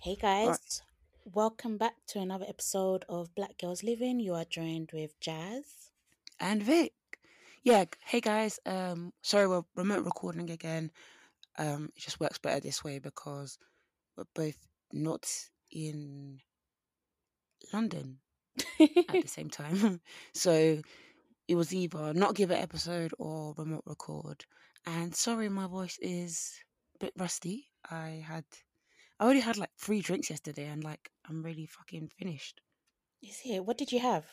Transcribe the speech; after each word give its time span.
Hey 0.00 0.16
guys, 0.20 0.82
welcome 1.24 1.78
back 1.78 1.94
to 2.08 2.18
another 2.18 2.44
episode 2.48 3.04
of 3.08 3.34
Black 3.34 3.58
Gals 3.58 3.82
Livin'. 3.82 4.18
You 4.18 4.34
are 4.34 4.44
joined 4.44 4.90
with 4.92 5.18
Jas. 5.20 5.90
and 6.40 6.62
Vic. 6.62 6.92
Yeah, 7.62 7.84
hey 8.04 8.20
guys. 8.20 8.58
Um, 8.66 9.12
sorry 9.22 9.46
we're 9.46 9.62
remote 9.76 10.04
recording 10.04 10.50
again. 10.50 10.90
Um, 11.58 11.90
it 11.96 12.00
just 12.02 12.18
works 12.18 12.38
better 12.38 12.60
this 12.60 12.82
way 12.82 12.98
because 12.98 13.58
we're 14.16 14.24
both 14.34 14.58
not 14.92 15.30
in 15.70 16.40
London 17.72 18.18
at 18.80 19.08
the 19.08 19.22
same 19.26 19.50
time. 19.50 20.00
so 20.34 20.80
it 21.48 21.54
was 21.54 21.74
either 21.74 22.14
not 22.14 22.34
give 22.34 22.50
an 22.50 22.58
episode 22.58 23.12
or 23.18 23.54
remote 23.56 23.84
record. 23.86 24.44
And 24.86 25.14
sorry, 25.14 25.48
my 25.48 25.66
voice 25.66 25.98
is 26.00 26.52
a 26.96 27.06
bit 27.06 27.12
rusty. 27.18 27.66
I 27.90 28.24
had, 28.26 28.44
I 29.18 29.24
already 29.24 29.40
had 29.40 29.56
like 29.56 29.70
three 29.78 30.00
drinks 30.00 30.30
yesterday, 30.30 30.66
and 30.66 30.84
like 30.84 31.10
I'm 31.28 31.42
really 31.42 31.66
fucking 31.66 32.10
finished. 32.18 32.60
Is 33.22 33.38
here. 33.38 33.62
What 33.62 33.78
did 33.78 33.92
you 33.92 34.00
have? 34.00 34.26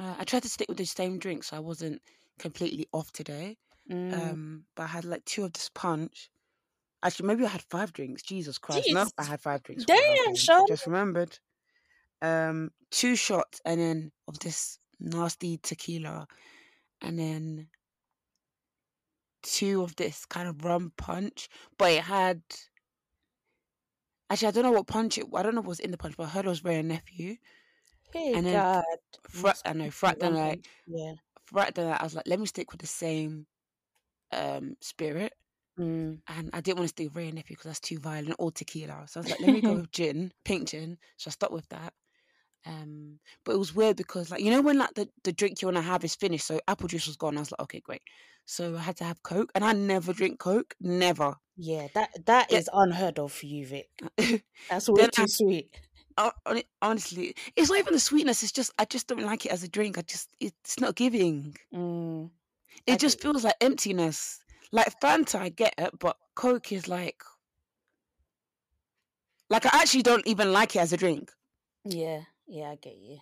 Uh, 0.00 0.14
I 0.18 0.24
tried 0.24 0.42
to 0.42 0.48
stick 0.48 0.68
with 0.68 0.78
the 0.78 0.84
same 0.84 1.18
drink, 1.18 1.44
so 1.44 1.56
I 1.56 1.60
wasn't 1.60 2.02
completely 2.38 2.88
off 2.92 3.12
today. 3.12 3.56
Mm. 3.90 4.12
Um, 4.14 4.64
but 4.74 4.84
I 4.84 4.86
had 4.86 5.04
like 5.04 5.24
two 5.24 5.44
of 5.44 5.52
this 5.52 5.70
punch. 5.72 6.30
Actually, 7.02 7.28
maybe 7.28 7.44
I 7.44 7.48
had 7.48 7.62
five 7.62 7.92
drinks. 7.92 8.22
Jesus 8.22 8.58
Christ, 8.58 8.88
no, 8.92 9.06
I 9.18 9.24
had 9.24 9.40
five 9.40 9.62
drinks. 9.62 9.84
Damn, 9.84 9.98
on, 9.98 10.36
I 10.36 10.64
Just 10.68 10.86
remembered. 10.86 11.38
Um, 12.22 12.70
two 12.90 13.16
shots, 13.16 13.60
and 13.64 13.78
then 13.80 14.12
of 14.28 14.38
this 14.38 14.78
nasty 14.98 15.58
tequila, 15.58 16.26
and 17.02 17.18
then 17.18 17.68
two 19.42 19.82
of 19.82 19.96
this 19.96 20.24
kind 20.24 20.48
of 20.48 20.64
rum 20.64 20.92
punch. 20.96 21.48
But 21.78 21.92
it 21.92 22.02
had. 22.02 22.42
Actually, 24.30 24.48
I 24.48 24.50
don't 24.52 24.64
know 24.64 24.72
what 24.72 24.86
punch 24.86 25.18
it. 25.18 25.26
I 25.34 25.42
don't 25.42 25.54
know 25.54 25.60
what 25.60 25.68
was 25.68 25.80
in 25.80 25.90
the 25.90 25.98
punch, 25.98 26.16
but 26.16 26.24
I 26.24 26.28
heard 26.28 26.46
it 26.46 26.48
was 26.48 26.64
Wray 26.64 26.80
nephew. 26.80 27.36
Hey 28.12 28.34
and 28.34 28.46
then 28.46 28.54
God. 28.54 28.84
I 29.64 29.72
know. 29.72 29.90
Frat 29.90 30.20
then 30.20 30.34
like. 30.34 30.66
Yeah. 30.86 31.14
right 31.52 31.74
then 31.74 31.94
I 31.98 32.02
was 32.02 32.14
like, 32.14 32.26
let 32.26 32.40
me 32.40 32.46
stick 32.46 32.70
with 32.72 32.80
the 32.80 32.86
same 32.86 33.46
um 34.32 34.76
spirit. 34.80 35.32
Mm. 35.78 36.20
And 36.28 36.50
I 36.52 36.60
didn't 36.60 36.78
want 36.78 36.84
to 36.84 36.88
stick 36.88 37.08
with 37.08 37.16
Wray 37.16 37.26
and 37.26 37.36
Nephew 37.36 37.56
because 37.56 37.70
that's 37.70 37.80
too 37.80 37.98
violent 37.98 38.36
or 38.38 38.52
tequila. 38.52 39.04
So 39.06 39.20
I 39.20 39.22
was 39.22 39.30
like, 39.30 39.40
let 39.40 39.52
me 39.52 39.60
go 39.60 39.72
with 39.76 39.90
gin, 39.90 40.32
pink 40.44 40.68
gin. 40.68 40.98
So 41.16 41.28
I 41.28 41.32
stuck 41.32 41.50
with 41.50 41.68
that. 41.70 41.94
Um, 42.66 43.18
but 43.44 43.52
it 43.54 43.58
was 43.58 43.74
weird 43.74 43.96
because 43.96 44.30
like 44.30 44.40
you 44.40 44.50
know 44.50 44.62
when 44.62 44.78
like 44.78 44.94
the, 44.94 45.08
the 45.24 45.32
drink 45.32 45.60
you 45.62 45.66
want 45.66 45.76
to 45.78 45.82
have 45.82 46.04
is 46.04 46.14
finished, 46.14 46.46
so 46.46 46.60
apple 46.68 46.88
juice 46.88 47.06
was 47.06 47.16
gone. 47.16 47.36
I 47.36 47.40
was 47.40 47.50
like, 47.50 47.60
okay, 47.62 47.80
great. 47.80 48.02
So 48.44 48.76
I 48.76 48.80
had 48.80 48.96
to 48.98 49.04
have 49.04 49.22
Coke, 49.22 49.50
and 49.54 49.64
I 49.64 49.72
never 49.72 50.12
drink 50.12 50.38
Coke, 50.38 50.74
never. 50.80 51.34
Yeah, 51.56 51.88
that 51.94 52.10
that 52.26 52.52
Yeah. 52.52 52.58
is 52.58 52.70
unheard 52.72 53.18
of 53.18 53.32
for 53.32 53.46
you, 53.46 53.66
Vic. 53.66 53.88
That's 54.70 54.88
way 54.88 55.06
too 55.08 55.22
I- 55.22 55.26
sweet. 55.26 55.74
Hon- 56.18 56.32
hon- 56.46 56.62
Honestly, 56.82 57.34
it's 57.56 57.70
not 57.70 57.78
even 57.78 57.94
the 57.94 58.00
sweetness. 58.00 58.42
It's 58.42 58.52
just 58.52 58.70
I 58.78 58.84
just 58.84 59.06
don't 59.06 59.22
like 59.22 59.46
it 59.46 59.52
as 59.52 59.62
a 59.64 59.68
drink. 59.68 59.96
I 59.98 60.02
just 60.02 60.28
it's 60.40 60.78
not 60.78 60.94
giving. 60.94 61.56
Mm. 61.74 62.30
It 62.86 62.92
I 62.94 62.96
just 62.96 63.20
feels 63.20 63.44
like 63.44 63.56
emptiness. 63.60 64.38
Like 64.72 64.98
Fanta, 65.00 65.38
I 65.40 65.48
get 65.50 65.74
it, 65.78 65.98
but 65.98 66.16
Coke 66.34 66.72
is 66.72 66.86
like, 66.88 67.22
like 69.50 69.66
I 69.66 69.80
actually 69.82 70.02
don't 70.02 70.26
even 70.26 70.52
like 70.52 70.76
it 70.76 70.80
as 70.80 70.92
a 70.92 70.96
drink. 70.96 71.30
Yeah, 71.84 72.22
yeah, 72.46 72.70
I 72.70 72.76
get 72.76 72.96
you. 72.96 73.18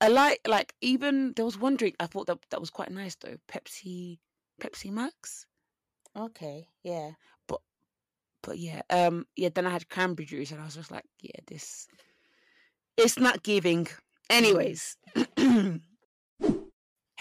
I 0.00 0.08
like 0.08 0.40
like 0.46 0.74
even 0.80 1.32
there 1.34 1.44
was 1.44 1.58
one 1.58 1.76
drink 1.76 1.96
I 2.00 2.06
thought 2.06 2.26
that 2.26 2.38
that 2.50 2.60
was 2.60 2.70
quite 2.70 2.90
nice 2.90 3.14
though. 3.14 3.36
Pepsi, 3.48 4.18
Pepsi 4.60 4.90
Max. 4.90 5.46
Okay, 6.16 6.68
yeah. 6.82 7.12
But 7.48 7.60
but 8.42 8.58
yeah, 8.58 8.82
um, 8.90 9.26
yeah. 9.36 9.48
Then 9.54 9.66
I 9.66 9.70
had 9.70 9.88
cranberry 9.88 10.26
juice, 10.26 10.50
and 10.50 10.60
I 10.60 10.64
was 10.64 10.74
just 10.74 10.90
like, 10.90 11.04
yeah, 11.20 11.40
this, 11.46 11.88
it's 12.96 13.18
not 13.18 13.42
giving. 13.42 13.88
Anyways, 14.30 14.96
hey 15.36 15.80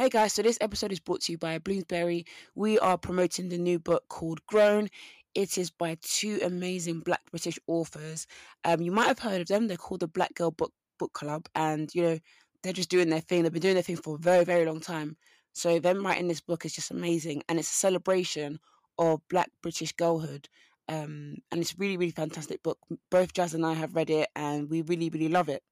guys, 0.09 0.33
so 0.33 0.41
this 0.41 0.57
episode 0.61 0.91
is 0.91 0.99
brought 0.99 1.21
to 1.21 1.31
you 1.31 1.37
by 1.37 1.59
Bloomsbury. 1.59 2.25
We 2.55 2.79
are 2.79 2.97
promoting 2.97 3.49
the 3.49 3.57
new 3.57 3.79
book 3.79 4.03
called 4.09 4.45
Grown. 4.47 4.89
It 5.35 5.57
is 5.57 5.71
by 5.71 5.97
two 6.01 6.39
amazing 6.43 6.99
Black 6.99 7.21
British 7.31 7.57
authors. 7.67 8.27
Um, 8.63 8.81
you 8.81 8.91
might 8.91 9.07
have 9.07 9.19
heard 9.19 9.41
of 9.41 9.47
them. 9.47 9.67
They're 9.67 9.77
called 9.77 10.01
the 10.01 10.07
Black 10.07 10.33
Girl 10.35 10.51
Book 10.51 10.73
Book 10.99 11.13
Club, 11.13 11.47
and 11.55 11.93
you 11.93 12.03
know 12.03 12.19
they're 12.61 12.73
just 12.73 12.89
doing 12.89 13.09
their 13.09 13.19
thing. 13.19 13.43
They've 13.43 13.51
been 13.51 13.61
doing 13.61 13.73
their 13.73 13.83
thing 13.83 13.97
for 13.97 14.15
a 14.15 14.19
very, 14.19 14.45
very 14.45 14.65
long 14.65 14.79
time. 14.79 15.17
So 15.53 15.79
them 15.79 16.05
writing 16.05 16.27
this 16.27 16.41
book 16.41 16.65
is 16.65 16.73
just 16.73 16.91
amazing, 16.91 17.43
and 17.49 17.59
it's 17.59 17.71
a 17.71 17.75
celebration 17.75 18.59
of 18.97 19.21
Black 19.29 19.49
British 19.61 19.91
girlhood. 19.93 20.49
Um, 20.89 21.37
and 21.51 21.61
it's 21.61 21.73
a 21.73 21.77
really, 21.77 21.97
really 21.97 22.11
fantastic 22.11 22.61
book. 22.63 22.79
Both 23.09 23.33
Jas 23.33 23.53
and 23.53 23.65
I 23.65 23.73
have 23.73 23.95
read 23.95 24.09
it, 24.09 24.29
and 24.35 24.69
we 24.69 24.81
really, 24.81 25.09
really 25.09 25.29
love 25.29 25.49
it. 25.49 25.63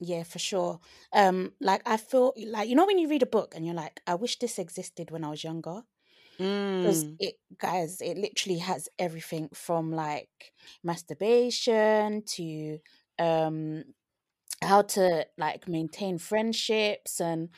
Yeah, 0.00 0.24
for 0.24 0.38
sure. 0.38 0.80
Um, 1.12 1.52
like 1.60 1.82
I 1.86 1.96
feel 1.96 2.34
like 2.36 2.68
you 2.68 2.74
know 2.74 2.86
when 2.86 2.98
you 2.98 3.08
read 3.08 3.22
a 3.22 3.26
book 3.26 3.54
and 3.54 3.64
you're 3.64 3.74
like, 3.74 4.00
I 4.06 4.14
wish 4.14 4.38
this 4.38 4.58
existed 4.58 5.10
when 5.10 5.24
I 5.24 5.30
was 5.30 5.44
younger. 5.44 5.82
Because 6.82 7.06
Mm. 7.08 7.18
it 7.18 7.36
guys, 7.58 8.00
it 8.00 8.16
literally 8.18 8.58
has 8.60 8.88
everything 8.98 9.48
from 9.54 9.92
like 9.92 10.52
masturbation 10.84 12.22
to 12.24 12.78
um 13.18 13.84
how 14.62 14.82
to 14.82 15.26
like 15.38 15.68
maintain 15.68 16.18
friendships 16.18 17.20
and 17.20 17.50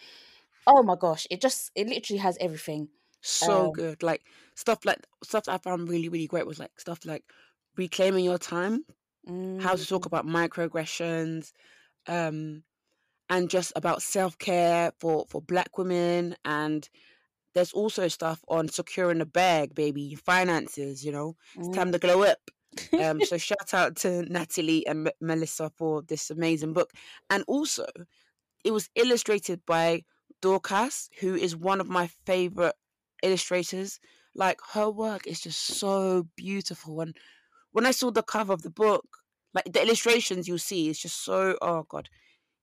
oh 0.66 0.82
my 0.82 0.96
gosh, 0.96 1.26
it 1.30 1.40
just 1.40 1.70
it 1.74 1.88
literally 1.88 2.18
has 2.20 2.38
everything. 2.40 2.88
so 3.22 3.68
Um, 3.68 3.70
good. 3.70 4.02
Like 4.02 4.22
stuff 4.54 4.84
like 4.84 5.06
stuff 5.24 5.44
that 5.44 5.54
I 5.54 5.58
found 5.58 5.88
really, 5.88 6.08
really 6.08 6.26
great 6.26 6.46
was 6.46 6.58
like 6.58 6.78
stuff 6.80 7.04
like 7.04 7.24
reclaiming 7.76 8.24
your 8.24 8.38
time, 8.38 8.84
how 9.58 9.76
to 9.76 9.86
talk 9.86 10.06
Mm, 10.06 10.06
about 10.06 10.26
microaggressions, 10.26 11.52
um, 12.08 12.64
and 13.30 13.50
just 13.50 13.72
about 13.76 14.02
self 14.02 14.38
care 14.38 14.92
for 15.00 15.26
for 15.28 15.42
Black 15.42 15.78
women. 15.78 16.36
And 16.44 16.88
there's 17.54 17.72
also 17.72 18.08
stuff 18.08 18.44
on 18.48 18.68
securing 18.68 19.20
a 19.20 19.26
bag, 19.26 19.74
baby, 19.74 20.14
finances. 20.14 21.04
You 21.04 21.12
know, 21.12 21.36
it's 21.58 21.68
time 21.68 21.92
to 21.92 21.98
glow 21.98 22.22
up. 22.22 22.50
Um, 22.96 23.22
so 23.22 23.38
shout 23.38 23.74
out 23.74 23.96
to 23.98 24.22
Natalie 24.22 24.86
and 24.86 25.08
M- 25.08 25.12
Melissa 25.20 25.70
for 25.70 26.02
this 26.02 26.30
amazing 26.30 26.72
book, 26.72 26.92
and 27.30 27.44
also 27.48 27.86
it 28.64 28.72
was 28.72 28.90
illustrated 28.94 29.64
by 29.66 30.04
Dorcas, 30.40 31.10
who 31.20 31.34
is 31.34 31.56
one 31.56 31.80
of 31.80 31.88
my 31.88 32.06
favorite 32.26 32.74
illustrators. 33.22 34.00
Like 34.34 34.60
her 34.72 34.90
work 34.90 35.26
is 35.26 35.40
just 35.40 35.60
so 35.60 36.28
beautiful, 36.36 37.00
and 37.00 37.16
when 37.72 37.86
I 37.86 37.92
saw 37.92 38.10
the 38.10 38.22
cover 38.22 38.52
of 38.52 38.62
the 38.62 38.70
book, 38.70 39.06
like 39.54 39.66
the 39.72 39.82
illustrations 39.82 40.48
you'll 40.48 40.58
see, 40.58 40.88
it's 40.90 41.00
just 41.00 41.22
so 41.24 41.58
oh 41.62 41.84
god. 41.88 42.08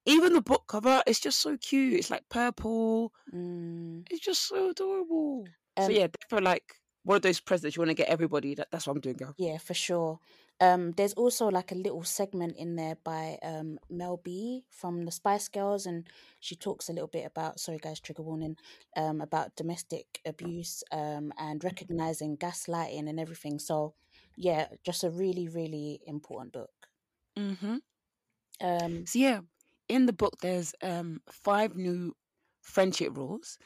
Even 0.06 0.34
the 0.34 0.42
book 0.42 0.64
cover, 0.68 1.02
it's 1.08 1.20
just 1.20 1.40
so 1.40 1.58
cute. 1.58 1.94
It's 1.94 2.10
like 2.12 2.24
purple. 2.30 3.12
mm, 3.34 4.04
It's 4.10 4.24
just 4.24 4.48
so 4.48 4.70
adorable. 4.70 5.46
so 5.78 5.86
um, 5.86 5.92
yeah, 5.92 6.08
definitely 6.08 6.46
like 6.46 6.76
one 7.04 7.16
of 7.18 7.22
those 7.22 7.40
presents 7.40 7.76
you 7.76 7.82
want 7.82 7.90
to 7.90 7.96
get 7.96 8.08
everybody. 8.10 8.56
That, 8.56 8.68
that's 8.72 8.88
what 8.88 8.96
I'm 8.96 9.02
doing, 9.02 9.16
girl. 9.18 9.34
Yeah, 9.38 9.58
for 9.58 9.74
sure. 9.74 10.20
Um, 10.62 10.92
there's 10.94 11.14
also 11.14 11.48
like 11.50 11.72
a 11.72 11.76
little 11.76 12.04
segment 12.04 12.56
in 12.58 12.76
there 12.78 12.96
by 13.04 13.38
um, 13.44 13.78
Mel 13.90 14.22
B 14.24 14.64
from 14.70 15.04
the 15.04 15.12
Spice 15.12 15.50
Girls, 15.50 15.86
and 15.86 16.08
she 16.40 16.56
talks 16.56 16.88
a 16.88 16.94
little 16.94 17.10
bit 17.10 17.26
about 17.26 17.60
sorry 17.60 17.78
guys, 17.78 18.00
trigger 18.00 18.24
warning, 18.24 18.56
um, 18.96 19.20
about 19.22 19.56
domestic 19.58 20.22
abuse 20.26 20.84
um, 20.92 21.34
and 21.38 21.64
recognizing 21.64 22.38
gaslighting 22.38 23.10
and 23.10 23.20
everything. 23.20 23.60
So 23.60 23.96
yeah, 24.38 24.68
just 24.86 25.04
a 25.04 25.10
really 25.10 25.50
really 25.50 26.00
important 26.08 26.54
book. 26.54 26.72
Mm-hmm. 27.38 27.78
Um, 28.62 29.06
So 29.06 29.20
yeah, 29.20 29.42
in 29.90 30.06
the 30.06 30.14
book 30.14 30.38
there's 30.42 30.74
um 30.82 31.22
five 31.32 31.76
new 31.76 32.16
friendship 32.62 33.16
rules, 33.18 33.58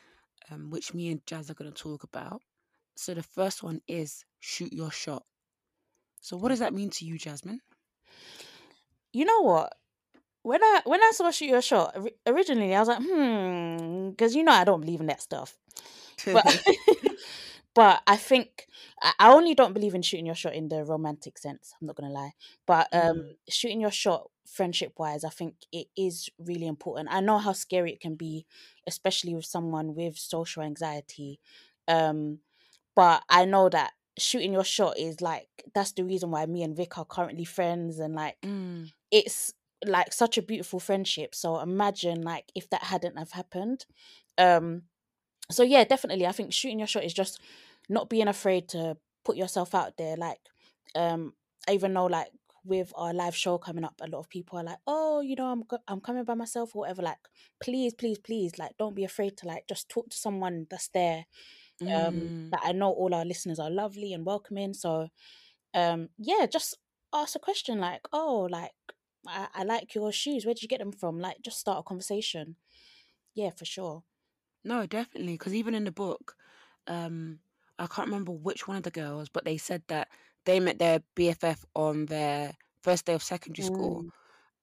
um, 0.52 0.70
which 0.70 0.94
me 0.94 1.10
and 1.10 1.26
Jazz 1.26 1.50
are 1.50 1.56
gonna 1.56 1.72
talk 1.72 2.04
about. 2.04 2.42
So 2.96 3.14
the 3.14 3.24
first 3.24 3.64
one 3.64 3.82
is 3.88 4.26
shoot 4.40 4.72
your 4.74 4.92
shot. 4.92 5.24
So 6.22 6.38
what 6.38 6.50
does 6.50 6.60
that 6.60 6.74
mean 6.74 6.90
to 6.92 7.06
you, 7.06 7.18
Jasmine? 7.18 7.62
you 9.14 9.26
know 9.26 9.42
what? 9.42 9.74
When 10.44 10.64
I 10.64 10.82
when 10.86 11.02
I 11.02 11.12
saw 11.14 11.32
shoot 11.32 11.46
your 11.50 11.62
shot 11.62 11.96
originally, 12.26 12.74
I 12.76 12.80
was 12.80 12.88
like, 12.90 13.00
hmm, 13.02 14.10
because 14.12 14.36
you 14.36 14.44
know 14.44 14.52
I 14.52 14.64
don't 14.64 14.82
believe 14.82 15.00
in 15.02 15.08
that 15.08 15.22
stuff. 15.22 15.58
But 16.32 16.46
but 17.76 18.02
I 18.08 18.16
think 18.18 18.68
I 19.02 19.14
I 19.20 19.32
only 19.34 19.54
don't 19.56 19.74
believe 19.74 19.96
in 19.96 20.02
shooting 20.02 20.26
your 20.26 20.36
shot 20.36 20.54
in 20.54 20.70
the 20.70 20.84
romantic 20.84 21.38
sense. 21.38 21.74
I'm 21.80 21.88
not 21.88 21.96
gonna 21.96 22.12
lie, 22.14 22.32
but 22.66 22.88
um, 22.94 23.16
Mm. 23.16 23.36
shooting 23.50 23.82
your 23.82 23.92
shot 23.92 24.30
friendship 24.50 24.94
wise, 24.98 25.24
I 25.24 25.30
think 25.30 25.56
it 25.72 25.88
is 25.96 26.30
really 26.40 26.68
important. 26.68 27.10
I 27.12 27.20
know 27.22 27.38
how 27.38 27.54
scary 27.54 27.92
it 27.94 28.02
can 28.02 28.16
be, 28.16 28.46
especially 28.88 29.36
with 29.36 29.46
someone 29.46 29.96
with 29.96 30.18
social 30.18 30.64
anxiety. 30.64 31.40
Um, 31.88 32.40
but 32.96 33.24
I 33.30 33.46
know 33.46 33.70
that 33.70 33.92
shooting 34.18 34.52
your 34.54 34.66
shot 34.66 34.98
is 34.98 35.22
like 35.22 35.48
that's 35.74 35.94
the 35.94 36.04
reason 36.04 36.32
why 36.32 36.46
me 36.46 36.64
and 36.64 36.76
Vic 36.76 36.98
are 36.98 37.06
currently 37.06 37.46
friends, 37.46 38.00
and 38.00 38.16
like 38.16 38.38
Mm. 38.44 38.92
it's 39.12 39.54
like 39.86 40.12
such 40.14 40.38
a 40.38 40.42
beautiful 40.42 40.80
friendship. 40.80 41.34
So 41.34 41.60
imagine 41.60 42.22
like 42.22 42.52
if 42.56 42.70
that 42.70 42.84
hadn't 42.84 43.18
have 43.18 43.32
happened. 43.32 43.86
Um 44.38 44.84
so 45.52 45.64
yeah, 45.64 45.84
definitely 45.84 46.28
I 46.28 46.32
think 46.32 46.54
shooting 46.54 46.80
your 46.80 46.88
shot 46.88 47.04
is 47.06 47.14
just 47.14 47.40
not 47.88 48.10
being 48.10 48.28
afraid 48.28 48.68
to 48.70 48.98
put 49.24 49.38
yourself 49.38 49.74
out 49.74 49.98
there. 49.98 50.18
Like 50.18 50.40
um 50.96 51.34
I 51.68 51.74
even 51.74 51.94
know 51.94 52.08
like 52.08 52.30
with 52.66 52.92
our 52.96 53.14
live 53.14 53.36
show 53.36 53.58
coming 53.58 53.84
up, 53.84 53.96
a 54.02 54.08
lot 54.08 54.20
of 54.20 54.30
people 54.30 54.60
are 54.60 54.64
like, 54.64 54.80
"Oh, 54.88 55.22
you 55.22 55.36
know, 55.36 55.48
I'm 55.48 55.64
go- 55.64 55.84
I'm 55.88 56.02
coming 56.02 56.24
by 56.26 56.36
myself 56.36 56.76
or 56.76 56.82
whatever." 56.82 57.02
Like, 57.04 57.20
please, 57.62 57.94
please, 57.94 58.20
please, 58.20 58.58
like, 58.60 58.78
don't 58.78 58.96
be 58.96 59.04
afraid 59.06 59.38
to 59.38 59.48
like 59.48 59.68
just 59.68 59.90
talk 59.90 60.10
to 60.10 60.18
someone 60.18 60.68
that's 60.70 60.90
there. 60.90 61.26
Um, 61.96 62.34
Mm. 62.34 62.54
that 62.54 62.62
I 62.64 62.72
know 62.74 62.92
all 62.92 63.14
our 63.16 63.26
listeners 63.26 63.60
are 63.60 63.70
lovely 63.72 64.14
and 64.14 64.26
welcoming. 64.26 64.74
So, 64.74 65.10
um, 65.74 66.10
yeah, 66.18 66.46
just 66.48 66.78
ask 67.14 67.36
a 67.36 67.40
question 67.40 67.80
like, 67.80 68.08
"Oh, 68.14 68.48
like, 68.52 68.74
I, 69.28 69.50
I 69.54 69.64
like 69.64 69.96
your 69.96 70.12
shoes. 70.12 70.46
Where 70.46 70.54
did 70.56 70.64
you 70.64 70.70
get 70.70 70.80
them 70.80 70.92
from?" 70.94 71.20
Like, 71.20 71.42
just 71.42 71.60
start 71.60 71.80
a 71.80 71.84
conversation. 71.84 72.58
Yeah, 73.36 73.52
for 73.52 73.66
sure. 73.66 74.04
No, 74.64 74.86
definitely. 74.86 75.34
Because 75.34 75.54
even 75.54 75.74
in 75.74 75.86
the 75.86 75.92
book, 75.92 76.36
um, 76.88 77.40
I 77.78 77.88
can't 77.88 78.08
remember 78.08 78.32
which 78.32 78.68
one 78.68 78.78
of 78.78 78.84
the 78.84 78.92
girls, 78.92 79.30
but 79.30 79.46
they 79.46 79.58
said 79.58 79.84
that 79.88 80.10
they 80.46 80.60
met 80.60 80.80
their 80.80 81.02
BFF 81.16 81.64
on 81.76 82.06
their 82.06 82.54
first 82.82 83.06
day 83.06 83.14
of 83.14 83.24
secondary 83.24 83.66
school, 83.66 84.04
Mm, 84.04 84.10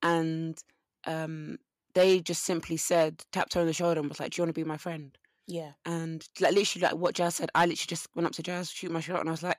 and 0.02 0.58
um, 1.06 1.58
they 1.94 2.20
just 2.20 2.44
simply 2.44 2.76
said, 2.76 3.25
tapped 3.32 3.55
her 3.55 3.61
on 3.61 3.67
the 3.67 3.73
shoulder, 3.73 4.00
and 4.00 4.08
was 4.08 4.20
like, 4.20 4.32
"Do 4.32 4.40
you 4.40 4.44
want 4.44 4.55
to 4.55 4.61
be 4.61 4.69
my 4.69 4.76
friend?" 4.76 5.17
yeah, 5.46 5.73
And 5.84 6.26
like 6.40 6.55
literally, 6.55 6.87
like 6.87 6.96
what 6.96 7.14
Jas 7.14 7.37
said, 7.37 7.50
I 7.55 7.67
literally 7.67 7.88
just 7.88 8.08
went 8.14 8.26
up 8.26 8.32
to 8.32 8.43
Jas, 8.43 8.70
shoot 8.70 8.90
my 8.90 9.00
shot, 9.00 9.20
and 9.20 9.28
I 9.28 9.32
was 9.32 9.43
like, 9.43 9.58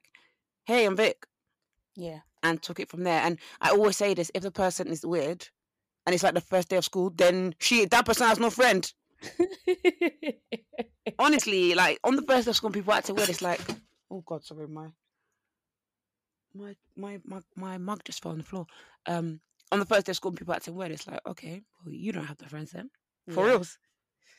"Hey, 0.66 0.86
I'm 0.86 0.96
Vic," 0.96 1.26
yeah, 1.96 2.20
and 2.44 2.62
took 2.62 2.80
it 2.80 2.90
from 2.90 3.04
there. 3.04 3.22
And 3.22 3.40
I 3.62 3.72
always 3.72 3.98
say 3.98 4.14
this: 4.14 4.32
if 4.34 4.44
the 4.44 4.52
person 4.52 4.88
is 4.88 5.06
weird, 5.06 5.48
and 6.06 6.14
it's 6.14 6.24
like 6.24 6.34
the 6.34 6.42
first 6.42 6.70
day 6.70 6.78
of 6.78 6.86
school, 6.86 7.10
then 7.10 7.56
she 7.60 7.86
that 7.86 8.06
person 8.06 8.28
has 8.28 8.40
no 8.40 8.50
friend. 8.50 8.92
honestly, 11.20 11.76
like 11.76 12.00
on 12.04 12.16
the 12.16 12.22
first 12.24 12.46
day 12.46 12.52
of 12.52 12.56
school, 12.56 12.70
people 12.70 12.94
acting 12.94 13.16
weird. 13.16 13.30
It's 13.30 13.42
like, 13.42 13.62
oh 14.12 14.24
god, 14.26 14.44
sorry, 14.44 14.68
my 14.68 14.88
my 16.58 16.76
my 16.96 17.20
my 17.26 17.42
my 17.56 17.78
mug 17.78 18.02
just 18.06 18.22
fell 18.24 18.32
on 18.34 18.40
the 18.40 18.44
floor. 18.44 18.68
Um, 19.08 19.42
on 19.72 19.80
the 19.80 19.86
first 19.86 20.06
day 20.06 20.12
of 20.12 20.18
school, 20.18 20.32
people 20.32 20.54
acting 20.54 20.76
weird. 20.76 20.92
It's 20.92 21.08
like, 21.08 21.22
okay, 21.28 21.64
well, 21.86 21.94
you 21.94 22.12
don't 22.12 22.26
have 22.26 22.38
the 22.38 22.50
friends 22.50 22.72
then, 22.72 22.90
for 23.30 23.46
yeah. 23.46 23.48
reals. 23.48 23.80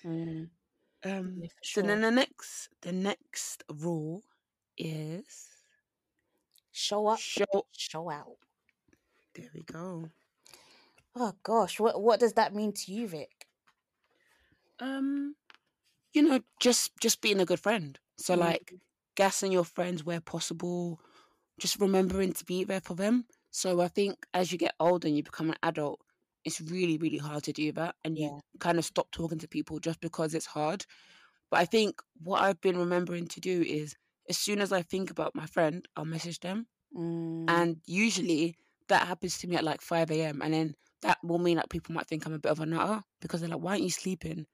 Mm, 0.04 0.50
Um, 1.04 1.34
yeah, 1.36 1.48
for 1.72 1.82
so 1.82 1.82
then 1.82 2.00
the 2.02 2.10
next 2.10 2.68
the 2.82 2.92
next 2.92 3.64
rule 3.70 4.22
is 4.76 5.64
Show 6.72 7.06
up, 7.08 7.24
show. 7.24 7.66
show 7.72 8.10
out. 8.10 8.38
There 9.34 9.50
we 9.54 9.62
go. 9.62 10.10
Oh 11.14 11.34
gosh, 11.42 11.80
what 11.80 12.00
what 12.00 12.20
does 12.20 12.34
that 12.34 12.54
mean 12.54 12.72
to 12.72 12.92
you, 12.92 13.08
Vic? 13.08 13.48
Um, 14.80 15.36
you 16.12 16.22
know, 16.22 16.40
just 16.60 16.92
just 17.00 17.20
being 17.20 17.40
a 17.40 17.46
good 17.46 17.60
friend. 17.60 17.98
So 18.16 18.34
Mm, 18.34 18.36
like 18.36 18.74
gassing 19.14 19.52
your 19.52 19.64
friends 19.64 20.04
where 20.04 20.20
possible, 20.20 21.00
just 21.58 21.80
remembering 21.80 22.32
to 22.32 22.44
be 22.44 22.64
there 22.64 22.80
for 22.80 22.94
them. 22.94 23.26
So 23.50 23.80
I 23.80 23.88
think 23.88 24.26
as 24.34 24.52
you 24.52 24.58
get 24.58 24.74
older 24.80 25.08
and 25.08 25.16
you 25.16 25.22
become 25.22 25.50
an 25.50 25.56
adult, 25.62 26.00
it's 26.44 26.60
really, 26.60 26.98
really 26.98 27.18
hard 27.18 27.44
to 27.44 27.52
do 27.52 27.72
that. 27.72 27.96
And 28.04 28.18
you 28.18 28.30
yeah, 28.30 28.40
kind 28.60 28.78
of 28.78 28.84
stop 28.84 29.10
talking 29.10 29.38
to 29.40 29.48
people 29.48 29.80
just 29.80 30.00
because 30.00 30.34
it's 30.34 30.46
hard. 30.46 30.84
But 31.50 31.60
I 31.60 31.66
think 31.66 32.00
what 32.22 32.42
I've 32.42 32.60
been 32.60 32.78
remembering 32.78 33.28
to 33.28 33.40
do 33.40 33.62
is 33.62 33.96
as 34.28 34.38
soon 34.38 34.60
as 34.60 34.72
I 34.72 34.82
think 34.82 35.10
about 35.10 35.34
my 35.36 35.46
friend, 35.46 35.86
I'll 35.96 36.04
message 36.06 36.40
them. 36.40 36.68
mm, 36.92 37.48
And 37.48 37.80
usually 37.86 38.56
that 38.88 39.06
happens 39.06 39.38
to 39.38 39.48
me 39.48 39.56
at 39.56 39.64
like 39.64 39.80
5 39.80 40.22
a.m. 40.22 40.42
And 40.42 40.54
then 40.54 40.74
that 41.02 41.18
will 41.22 41.38
mean 41.38 41.56
like 41.56 41.70
people 41.70 41.94
might 41.94 42.06
think 42.06 42.26
I'm 42.26 42.32
a 42.34 42.38
bit 42.38 42.52
of 42.52 42.60
a 42.60 42.66
nutter 42.66 43.02
because 43.20 43.40
they're 43.40 43.50
like, 43.50 43.60
why 43.60 43.72
aren't 43.72 43.82
you 43.84 43.90
sleeping? 43.90 44.46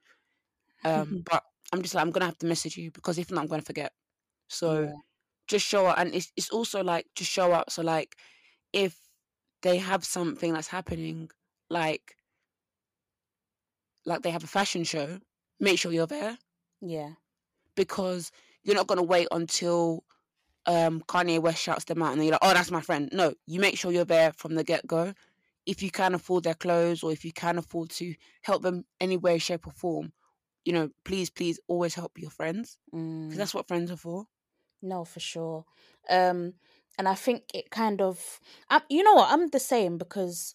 Um, 0.84 1.22
but 1.24 1.42
I'm 1.72 1.82
just 1.82 1.94
like, 1.94 2.02
I'm 2.02 2.10
gonna 2.10 2.26
have 2.26 2.38
to 2.38 2.46
message 2.46 2.76
you 2.76 2.90
because 2.92 3.18
if 3.18 3.30
not, 3.30 3.42
I'm 3.42 3.46
gonna 3.48 3.62
forget. 3.62 3.92
So 4.48 4.88
yeah, 4.88 4.94
just 5.46 5.66
show 5.66 5.86
up, 5.86 5.98
and 5.98 6.14
it's 6.14 6.32
it's 6.36 6.50
also 6.50 6.82
like 6.82 7.06
just 7.14 7.30
show 7.30 7.52
up. 7.52 7.70
So 7.70 7.82
like, 7.82 8.16
if 8.72 8.98
they 9.62 9.78
have 9.78 10.04
something 10.04 10.52
that's 10.52 10.68
happening, 10.68 11.30
like 11.70 12.16
like 14.06 14.22
they 14.22 14.30
have 14.30 14.44
a 14.44 14.48
fashion 14.48 14.84
show, 14.84 15.18
make 15.60 15.78
sure 15.78 15.92
you're 15.92 16.06
there 16.06 16.36
yeah, 16.84 17.10
because 17.76 18.30
you're 18.62 18.76
not 18.76 18.86
gonna 18.86 19.02
wait 19.02 19.28
until 19.30 20.04
um 20.66 21.02
Kanye 21.08 21.40
West 21.40 21.62
shouts 21.62 21.84
them 21.84 22.02
out 22.02 22.12
and 22.12 22.20
then 22.20 22.26
you're 22.26 22.32
like, 22.32 22.40
oh, 22.42 22.54
that's 22.54 22.70
my 22.70 22.80
friend. 22.80 23.08
No, 23.12 23.34
you 23.46 23.60
make 23.60 23.78
sure 23.78 23.90
you're 23.90 24.04
there 24.04 24.32
from 24.32 24.54
the 24.54 24.64
get 24.64 24.86
go. 24.86 25.14
If 25.66 25.82
you 25.82 25.90
can 25.90 26.14
afford 26.14 26.44
their 26.44 26.54
clothes 26.54 27.02
or 27.02 27.10
if 27.10 27.24
you 27.24 27.32
can 27.32 27.56
afford 27.56 27.90
to 27.90 28.14
help 28.42 28.62
them 28.62 28.84
any 29.00 29.16
way, 29.16 29.38
shape, 29.38 29.66
or 29.66 29.72
form, 29.72 30.12
you 30.66 30.74
know, 30.74 30.90
please, 31.06 31.30
please 31.30 31.58
always 31.68 31.94
help 31.94 32.12
your 32.18 32.30
friends 32.30 32.76
because 32.90 33.02
mm. 33.02 33.36
that's 33.36 33.54
what 33.54 33.66
friends 33.66 33.90
are 33.90 33.96
for. 33.96 34.26
No, 34.84 35.04
for 35.04 35.20
sure. 35.20 35.64
Um, 36.10 36.54
and 36.98 37.08
I 37.08 37.14
think 37.14 37.44
it 37.54 37.70
kind 37.70 38.02
of, 38.02 38.40
um, 38.70 38.82
you 38.90 39.02
know 39.02 39.14
what? 39.14 39.32
I'm 39.32 39.48
the 39.48 39.58
same 39.58 39.98
because 39.98 40.54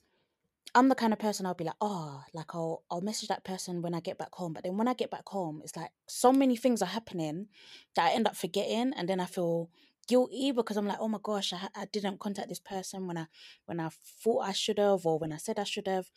I'm 0.76 0.90
the 0.90 0.96
kind 0.96 1.14
of 1.14 1.20
person 1.20 1.46
I'll 1.46 1.56
be 1.56 1.66
like, 1.66 1.76
oh, 1.82 2.24
like 2.34 2.56
I'll 2.56 2.84
I'll 2.92 3.02
message 3.02 3.30
that 3.30 3.46
person 3.46 3.82
when 3.82 3.96
I 3.96 4.02
get 4.02 4.18
back 4.20 4.34
home. 4.36 4.54
But 4.54 4.64
then 4.64 4.78
when 4.78 4.88
I 4.90 4.96
get 4.96 5.12
back 5.12 5.28
home, 5.30 5.62
it's 5.64 5.78
like 5.78 5.92
so 6.08 6.34
many 6.34 6.58
things 6.58 6.82
are 6.82 6.88
happening 6.88 7.48
that 7.96 8.12
I 8.12 8.16
end 8.16 8.28
up 8.28 8.38
forgetting, 8.38 8.94
and 8.98 9.10
then 9.10 9.20
I 9.22 9.26
feel 9.26 9.70
guilty 10.08 10.52
because 10.54 10.78
I'm 10.78 10.88
like, 10.88 11.00
oh 11.02 11.10
my 11.10 11.20
gosh, 11.24 11.54
I, 11.54 11.70
I 11.76 11.86
didn't 11.88 12.20
contact 12.20 12.50
this 12.50 12.60
person 12.60 13.08
when 13.08 13.18
I 13.18 13.28
when 13.68 13.80
I 13.82 13.90
thought 14.24 14.42
I 14.48 14.54
should 14.54 14.80
have 14.80 15.06
or 15.06 15.20
when 15.20 15.34
I 15.34 15.38
said 15.38 15.60
I 15.60 15.66
should 15.66 15.88
have. 15.88 16.12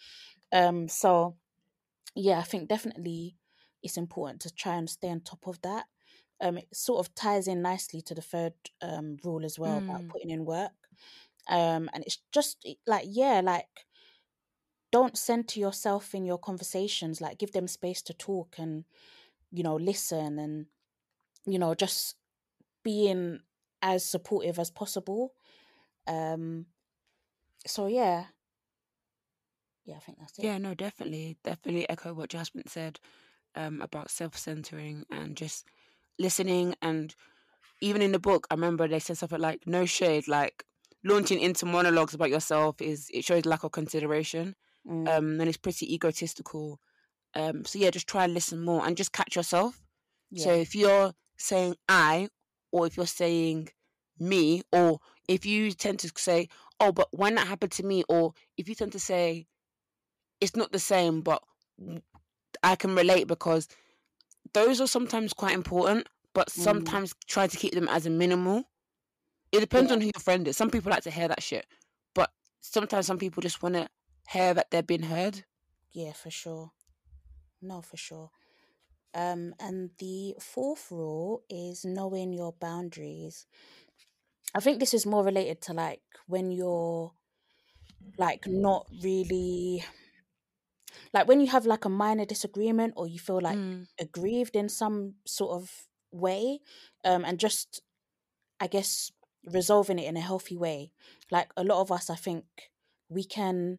Um, 0.52 0.88
so 0.88 1.36
yeah, 2.14 2.38
I 2.40 2.42
think 2.44 2.68
definitely 2.68 3.36
it's 3.82 3.96
important 3.98 4.40
to 4.42 4.52
try 4.54 4.76
and 4.76 4.90
stay 4.90 5.10
on 5.10 5.20
top 5.20 5.46
of 5.48 5.60
that. 5.62 5.86
Um, 6.42 6.58
it 6.58 6.68
sort 6.76 7.00
of 7.06 7.14
ties 7.14 7.48
in 7.48 7.62
nicely 7.62 8.02
to 8.02 8.14
the 8.14 8.22
third 8.22 8.54
um 8.82 9.18
rule 9.24 9.44
as 9.46 9.58
well 9.58 9.78
about 9.78 10.02
Mm. 10.02 10.12
putting 10.12 10.30
in 10.30 10.44
work. 10.46 10.72
Um, 11.48 11.90
and 11.94 12.04
it's 12.04 12.18
just 12.32 12.66
like 12.86 13.06
yeah, 13.08 13.40
like 13.44 13.86
don't 14.90 15.16
center 15.16 15.58
yourself 15.58 16.14
in 16.14 16.24
your 16.24 16.38
conversations. 16.38 17.20
Like 17.20 17.38
give 17.38 17.52
them 17.52 17.66
space 17.68 18.02
to 18.02 18.14
talk 18.14 18.56
and 18.58 18.84
you 19.50 19.62
know 19.62 19.76
listen 19.76 20.38
and 20.38 20.66
you 21.46 21.58
know 21.58 21.74
just 21.74 22.16
being 22.84 23.40
as 23.82 24.04
supportive 24.04 24.58
as 24.58 24.70
possible. 24.70 25.34
Um, 26.06 26.66
so 27.66 27.86
yeah, 27.86 28.26
yeah, 29.84 29.96
I 29.96 30.00
think 30.00 30.18
that's 30.18 30.38
it. 30.38 30.48
Yeah, 30.48 30.58
no, 30.58 30.74
definitely, 30.74 31.38
definitely 31.44 31.88
echo 31.88 32.12
what 32.14 32.30
Jasmine 32.30 32.66
said 32.68 33.00
um, 33.56 33.80
about 33.82 34.10
self-centering 34.10 35.06
and 35.10 35.36
just 35.36 35.66
listening. 36.18 36.74
And 36.82 37.14
even 37.80 38.02
in 38.02 38.12
the 38.12 38.18
book, 38.18 38.46
I 38.50 38.54
remember 38.54 38.86
they 38.88 38.98
said 39.00 39.18
something 39.18 39.40
like, 39.40 39.66
"No 39.66 39.84
shade, 39.86 40.28
like 40.28 40.64
launching 41.04 41.40
into 41.40 41.66
monologues 41.66 42.14
about 42.14 42.30
yourself 42.30 42.80
is 42.80 43.10
it 43.12 43.24
shows 43.24 43.44
lack 43.46 43.64
of 43.64 43.72
consideration, 43.72 44.54
Mm, 44.86 45.08
um, 45.08 45.40
and 45.40 45.48
it's 45.48 45.58
pretty 45.58 45.92
egotistical. 45.94 46.80
Um, 47.34 47.64
so 47.64 47.78
yeah, 47.78 47.90
just 47.90 48.08
try 48.08 48.24
and 48.24 48.34
listen 48.34 48.64
more 48.64 48.84
and 48.86 48.96
just 48.96 49.12
catch 49.12 49.36
yourself. 49.36 49.82
So 50.42 50.50
if 50.52 50.74
you're 50.74 51.14
saying 51.36 51.76
I, 51.88 52.28
or 52.72 52.86
if 52.86 52.96
you're 52.96 53.06
saying 53.06 53.68
me, 54.18 54.62
or 54.72 55.00
if 55.28 55.46
you 55.46 55.70
tend 55.72 55.98
to 56.00 56.10
say, 56.16 56.48
oh, 56.80 56.92
but 56.92 57.08
when 57.12 57.34
that 57.36 57.46
happened 57.46 57.72
to 57.72 57.84
me, 57.84 58.04
or 58.08 58.32
if 58.56 58.68
you 58.68 58.74
tend 58.74 58.92
to 58.92 58.98
say 59.00 59.46
it's 60.40 60.56
not 60.56 60.72
the 60.72 60.78
same, 60.78 61.20
but 61.22 61.42
i 62.62 62.76
can 62.76 62.94
relate 62.94 63.26
because 63.26 63.68
those 64.54 64.80
are 64.80 64.86
sometimes 64.86 65.32
quite 65.32 65.54
important, 65.54 66.08
but 66.34 66.48
Mm. 66.48 66.62
sometimes 66.64 67.14
try 67.26 67.46
to 67.46 67.56
keep 67.56 67.74
them 67.74 67.88
as 67.88 68.06
a 68.06 68.10
minimal. 68.10 68.64
It 69.52 69.60
depends 69.60 69.90
Yeah. 69.90 69.96
on 69.96 70.00
who 70.00 70.06
your 70.06 70.20
friend 70.20 70.48
is. 70.48 70.56
Some 70.56 70.70
people 70.70 70.90
like 70.90 71.02
to 71.04 71.10
hear 71.10 71.28
that 71.28 71.42
shit, 71.42 71.66
but 72.14 72.30
sometimes 72.60 73.06
some 73.06 73.18
people 73.18 73.42
just 73.42 73.62
want 73.62 73.74
to 73.74 73.88
hear 74.28 74.54
that 74.54 74.70
they're 74.70 74.82
being 74.82 75.02
heard. 75.04 75.44
Yeah, 75.92 76.12
for 76.12 76.30
sure. 76.30 76.72
No, 77.60 77.82
for 77.82 77.96
sure. 77.96 78.30
Um, 79.14 79.54
and 79.60 79.90
the 79.98 80.34
fourth 80.40 80.90
rule 80.90 81.44
is 81.50 81.84
knowing 81.84 82.32
your 82.32 82.52
boundaries. 82.52 83.46
I 84.54 84.60
think 84.60 84.80
this 84.80 84.94
is 84.94 85.06
more 85.06 85.24
related 85.24 85.60
to 85.62 85.74
like 85.74 86.02
when 86.26 86.50
you're 86.50 87.12
like 88.18 88.46
not 88.46 88.86
really 89.02 89.84
like 91.12 91.26
when 91.28 91.40
you 91.40 91.46
have 91.48 91.66
like 91.66 91.84
a 91.84 91.88
minor 91.88 92.24
disagreement 92.24 92.94
or 92.96 93.06
you 93.06 93.18
feel 93.18 93.40
like 93.40 93.56
Mm. 93.58 93.86
aggrieved 94.00 94.56
in 94.56 94.68
some 94.68 95.14
sort 95.26 95.52
of 95.60 95.70
way 96.10 96.60
um 97.04 97.24
and 97.24 97.38
just 97.38 97.80
i 98.60 98.66
guess 98.66 99.10
resolving 99.46 99.98
it 99.98 100.06
in 100.06 100.16
a 100.16 100.20
healthy 100.20 100.56
way 100.56 100.92
like 101.30 101.50
a 101.56 101.64
lot 101.64 101.80
of 101.80 101.90
us 101.90 102.10
i 102.10 102.14
think 102.16 102.44
we 103.08 103.24
can 103.24 103.78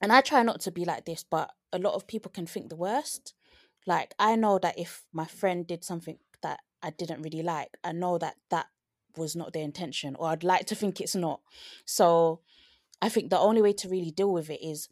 and 0.00 0.12
i 0.12 0.20
try 0.20 0.42
not 0.42 0.60
to 0.60 0.70
be 0.70 0.84
like 0.84 1.04
this 1.04 1.24
but 1.24 1.50
a 1.72 1.78
lot 1.78 1.94
of 1.94 2.06
people 2.06 2.30
can 2.30 2.46
think 2.46 2.68
the 2.68 2.76
worst 2.76 3.34
like 3.86 4.14
i 4.18 4.34
know 4.36 4.58
that 4.58 4.78
if 4.78 5.04
my 5.12 5.24
friend 5.26 5.66
did 5.66 5.84
something 5.84 6.18
that 6.42 6.60
i 6.82 6.90
didn't 6.90 7.22
really 7.22 7.42
like 7.42 7.70
i 7.84 7.92
know 7.92 8.18
that 8.18 8.36
that 8.50 8.66
was 9.16 9.34
not 9.34 9.52
their 9.52 9.62
intention 9.64 10.14
or 10.18 10.28
i'd 10.28 10.44
like 10.44 10.66
to 10.66 10.74
think 10.74 11.00
it's 11.00 11.14
not 11.16 11.40
so 11.84 12.40
i 13.00 13.08
think 13.08 13.30
the 13.30 13.38
only 13.38 13.62
way 13.62 13.72
to 13.72 13.88
really 13.88 14.10
deal 14.10 14.32
with 14.32 14.50
it 14.50 14.60
is 14.64 14.88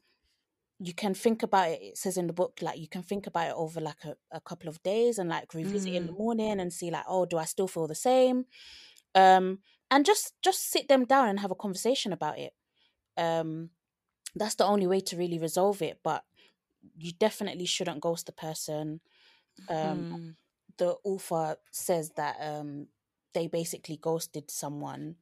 you 0.78 0.92
can 0.94 1.14
think 1.14 1.42
about 1.42 1.68
it 1.70 1.80
it 1.82 1.98
says 1.98 2.16
in 2.18 2.26
the 2.26 2.32
book 2.32 2.58
like 2.62 2.78
you 2.78 2.88
can 2.88 3.02
think 3.02 3.26
about 3.26 3.48
it 3.48 3.54
over 3.56 3.80
like 3.80 4.04
a, 4.04 4.14
a 4.30 4.40
couple 4.40 4.68
of 4.68 4.82
days 4.82 5.18
and 5.18 5.28
like 5.30 5.54
revisit 5.54 5.92
in 5.92 6.06
the 6.06 6.12
Mm. 6.12 6.18
morning 6.18 6.60
and 6.60 6.72
see 6.72 6.90
like 6.90 7.04
oh 7.08 7.24
do 7.26 7.38
i 7.38 7.44
still 7.44 7.68
feel 7.68 7.86
the 7.86 7.94
same 7.94 8.44
um 9.14 9.58
and 9.90 10.04
just 10.04 10.34
just 10.42 10.70
sit 10.70 10.88
them 10.88 11.04
down 11.04 11.28
and 11.28 11.40
have 11.40 11.50
a 11.50 11.54
conversation 11.56 12.12
about 12.12 12.38
it 12.38 12.52
um 13.16 13.70
that's 14.34 14.56
the 14.56 14.64
only 14.64 14.86
way 14.86 15.00
to 15.00 15.16
really 15.16 15.38
resolve 15.38 15.82
it 15.82 16.00
but 16.04 16.24
you 16.98 17.12
definitely 17.12 17.66
shouldn't 17.66 18.00
ghost 18.00 18.26
the 18.26 18.32
person 18.32 19.00
um 19.68 20.06
Mm. 20.08 20.36
the 20.78 20.96
author 21.04 21.56
says 21.70 22.10
that 22.16 22.36
um 22.40 22.86
they 23.34 23.46
basically 23.46 23.96
ghosted 23.96 24.50
someone 24.50 25.16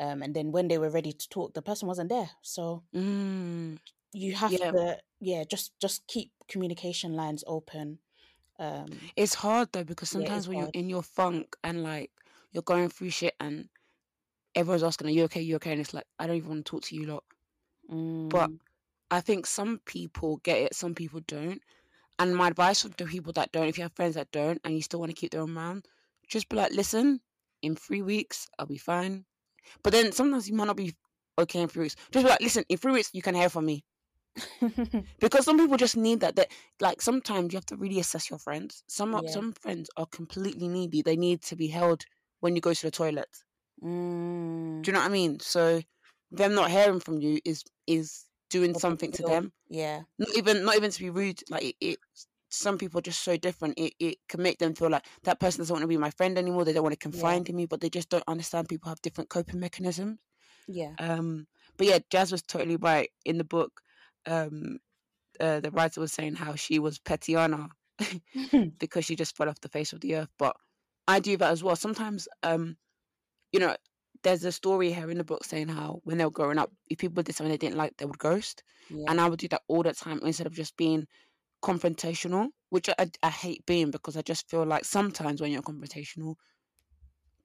um 0.00 0.22
and 0.22 0.34
then 0.34 0.52
when 0.52 0.68
they 0.68 0.78
were 0.78 0.90
ready 0.90 1.12
to 1.12 1.28
talk 1.28 1.54
the 1.54 1.62
person 1.62 1.88
wasn't 1.88 2.08
there 2.08 2.30
so 2.42 2.82
Mm. 2.94 3.76
You 4.14 4.34
have 4.34 4.52
Yeah. 4.52 4.70
to 4.72 4.98
yeah 5.20 5.44
just 5.44 5.78
just 5.80 6.06
keep 6.08 6.32
communication 6.48 7.14
lines 7.14 7.44
open 7.46 8.00
um 8.58 9.10
It's 9.16 9.34
hard 9.34 9.72
though 9.72 9.84
because 9.84 10.10
sometimes 10.10 10.44
is 10.44 10.48
when 10.48 10.58
you're 10.58 10.68
in 10.72 10.88
your 10.88 11.02
funk 11.02 11.56
and 11.64 11.82
like 11.82 12.12
you're 12.52 12.62
going 12.62 12.88
through 12.90 13.10
shit 13.10 13.34
and 13.40 13.68
everyone's 14.54 14.82
asking, 14.84 15.08
"Are 15.08 15.10
you 15.10 15.24
okay? 15.24 15.42
You 15.42 15.56
okay?" 15.56 15.72
and 15.72 15.80
it's 15.80 15.94
like, 15.94 16.06
I 16.18 16.26
don't 16.26 16.36
even 16.36 16.50
want 16.50 16.66
to 16.66 16.70
talk 16.70 16.82
to 16.84 16.96
you 16.96 17.06
lot. 17.06 17.24
But 18.28 18.50
mm, 18.50 18.58
I 19.10 19.20
think 19.22 19.46
some 19.46 19.80
people 19.86 20.38
get 20.38 20.58
it, 20.58 20.74
some 20.74 20.94
people 20.94 21.20
don't. 21.26 21.62
And 22.18 22.36
my 22.36 22.48
advice 22.48 22.82
for 22.82 22.88
the 22.90 23.06
people 23.06 23.32
that 23.34 23.52
don't, 23.52 23.68
if 23.68 23.78
you 23.78 23.84
have 23.84 23.94
friends 23.94 24.14
that 24.16 24.30
don't 24.32 24.60
and 24.64 24.74
you 24.74 24.82
still 24.82 25.00
want 25.00 25.10
to 25.10 25.16
keep 25.20 25.32
them 25.32 25.58
around, 25.58 25.86
just 26.28 26.48
be 26.48 26.56
like, 26.56 26.72
listen, 26.72 27.22
in 27.62 27.76
three 27.76 28.02
weeks, 28.02 28.48
I'll 28.58 28.66
be 28.66 28.78
fine. 28.78 29.26
But 29.82 29.92
then 29.92 30.12
sometimes 30.12 30.48
you 30.48 30.54
might 30.56 30.66
not 30.66 30.76
be 30.76 30.94
okay 31.38 31.62
in 31.62 31.68
three 31.68 31.84
weeks. 31.84 31.96
Just 32.12 32.24
be 32.24 32.30
like, 32.30 32.40
listen, 32.40 32.64
in 32.68 32.78
three 32.78 32.92
weeks, 32.92 33.10
you 33.14 33.22
can 33.22 33.34
hear 33.34 33.48
from 33.50 33.66
me. 33.66 33.84
Because 35.20 35.44
some 35.44 35.58
people 35.58 35.76
just 35.76 35.96
need 35.96 36.20
that. 36.20 36.36
That 36.36 36.52
like 36.80 37.00
sometimes 37.02 37.52
you 37.52 37.56
have 37.56 37.66
to 37.66 37.76
really 37.76 37.98
assess 38.00 38.30
your 38.30 38.38
friends. 38.38 38.82
Some 38.88 39.20
Yeah. 39.20 39.26
some 39.26 39.52
friends 39.52 39.90
are 39.96 40.06
completely 40.06 40.68
needy. 40.68 41.02
They 41.02 41.16
need 41.16 41.42
to 41.44 41.56
be 41.56 41.68
held 41.68 42.04
when 42.40 42.54
you 42.54 42.60
go 42.60 42.74
to 42.74 42.82
the 42.82 42.90
toilet. 42.90 43.44
mm, 43.82 44.82
Do 44.82 44.90
you 44.90 44.92
know 44.94 45.00
what 45.00 45.06
I 45.10 45.12
mean? 45.12 45.40
So 45.40 45.82
them 46.30 46.54
not 46.54 46.70
hearing 46.70 47.00
from 47.00 47.18
you 47.20 47.40
is 47.44 47.64
is 47.86 48.26
doing 48.50 48.74
big 48.74 48.82
something 48.82 49.12
to 49.12 49.22
them. 49.22 49.52
yeah 49.68 50.04
Not 50.18 50.30
even 50.36 50.64
not 50.64 50.76
even 50.76 50.90
to 50.90 51.00
be 51.00 51.10
rude. 51.10 51.40
Like 51.50 51.64
it, 51.64 51.76
it 51.80 51.98
some 52.50 52.78
people 52.78 52.98
are 52.98 53.02
just 53.10 53.22
so 53.22 53.36
different. 53.36 53.78
It 53.78 53.94
it 53.98 54.18
can 54.28 54.42
make 54.42 54.58
them 54.58 54.74
feel 54.74 54.90
like 54.90 55.06
that 55.24 55.40
person 55.40 55.60
doesn't 55.60 55.74
want 55.74 55.82
to 55.84 55.88
be 55.88 55.96
my 55.98 56.10
friend 56.10 56.38
anymore. 56.38 56.64
They 56.64 56.72
don't 56.72 56.82
want 56.84 56.94
to 56.94 56.98
confide 57.08 57.48
in 57.48 57.56
me, 57.56 57.66
but 57.66 57.80
they 57.80 57.90
just 57.90 58.10
don't 58.10 58.24
understand 58.28 58.68
people 58.68 58.88
have 58.90 59.02
different 59.02 59.30
coping 59.30 59.60
mechanisms. 59.60 60.18
yeah 60.66 60.96
Um, 60.98 61.46
but 61.76 61.86
yeah, 61.86 61.98
Jas 62.10 62.32
was 62.32 62.42
totally 62.42 62.76
right 62.76 63.10
in 63.24 63.38
the 63.38 63.44
book. 63.44 63.80
Um, 64.26 64.78
uh, 65.40 65.60
the 65.60 65.70
writer 65.72 66.00
was 66.00 66.12
saying 66.12 66.36
how 66.36 66.54
she 66.54 66.78
was 66.78 66.98
Petiana 66.98 67.70
because 68.78 69.04
she 69.04 69.16
just 69.16 69.36
fell 69.36 69.48
off 69.48 69.60
the 69.60 69.68
face 69.68 69.92
of 69.92 70.00
the 70.00 70.16
earth. 70.16 70.30
But 70.38 70.56
I 71.08 71.20
do 71.20 71.36
that 71.36 71.50
as 71.50 71.62
well. 71.62 71.76
Sometimes, 71.76 72.28
um, 72.42 72.76
you 73.52 73.60
know, 73.60 73.76
there's 74.22 74.44
a 74.44 74.52
story 74.52 74.92
here 74.92 75.10
in 75.10 75.18
the 75.18 75.24
book 75.24 75.44
saying 75.44 75.68
how 75.68 76.00
when 76.04 76.18
they 76.18 76.24
were 76.24 76.30
growing 76.30 76.58
up, 76.58 76.72
if 76.90 76.98
people 76.98 77.22
did 77.22 77.34
something 77.34 77.50
they 77.52 77.58
didn't 77.58 77.76
like, 77.76 77.96
they 77.98 78.06
would 78.06 78.18
ghost. 78.18 78.62
yeah 78.88 79.08
And 79.08 79.20
I 79.20 79.28
would 79.28 79.38
do 79.40 79.48
that 79.48 79.62
all 79.68 79.82
the 79.82 79.92
time 79.94 80.20
instead 80.22 80.46
of 80.46 80.54
just 80.54 80.76
being 80.76 81.06
confrontational, 81.64 82.50
which 82.70 82.88
I, 82.98 83.10
I 83.22 83.30
hate 83.30 83.66
being 83.66 83.90
because 83.90 84.16
I 84.16 84.22
just 84.22 84.50
feel 84.50 84.66
like 84.66 84.84
sometimes 84.84 85.40
when 85.42 85.52
you're 85.52 85.62
confrontational, 85.62 86.36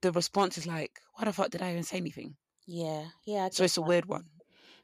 the 0.01 0.11
response 0.11 0.57
is 0.57 0.67
like, 0.67 0.99
why 1.13 1.23
the 1.23 1.31
fuck 1.31 1.51
did 1.51 1.61
I 1.61 1.71
even 1.71 1.83
say 1.83 1.95
anything? 1.97 2.35
yeah 2.65 3.09
yeah 3.25 3.49
So 3.51 3.63
it's 3.63 3.77
a 3.77 3.81
that. 3.81 3.89
weird 3.89 4.05
one. 4.05 4.29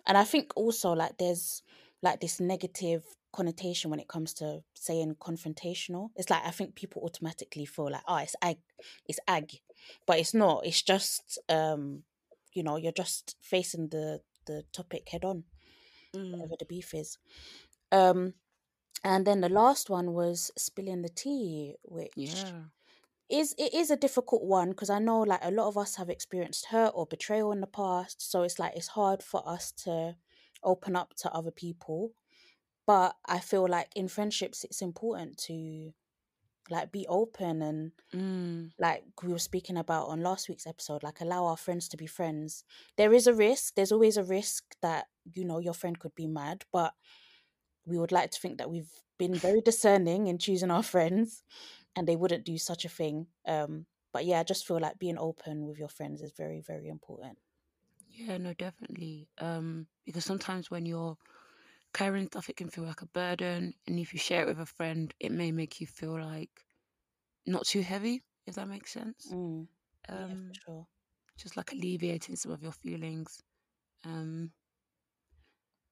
and 0.07 0.17
i 0.17 0.23
think 0.23 0.51
also 0.55 0.91
like 0.93 1.17
there's 1.17 1.63
like 2.01 2.19
this 2.19 2.39
negative 2.39 3.03
connotation 3.33 3.89
when 3.91 3.99
it 3.99 4.07
comes 4.07 4.33
to 4.33 4.61
saying 4.75 5.15
confrontational 5.19 6.09
it's 6.15 6.29
like 6.29 6.41
i 6.45 6.51
think 6.51 6.73
people 6.73 7.01
automatically 7.03 7.65
feel 7.65 7.91
like 7.91 8.03
oh 8.07 8.15
it's 8.17 8.35
ag 8.41 8.57
it's 9.07 9.19
ag 9.27 9.59
but 10.07 10.17
it's 10.17 10.33
not 10.33 10.65
it's 10.65 10.81
just 10.81 11.37
um 11.49 12.03
you 12.53 12.63
know 12.63 12.77
you're 12.77 12.93
just 12.93 13.35
facing 13.41 13.89
the 13.89 14.21
the 14.45 14.63
topic 14.71 15.09
head 15.09 15.25
on 15.25 15.43
Mm. 16.15 16.31
whatever 16.31 16.55
the 16.57 16.65
beef 16.65 16.93
is 16.93 17.17
um 17.91 18.33
and 19.03 19.27
then 19.27 19.41
the 19.41 19.49
last 19.49 19.89
one 19.89 20.13
was 20.13 20.49
spilling 20.57 21.01
the 21.01 21.09
tea 21.09 21.75
which 21.83 22.13
Yeah. 22.15 22.61
is 23.29 23.53
it 23.57 23.73
is 23.73 23.91
a 23.91 23.97
difficult 23.97 24.43
one 24.43 24.69
because 24.69 24.89
I 24.89 24.99
know 24.99 25.19
like 25.21 25.41
a 25.43 25.51
lot 25.51 25.67
of 25.67 25.77
us 25.77 25.95
have 25.97 26.09
experienced 26.09 26.67
hurt 26.67 26.91
or 26.95 27.05
betrayal 27.05 27.51
in 27.51 27.59
the 27.59 27.67
past, 27.67 28.21
so 28.31 28.43
it's 28.43 28.59
like 28.59 28.75
it's 28.77 28.87
hard 28.89 29.21
for 29.23 29.41
us 29.45 29.71
to 29.83 30.15
open 30.65 30.95
up 30.95 31.15
to 31.17 31.33
other 31.33 31.51
people. 31.51 32.13
But 32.87 33.15
I 33.25 33.39
feel 33.39 33.67
like 33.67 33.89
in 33.95 34.07
friendships, 34.09 34.63
it's 34.63 34.81
important 34.81 35.37
to 35.49 35.93
like 36.69 36.91
be 36.91 37.07
open 37.07 37.61
and 37.61 37.91
Mm. 38.13 38.71
like 38.79 39.05
we 39.23 39.31
were 39.31 39.39
speaking 39.39 39.77
about 39.77 40.07
on 40.07 40.21
last 40.21 40.49
week's 40.49 40.67
episode, 40.67 41.03
like 41.03 41.21
allow 41.21 41.45
our 41.45 41.57
friends 41.57 41.87
to 41.89 41.97
be 41.97 42.07
friends. 42.07 42.65
There 42.97 43.13
is 43.13 43.27
a 43.27 43.33
risk. 43.33 43.75
There's 43.75 43.91
always 43.91 44.17
a 44.17 44.23
risk 44.23 44.75
that 44.81 45.07
you 45.33 45.45
know 45.45 45.59
your 45.59 45.73
friend 45.73 45.97
could 45.99 46.15
be 46.15 46.27
mad, 46.27 46.65
but 46.73 46.93
we 47.85 47.97
would 47.97 48.11
like 48.11 48.31
to 48.31 48.39
think 48.39 48.57
that 48.57 48.69
we've 48.69 48.91
been 49.17 49.35
very 49.39 49.61
discerning 49.65 50.27
in 50.27 50.37
choosing 50.37 50.71
our 50.71 50.83
friends 50.83 51.43
and 51.95 52.07
they 52.07 52.15
wouldn't 52.15 52.45
do 52.45 52.57
such 52.57 52.85
a 52.85 52.89
thing. 52.89 53.27
Um, 53.47 53.87
but 54.13 54.25
yeah, 54.25 54.39
I 54.39 54.43
just 54.43 54.67
feel 54.67 54.79
like 54.79 54.99
being 54.99 55.17
open 55.17 55.65
with 55.67 55.77
your 55.79 55.89
friends 55.89 56.21
is 56.21 56.33
very, 56.33 56.61
very 56.61 56.89
important. 56.89 57.37
Yeah, 58.15 58.37
no, 58.37 58.53
definitely. 58.53 59.29
Um, 59.37 59.87
because 60.05 60.25
sometimes 60.25 60.71
when 60.71 60.85
you're 60.85 61.17
carrying 61.93 62.27
stuff, 62.27 62.49
it 62.49 62.57
can 62.57 62.69
feel 62.69 62.85
like 62.85 63.01
a 63.01 63.07
burden, 63.07 63.73
and 63.87 63.99
if 63.99 64.13
you 64.13 64.19
share 64.19 64.43
it 64.43 64.47
with 64.47 64.59
a 64.59 64.65
friend, 64.65 65.13
it 65.19 65.31
may 65.31 65.51
make 65.51 65.81
you 65.81 65.87
feel 65.87 66.19
like 66.19 66.65
not 67.47 67.65
too 67.67 67.81
heavy, 67.81 68.23
if 68.47 68.55
that 68.55 68.67
makes 68.69 68.91
sense. 68.93 69.35
Mm, 69.35 69.67
yeah, 70.11 70.23
Um, 70.23 70.47
for 70.47 70.53
sure. 70.53 70.87
just 71.37 71.57
like 71.57 71.73
alleviating 71.73 72.35
some 72.37 72.51
of 72.53 72.63
your 72.63 72.73
feelings. 72.73 73.43
Um, 74.05 74.53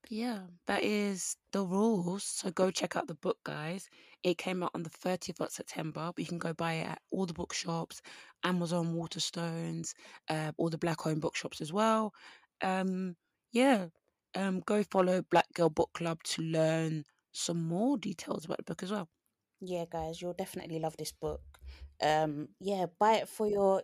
yeah, 0.10 0.40
that 0.68 0.84
is 0.84 1.36
the 1.52 1.64
rules. 1.64 2.24
So 2.24 2.52
go 2.52 2.72
check 2.72 2.96
out 2.96 3.08
the 3.08 3.16
book, 3.16 3.38
guys. 3.44 3.90
It 4.24 4.38
came 4.38 4.64
out 4.64 4.72
on 4.74 4.84
the 4.84 4.90
30th 4.90 5.40
of 5.42 5.52
September, 5.52 6.12
but 6.16 6.20
you 6.20 6.26
can 6.28 6.38
go 6.40 6.54
buy 6.54 6.74
it 6.74 6.88
at 6.88 7.02
all 7.12 7.26
the 7.26 7.34
bookshops, 7.34 8.02
Amazon, 8.44 8.94
Waterstones, 8.96 9.94
uh, 10.30 10.52
all 10.58 10.70
the 10.70 10.78
black 10.78 11.06
owned 11.08 11.22
bookshops 11.22 11.62
as 11.62 11.74
well. 11.74 12.14
Um, 12.62 13.16
yeah, 13.52 13.88
um, 14.36 14.62
go 14.66 14.84
follow 14.84 15.22
Black 15.30 15.48
Girl 15.54 15.70
Book 15.70 15.90
Club 15.94 16.22
to 16.24 16.42
learn 16.42 17.04
some 17.32 17.68
more 17.68 17.98
details 17.98 18.46
about 18.46 18.58
the 18.58 18.64
book 18.64 18.84
as 18.84 18.92
well. 18.92 19.10
Yeah, 19.60 19.86
guys, 19.90 20.22
you'll 20.22 20.34
definitely 20.34 20.80
love 20.80 20.98
this 20.98 21.12
book. 21.12 21.42
Um, 22.02 22.50
yeah, 22.60 22.88
buy 23.00 23.14
it 23.16 23.30
for 23.30 23.48
your 23.48 23.84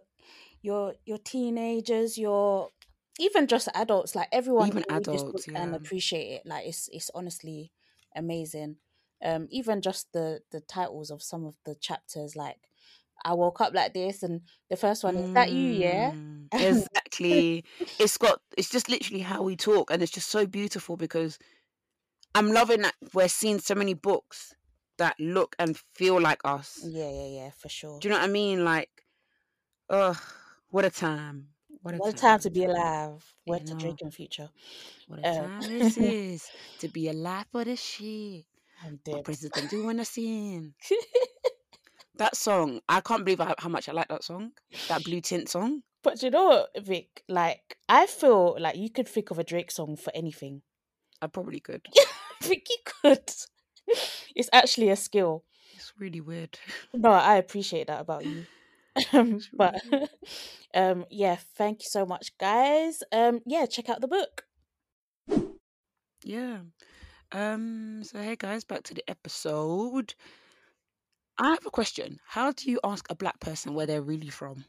your 0.61 0.95
your 1.05 1.17
teenagers, 1.19 2.17
your 2.17 2.69
even 3.19 3.47
just 3.47 3.67
adults. 3.75 4.15
Like 4.15 4.29
everyone 4.31 4.69
Even 4.69 4.83
can 4.83 4.95
read 4.95 5.05
this 5.05 5.23
book 5.23 5.35
adults, 5.35 5.47
and 5.55 5.75
appreciate 5.75 6.31
it. 6.33 6.45
Like 6.45 6.65
it's 6.65 6.89
it's 6.91 7.11
honestly 7.13 7.71
amazing. 8.15 8.77
Um, 9.23 9.47
even 9.51 9.81
just 9.81 10.11
the 10.13 10.41
the 10.51 10.61
titles 10.61 11.11
of 11.11 11.21
some 11.21 11.45
of 11.45 11.55
the 11.65 11.75
chapters, 11.75 12.35
like 12.35 12.57
I 13.23 13.33
woke 13.33 13.61
up 13.61 13.73
like 13.73 13.93
this, 13.93 14.23
and 14.23 14.41
the 14.69 14.77
first 14.77 15.03
one 15.03 15.17
is 15.17 15.31
that 15.33 15.51
you, 15.51 15.69
yeah. 15.69 16.11
Mm, 16.11 16.45
Exactly. 16.51 16.67
exactly. 16.67 17.65
it's 17.99 18.17
got 18.17 18.41
it's 18.57 18.69
just 18.69 18.89
literally 18.89 19.21
how 19.21 19.43
we 19.43 19.55
talk, 19.55 19.91
and 19.91 20.01
it's 20.01 20.11
just 20.11 20.29
so 20.29 20.45
beautiful 20.47 20.97
because 20.97 21.38
I'm 22.33 22.51
loving 22.51 22.81
that 22.81 22.95
we're 23.13 23.27
seeing 23.27 23.59
so 23.59 23.75
many 23.75 23.93
books 23.93 24.53
that 24.97 25.19
look 25.19 25.55
and 25.59 25.77
feel 25.95 26.19
like 26.19 26.39
us. 26.43 26.79
Yeah, 26.83 27.09
yeah, 27.09 27.27
yeah, 27.27 27.49
for 27.51 27.69
sure. 27.69 27.99
Do 27.99 28.07
you 28.07 28.13
know 28.13 28.19
what 28.19 28.29
I 28.29 28.31
mean? 28.31 28.63
Like, 28.63 28.89
oh, 29.89 30.19
what 30.69 30.85
a 30.85 30.89
time! 30.89 31.49
What 31.81 31.95
a, 31.95 31.98
what 31.98 32.13
a 32.13 32.17
time. 32.17 32.39
to 32.41 32.50
be 32.50 32.65
alive. 32.65 33.24
Where 33.45 33.59
to 33.59 33.74
know. 33.74 33.79
drink 33.79 34.01
in 34.01 34.12
future. 34.12 34.50
What 35.07 35.19
a 35.19 35.27
Um, 35.29 35.59
time 35.62 35.79
this 35.79 35.98
is 35.98 36.50
to 36.79 36.88
be 36.89 37.09
alive 37.09 37.45
for 37.51 37.63
the 37.63 37.75
shit. 37.75 38.45
I'm 38.86 39.00
dead. 39.03 39.24
president 39.24 39.69
doing 39.69 39.98
the 39.98 40.05
scene. 40.05 40.74
That 42.15 42.36
song, 42.36 42.81
I 42.89 43.00
can't 43.01 43.24
believe 43.24 43.39
how, 43.39 43.55
how 43.57 43.69
much 43.69 43.88
I 43.88 43.93
like 43.93 44.09
that 44.09 44.24
song. 44.24 44.51
That 44.89 45.03
blue 45.05 45.21
tint 45.21 45.48
song. 45.50 45.83
But 46.03 46.21
you 46.21 46.29
know 46.29 46.45
what, 46.48 46.86
Vic? 46.86 47.24
Like, 47.29 47.77
I 47.88 48.07
feel 48.07 48.57
like 48.59 48.75
you 48.75 48.89
could 48.89 49.07
think 49.07 49.31
of 49.31 49.39
a 49.39 49.43
Drake 49.43 49.71
song 49.71 49.95
for 49.95 50.12
anything. 50.13 50.62
I 51.21 51.27
probably 51.27 51.59
could. 51.62 51.81
I 51.98 52.43
think 52.43 52.67
you 52.69 52.77
could. 52.83 53.31
It's 54.36 54.50
actually 54.53 54.89
a 54.89 54.95
skill. 54.95 55.43
It's 55.74 55.91
really 55.98 56.21
weird. 56.21 56.59
No, 56.93 57.09
I 57.09 57.38
appreciate 57.38 57.88
that 57.88 58.01
about 58.01 58.24
you. 58.24 58.45
Um, 59.13 59.39
but 59.53 59.81
um, 60.74 61.05
yeah, 61.10 61.38
thank 61.55 61.84
you 61.84 61.89
so 61.89 62.05
much, 62.05 62.38
guys. 62.38 63.01
Um, 63.12 63.39
yeah, 63.46 63.65
check 63.65 63.89
out 63.89 64.01
the 64.01 64.08
book. 64.08 64.46
Yeah. 66.24 66.60
Um. 67.31 68.03
So 68.03 68.19
hey 68.19 68.36
guys, 68.36 68.63
back 68.63 68.84
to 68.84 68.93
the 68.93 69.03
episode. 69.10 70.15
I 71.38 71.51
have 71.51 71.65
a 71.65 71.72
question. 71.72 72.19
How 72.27 72.51
do 72.51 72.69
you 72.69 72.79
ask 72.84 73.05
a 73.10 73.15
black 73.15 73.39
person 73.39 73.74
where 73.74 73.86
they're 73.86 74.01
really 74.01 74.29
from? 74.29 74.65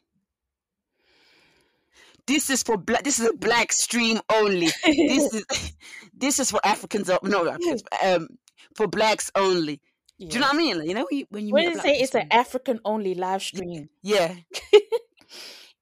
This 2.27 2.49
is 2.51 2.63
for 2.63 2.77
black. 2.77 3.03
This 3.03 3.19
is 3.19 3.29
a 3.29 3.33
black 3.33 3.73
stream 3.73 4.21
only. 4.33 4.69
This 4.85 5.35
is 5.35 5.73
this 6.15 6.39
is 6.39 6.51
for 6.51 6.61
Africans. 6.65 7.11
No, 7.25 7.49
Africans. 7.49 7.83
Um, 8.05 8.29
for 8.77 8.87
blacks 8.87 9.31
only. 9.35 9.81
Do 10.29 10.35
you 10.35 10.41
know 10.41 10.47
what 10.49 10.55
I 10.55 10.59
mean? 10.59 10.79
Like, 10.79 10.89
you 10.89 10.95
know 10.95 11.07
when 11.11 11.19
you, 11.19 11.27
when 11.31 11.47
you 11.47 11.53
What 11.53 11.61
meet 11.61 11.65
did 11.65 11.73
it 11.73 11.75
black 11.75 11.87
say? 11.87 12.01
It's 12.01 12.15
an 12.15 12.27
African 12.31 12.81
only 12.85 13.15
live 13.15 13.43
stream. 13.43 13.89
yeah. 14.03 14.35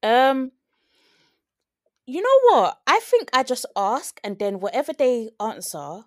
Um, 0.02 0.52
you 2.06 2.22
know 2.22 2.38
what? 2.54 2.78
I 2.86 3.00
think 3.00 3.28
I 3.32 3.42
just 3.42 3.66
ask, 3.76 4.18
and 4.24 4.38
then 4.38 4.60
whatever 4.60 4.92
they 4.92 5.30
answer, 5.40 6.04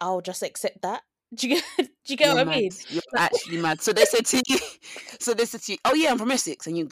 I'll 0.00 0.20
just 0.20 0.42
accept 0.42 0.82
that. 0.82 1.02
Do 1.34 1.48
you 1.48 1.54
get? 1.56 1.64
Do 1.78 1.88
you 2.08 2.16
get 2.16 2.26
You're 2.26 2.36
what 2.36 2.48
I 2.48 2.60
mean? 2.60 2.70
You're 2.90 3.02
actually 3.16 3.58
mad. 3.58 3.80
So 3.80 3.92
they 3.92 4.04
said 4.04 4.26
to 4.26 4.42
you. 4.46 4.58
So 5.20 5.34
they 5.34 5.44
said 5.46 5.62
to 5.62 5.72
you, 5.72 5.78
"Oh 5.84 5.94
yeah, 5.94 6.10
I'm 6.10 6.18
from 6.18 6.30
Essex," 6.32 6.66
and 6.66 6.76
you, 6.76 6.88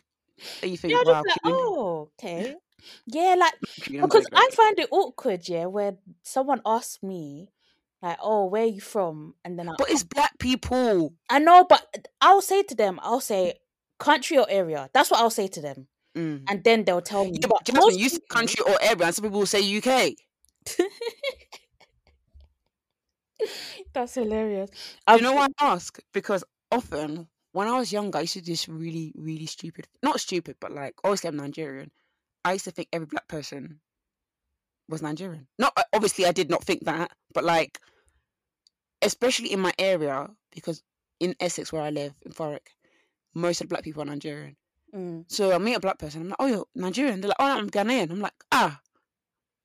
and 0.62 0.71
you 0.71 0.77
think, 0.79 0.95
Yeah, 0.95 1.03
"Wow, 1.05 1.23
like, 1.27 1.37
oh, 1.45 2.11
okay. 2.19 2.55
Yeah, 3.07 3.35
like 3.39 3.55
because 4.00 4.27
I 4.35 4.49
find 4.57 4.79
it 4.79 4.89
awkward, 4.91 5.49
yeah, 5.49 5.67
where 5.67 5.97
someone 6.23 6.62
asks 6.65 7.03
me, 7.03 7.50
like, 8.02 8.19
"Oh, 8.23 8.47
where 8.47 8.62
are 8.62 8.66
you 8.66 8.80
from?" 8.80 9.35
and 9.45 9.59
then 9.59 9.69
I, 9.69 9.75
But 9.78 9.90
it's 9.90 10.04
black 10.04 10.38
people. 10.38 11.14
I 11.28 11.38
know, 11.38 11.64
but 11.69 12.09
I'll 12.21 12.42
say 12.42 12.62
to 12.64 12.75
them, 12.75 12.99
I'll 13.02 13.21
say 13.21 13.54
country 13.99 14.38
or 14.38 14.47
area. 14.49 14.88
That's 14.92 15.11
what 15.11 15.21
I'll 15.21 15.30
say 15.30 15.49
to 15.49 15.61
them, 15.61 15.88
Mm. 16.16 16.45
and 16.49 16.64
then 16.64 16.85
they'll 16.85 17.02
tell 17.02 17.25
me. 17.25 17.38
Yeah, 17.40 17.49
but 17.49 17.64
Jasmine, 17.64 17.99
you 17.99 18.09
say 18.09 18.19
country 18.30 18.64
or 18.66 18.76
area, 18.80 19.04
and 19.07 19.14
some 19.14 19.25
people 19.25 19.40
will 19.40 19.47
say 19.47 19.61
UK. 19.61 20.14
That's 23.92 24.14
hilarious. 24.14 24.71
Do 25.09 25.14
you 25.16 25.23
know 25.23 25.33
why 25.33 25.49
I 25.59 25.73
ask? 25.73 25.99
Because 26.12 26.45
often 26.71 27.26
when 27.52 27.66
I 27.69 27.78
was 27.78 27.92
younger, 27.92 28.19
I 28.19 28.23
used 28.23 28.35
to 28.35 28.40
do 28.40 28.52
this 28.52 28.69
really, 28.69 29.12
really 29.16 29.47
stupid. 29.47 29.88
Not 30.02 30.21
stupid, 30.21 30.57
but 30.61 30.73
like 30.73 30.95
obviously 31.04 31.28
I'm 31.28 31.37
Nigerian. 31.37 31.90
I 32.45 32.52
used 32.54 32.64
to 32.66 32.71
think 32.71 32.88
every 32.92 33.07
black 33.07 33.28
person 33.28 33.80
was 34.88 35.02
Nigerian. 35.02 35.47
Not 35.59 35.73
uh, 35.76 35.83
obviously 35.92 36.26
I 36.26 36.33
did 36.33 36.50
not 36.50 36.64
think 36.64 36.85
that, 36.85 37.12
but 37.35 37.45
like 37.45 37.78
especially 39.02 39.52
in 39.52 39.61
my 39.61 39.73
area, 39.78 40.28
because 40.52 40.83
in 41.21 41.35
Essex 41.40 41.73
where 41.73 41.83
I 41.83 41.90
live 41.90 42.14
in 42.23 42.33
Thurrock, 42.33 42.66
most 43.35 43.61
of 43.61 43.69
the 43.69 43.75
black 43.75 43.85
people 43.85 44.02
are 44.02 44.07
Nigerian. 44.07 44.57
Mm. 44.95 45.25
So 45.28 45.52
I 45.52 45.58
meet 45.58 45.75
a 45.75 45.80
black 45.80 45.99
person, 45.99 46.23
I'm 46.23 46.28
like, 46.30 46.36
oh, 46.41 46.47
you're 46.47 46.67
Nigerian. 46.75 47.21
They're 47.21 47.28
like, 47.28 47.36
oh, 47.39 47.58
I'm 47.58 47.71
Ghanaian. 47.71 48.10
I'm 48.10 48.21
like, 48.21 48.32
ah, 48.50 48.80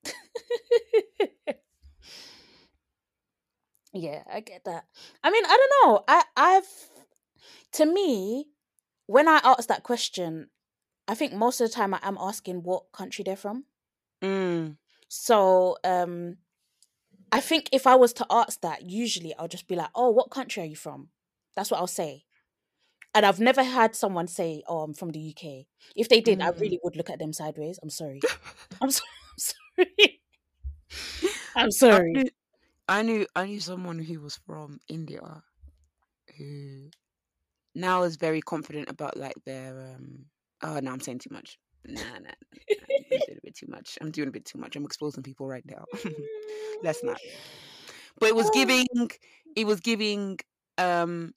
yeah, 3.93 4.23
I 4.31 4.39
get 4.41 4.63
that. 4.65 4.85
I 5.23 5.31
mean, 5.31 5.43
I 5.45 5.57
don't 5.57 5.71
know. 5.89 6.03
I 6.07 6.23
I've 6.35 6.67
to 7.73 7.85
me, 7.85 8.47
when 9.07 9.27
I 9.27 9.39
ask 9.43 9.67
that 9.67 9.83
question, 9.83 10.49
I 11.07 11.15
think 11.15 11.33
most 11.33 11.61
of 11.61 11.69
the 11.69 11.73
time 11.73 11.93
I 11.93 11.99
am 12.03 12.17
asking 12.19 12.63
what 12.63 12.91
country 12.91 13.23
they're 13.23 13.35
from. 13.35 13.65
mm, 14.21 14.77
So, 15.07 15.77
um 15.83 16.37
I 17.31 17.41
think 17.41 17.69
if 17.71 17.85
I 17.87 17.95
was 17.95 18.13
to 18.13 18.25
ask 18.29 18.61
that, 18.61 18.83
usually 18.83 19.35
I'll 19.35 19.47
just 19.47 19.67
be 19.67 19.75
like, 19.75 19.89
"Oh, 19.95 20.09
what 20.11 20.31
country 20.31 20.63
are 20.63 20.67
you 20.67 20.75
from?" 20.75 21.09
That's 21.55 21.71
what 21.71 21.79
I'll 21.79 21.87
say. 21.87 22.25
And 23.15 23.25
I've 23.25 23.39
never 23.39 23.63
had 23.63 23.95
someone 23.95 24.27
say, 24.27 24.63
"Oh, 24.67 24.81
I'm 24.81 24.93
from 24.93 25.11
the 25.11 25.19
UK." 25.19 25.67
If 25.95 26.09
they 26.09 26.21
did, 26.21 26.41
I 26.41 26.51
Mm. 26.51 26.59
really 26.61 26.79
would 26.83 26.95
look 26.97 27.09
at 27.09 27.19
them 27.19 27.33
sideways. 27.33 27.79
I'm 27.83 27.89
sorry. 27.91 28.21
I'm, 28.81 28.91
so- 28.91 29.03
I'm 29.77 29.83
sorry. 29.87 30.21
I'm 31.55 31.71
sorry. 31.71 32.17
I 32.17 32.23
knew, 32.23 32.29
I 32.89 33.01
knew 33.03 33.27
I 33.35 33.45
knew 33.47 33.59
someone 33.61 33.99
who 33.99 34.21
was 34.21 34.37
from 34.37 34.79
India 34.89 35.43
who 36.37 36.89
now 37.75 38.03
is 38.03 38.17
very 38.17 38.41
confident 38.41 38.89
about 38.89 39.17
like 39.17 39.35
their 39.45 39.95
um 39.95 40.27
oh 40.63 40.79
no 40.79 40.91
I'm 40.91 41.01
saying 41.01 41.19
too 41.19 41.31
much. 41.33 41.59
Nah, 41.87 42.01
nah, 42.01 42.19
nah, 42.19 42.31
I'm 42.89 43.21
doing 43.27 43.37
a 43.37 43.41
bit 43.43 43.55
too 43.55 43.67
much. 43.67 43.97
I'm 44.01 44.11
doing 44.11 44.27
a 44.27 44.31
bit 44.31 44.45
too 44.45 44.57
much. 44.57 44.75
I'm 44.75 44.85
exposing 44.85 45.23
people 45.23 45.47
right 45.47 45.65
now. 45.65 45.85
Let's 46.83 47.03
not. 47.03 47.19
But 48.19 48.29
it 48.29 48.35
was 48.35 48.49
giving 48.51 48.87
it 49.55 49.67
was 49.67 49.79
giving 49.79 50.39
um 50.77 51.33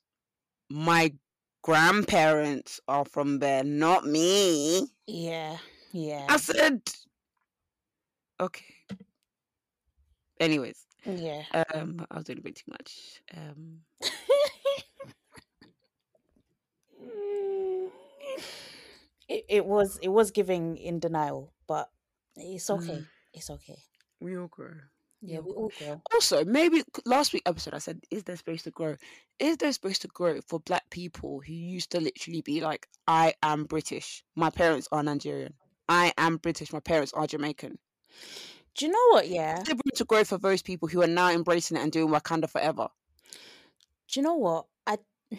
my 0.70 1.12
grandparents 1.62 2.80
are 2.88 3.04
from 3.04 3.40
there, 3.40 3.62
not 3.64 4.06
me. 4.06 4.87
Yeah, 5.06 5.58
yeah, 5.92 6.26
I 6.28 6.37
said 6.38 6.80
okay. 8.40 8.64
Anyways, 10.40 10.87
yeah. 11.04 11.42
um 11.74 12.06
I 12.11 12.16
was 12.16 12.24
doing 12.24 12.38
a 12.38 12.42
bit 12.42 12.56
too 12.56 12.70
much. 12.70 13.20
Um 13.37 13.80
it, 19.28 19.44
it 19.48 19.66
was 19.66 19.98
it 20.02 20.08
was 20.08 20.30
giving 20.30 20.76
in 20.76 20.98
denial, 20.98 21.52
but 21.66 21.90
it's 22.36 22.70
okay. 22.70 22.92
Mm. 22.92 23.06
It's 23.34 23.50
okay. 23.50 23.78
we 24.20 24.36
all 24.36 24.48
grow. 24.48 24.72
Yeah, 25.20 25.40
we 25.40 25.50
all 25.50 25.72
grow. 25.78 26.00
Also, 26.14 26.44
maybe 26.44 26.82
last 27.04 27.32
week 27.32 27.42
episode 27.44 27.74
I 27.74 27.78
said, 27.78 28.00
is 28.10 28.22
there 28.22 28.36
space 28.36 28.62
to 28.62 28.70
grow? 28.70 28.96
Is 29.40 29.56
there 29.56 29.72
space 29.72 29.98
to 30.00 30.08
grow 30.08 30.40
for 30.46 30.60
black 30.60 30.88
people 30.90 31.42
who 31.44 31.52
used 31.52 31.90
to 31.90 32.00
literally 32.00 32.40
be 32.40 32.60
like, 32.60 32.86
I 33.06 33.34
am 33.42 33.64
British. 33.64 34.22
My 34.36 34.50
parents 34.50 34.88
are 34.92 35.02
Nigerian. 35.02 35.54
I 35.88 36.12
am 36.18 36.36
British. 36.36 36.72
My 36.72 36.80
parents 36.80 37.12
are 37.14 37.26
Jamaican. 37.26 37.78
Do 38.76 38.86
you 38.86 38.92
know 38.92 39.06
what? 39.10 39.28
Yeah. 39.28 39.58
Is 39.58 39.64
there 39.64 39.74
room 39.74 39.92
to 39.96 40.04
grow 40.04 40.22
for 40.22 40.38
those 40.38 40.62
people 40.62 40.86
who 40.88 41.02
are 41.02 41.08
now 41.08 41.30
embracing 41.30 41.76
it 41.76 41.82
and 41.82 41.90
doing 41.90 42.12
Wakanda 42.12 42.48
forever? 42.48 42.88
Do 44.08 44.20
you 44.20 44.22
know 44.22 44.36
what? 44.36 44.66
I 44.86 44.98
I 45.32 45.38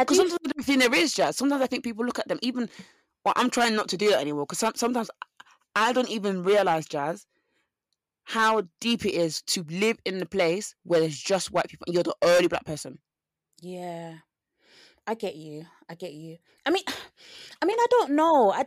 Because 0.00 0.18
do. 0.18 0.28
sometimes 0.28 0.40
I 0.44 0.48
don't 0.48 0.64
think 0.64 0.80
there 0.80 0.94
is 0.94 1.14
Jas. 1.14 1.36
Sometimes 1.36 1.62
I 1.62 1.66
think 1.66 1.84
people 1.84 2.04
look 2.04 2.18
at 2.18 2.28
them 2.28 2.38
even. 2.42 2.68
Well, 3.24 3.34
I'm 3.36 3.50
trying 3.50 3.74
not 3.74 3.88
to 3.88 3.96
do 3.96 4.10
that 4.10 4.20
anymore 4.20 4.44
because 4.44 4.58
some, 4.58 4.74
sometimes 4.76 5.10
I 5.74 5.92
don't 5.92 6.08
even 6.08 6.42
realize 6.42 6.86
Jas 6.86 7.26
how 8.28 8.62
deep 8.80 9.06
it 9.06 9.14
is 9.14 9.40
to 9.40 9.64
live 9.70 9.98
in 10.04 10.18
the 10.18 10.26
place 10.26 10.74
where 10.84 11.00
there's 11.00 11.18
just 11.18 11.50
white 11.50 11.66
people 11.66 11.84
and 11.86 11.94
you're 11.94 12.02
the 12.02 12.14
only 12.20 12.46
black 12.46 12.64
person. 12.66 12.98
Yeah, 13.62 14.16
I 15.06 15.14
get 15.14 15.34
you. 15.34 15.64
I 15.88 15.94
get 15.94 16.12
you. 16.12 16.36
I 16.66 16.70
mean, 16.70 16.84
I 17.62 17.64
mean, 17.64 17.78
I 17.80 17.86
don't 17.90 18.10
know. 18.10 18.52
I, 18.52 18.66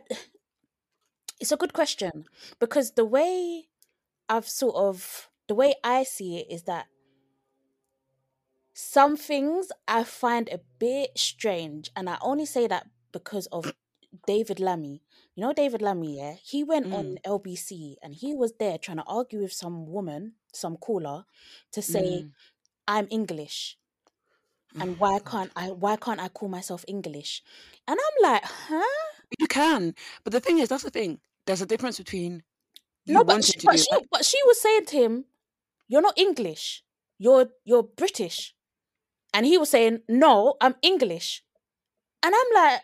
it's 1.40 1.52
a 1.52 1.56
good 1.56 1.72
question 1.72 2.24
because 2.58 2.92
the 2.92 3.04
way 3.04 3.68
I've 4.28 4.48
sort 4.48 4.74
of 4.74 5.28
the 5.46 5.54
way 5.54 5.74
I 5.84 6.02
see 6.02 6.38
it 6.38 6.52
is 6.52 6.64
that 6.64 6.86
some 8.74 9.16
things 9.16 9.70
I 9.86 10.04
find 10.04 10.48
a 10.48 10.60
bit 10.78 11.18
strange, 11.18 11.90
and 11.94 12.08
I 12.08 12.18
only 12.22 12.46
say 12.46 12.66
that 12.66 12.86
because 13.12 13.46
of 13.48 13.72
David 14.26 14.60
Lammy. 14.60 15.02
You 15.34 15.42
know 15.42 15.52
David 15.52 15.82
Lammy, 15.82 16.18
yeah? 16.18 16.34
He 16.42 16.62
went 16.62 16.92
on 16.92 17.18
LBC 17.24 17.96
and 18.02 18.14
he 18.14 18.34
was 18.34 18.52
there 18.58 18.78
trying 18.78 18.98
to 18.98 19.04
argue 19.04 19.40
with 19.40 19.52
some 19.52 19.86
woman, 19.86 20.34
some 20.52 20.76
caller, 20.76 21.24
to 21.72 21.80
say, 21.82 22.24
Mm. 22.24 22.32
I'm 22.86 23.06
English. 23.10 23.78
Oh 24.76 24.80
And 24.82 24.98
why 24.98 25.18
can't 25.20 25.50
I 25.56 25.70
why 25.70 25.96
can't 25.96 26.20
I 26.20 26.28
call 26.28 26.48
myself 26.48 26.84
English? 26.88 27.42
And 27.86 27.98
I'm 27.98 28.32
like, 28.32 28.42
huh? 28.44 29.12
You 29.38 29.46
can, 29.46 29.94
but 30.24 30.32
the 30.32 30.40
thing 30.40 30.58
is, 30.58 30.68
that's 30.68 30.82
the 30.82 30.90
thing. 30.90 31.20
There's 31.46 31.62
a 31.62 31.66
difference 31.66 31.98
between 31.98 32.42
no, 33.06 33.24
but 33.24 33.44
she, 33.44 33.52
but 33.64 33.78
she 33.78 33.86
but 34.10 34.24
she 34.24 34.38
was 34.44 34.60
saying 34.60 34.86
to 34.86 34.96
him, 34.96 35.24
You're 35.88 36.02
not 36.02 36.18
English. 36.18 36.84
You're 37.18 37.48
you're 37.64 37.82
British. 37.82 38.54
And 39.34 39.46
he 39.46 39.58
was 39.58 39.70
saying, 39.70 40.00
No, 40.08 40.54
I'm 40.60 40.74
English. 40.82 41.42
And 42.22 42.34
I'm 42.34 42.46
like, 42.54 42.80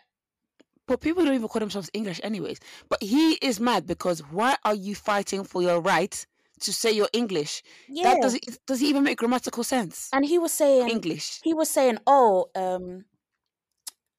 But 0.87 1.01
people 1.01 1.23
don't 1.23 1.35
even 1.35 1.47
call 1.47 1.59
themselves 1.59 1.89
English, 1.93 2.19
anyways. 2.23 2.59
But 2.89 3.01
he 3.03 3.33
is 3.35 3.59
mad 3.59 3.85
because 3.85 4.19
why 4.31 4.57
are 4.65 4.75
you 4.75 4.95
fighting 4.95 5.43
for 5.43 5.61
your 5.61 5.79
right 5.81 6.25
to 6.61 6.73
say 6.73 6.91
you're 6.91 7.09
English? 7.13 7.63
Yeah. 7.87 8.03
That 8.03 8.21
doesn't 8.21 8.43
does 8.65 8.81
it 8.81 8.85
even 8.85 9.03
make 9.03 9.17
grammatical 9.19 9.63
sense? 9.63 10.09
and 10.11 10.25
he 10.25 10.37
was 10.37 10.51
saying 10.51 10.89
English. 10.89 11.39
he 11.43 11.53
was 11.53 11.69
saying, 11.69 11.99
"Oh, 12.07 12.49
um, 12.55 13.05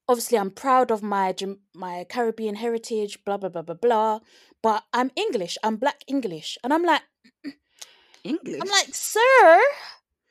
obviously 0.09 0.39
I'm 0.39 0.51
proud 0.51 0.91
of 0.91 1.03
my 1.03 1.35
my 1.75 2.07
Caribbean 2.09 2.55
heritage, 2.55 3.23
blah 3.25 3.37
blah 3.37 3.51
blah 3.51 3.63
blah 3.63 3.75
blah, 3.75 4.21
but 4.63 4.85
I'm 4.93 5.11
English. 5.17 5.59
I'm 5.63 5.77
Black 5.77 6.03
English." 6.07 6.57
And 6.65 6.73
I'm 6.73 6.85
like, 6.85 7.03
English. 8.25 8.61
I'm 8.63 8.69
like, 8.69 8.95
"Sir, 8.95 9.61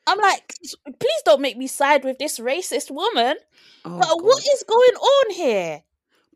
I'm 0.06 0.18
like, 0.18 0.54
please 0.84 1.22
don't 1.24 1.40
make 1.40 1.56
me 1.56 1.66
side 1.66 2.04
with 2.04 2.18
this 2.18 2.38
racist 2.38 2.90
woman. 2.90 3.36
oh, 3.84 3.98
but 3.98 4.24
what 4.24 4.38
is 4.46 4.64
going 4.66 4.96
on 4.96 5.34
here? 5.34 5.82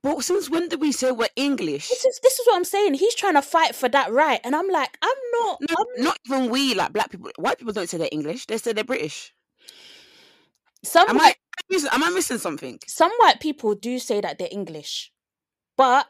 But 0.02 0.22
since 0.22 0.50
when 0.50 0.68
did 0.68 0.82
we 0.82 0.92
say 0.92 1.12
we're 1.12 1.28
English? 1.34 1.88
This 1.88 2.04
is 2.04 2.20
this 2.22 2.38
is 2.38 2.46
what 2.46 2.56
I'm 2.56 2.64
saying. 2.64 2.94
He's 2.94 3.14
trying 3.14 3.34
to 3.34 3.42
fight 3.42 3.74
for 3.74 3.88
that 3.88 4.12
right, 4.12 4.38
and 4.44 4.54
I'm 4.54 4.68
like, 4.68 4.98
I'm 5.00 5.16
not. 5.32 5.58
No, 5.62 5.76
I'm 5.78 6.04
not 6.04 6.18
even 6.26 6.50
we, 6.50 6.74
like 6.74 6.92
black 6.92 7.10
people. 7.10 7.30
White 7.38 7.58
people 7.58 7.72
don't 7.72 7.88
say 7.88 7.96
they're 7.96 8.08
English. 8.12 8.44
They 8.44 8.58
say 8.58 8.74
they're 8.74 8.84
British. 8.84 9.32
some 10.82 11.08
Am 11.08 11.18
I? 11.18 11.34
Am 11.90 12.04
I 12.04 12.10
missing 12.10 12.36
something? 12.36 12.80
some 12.86 13.12
white 13.18 13.40
people 13.40 13.74
do 13.74 13.98
say 13.98 14.20
that 14.20 14.38
they're 14.38 14.48
English, 14.50 15.10
but 15.78 16.06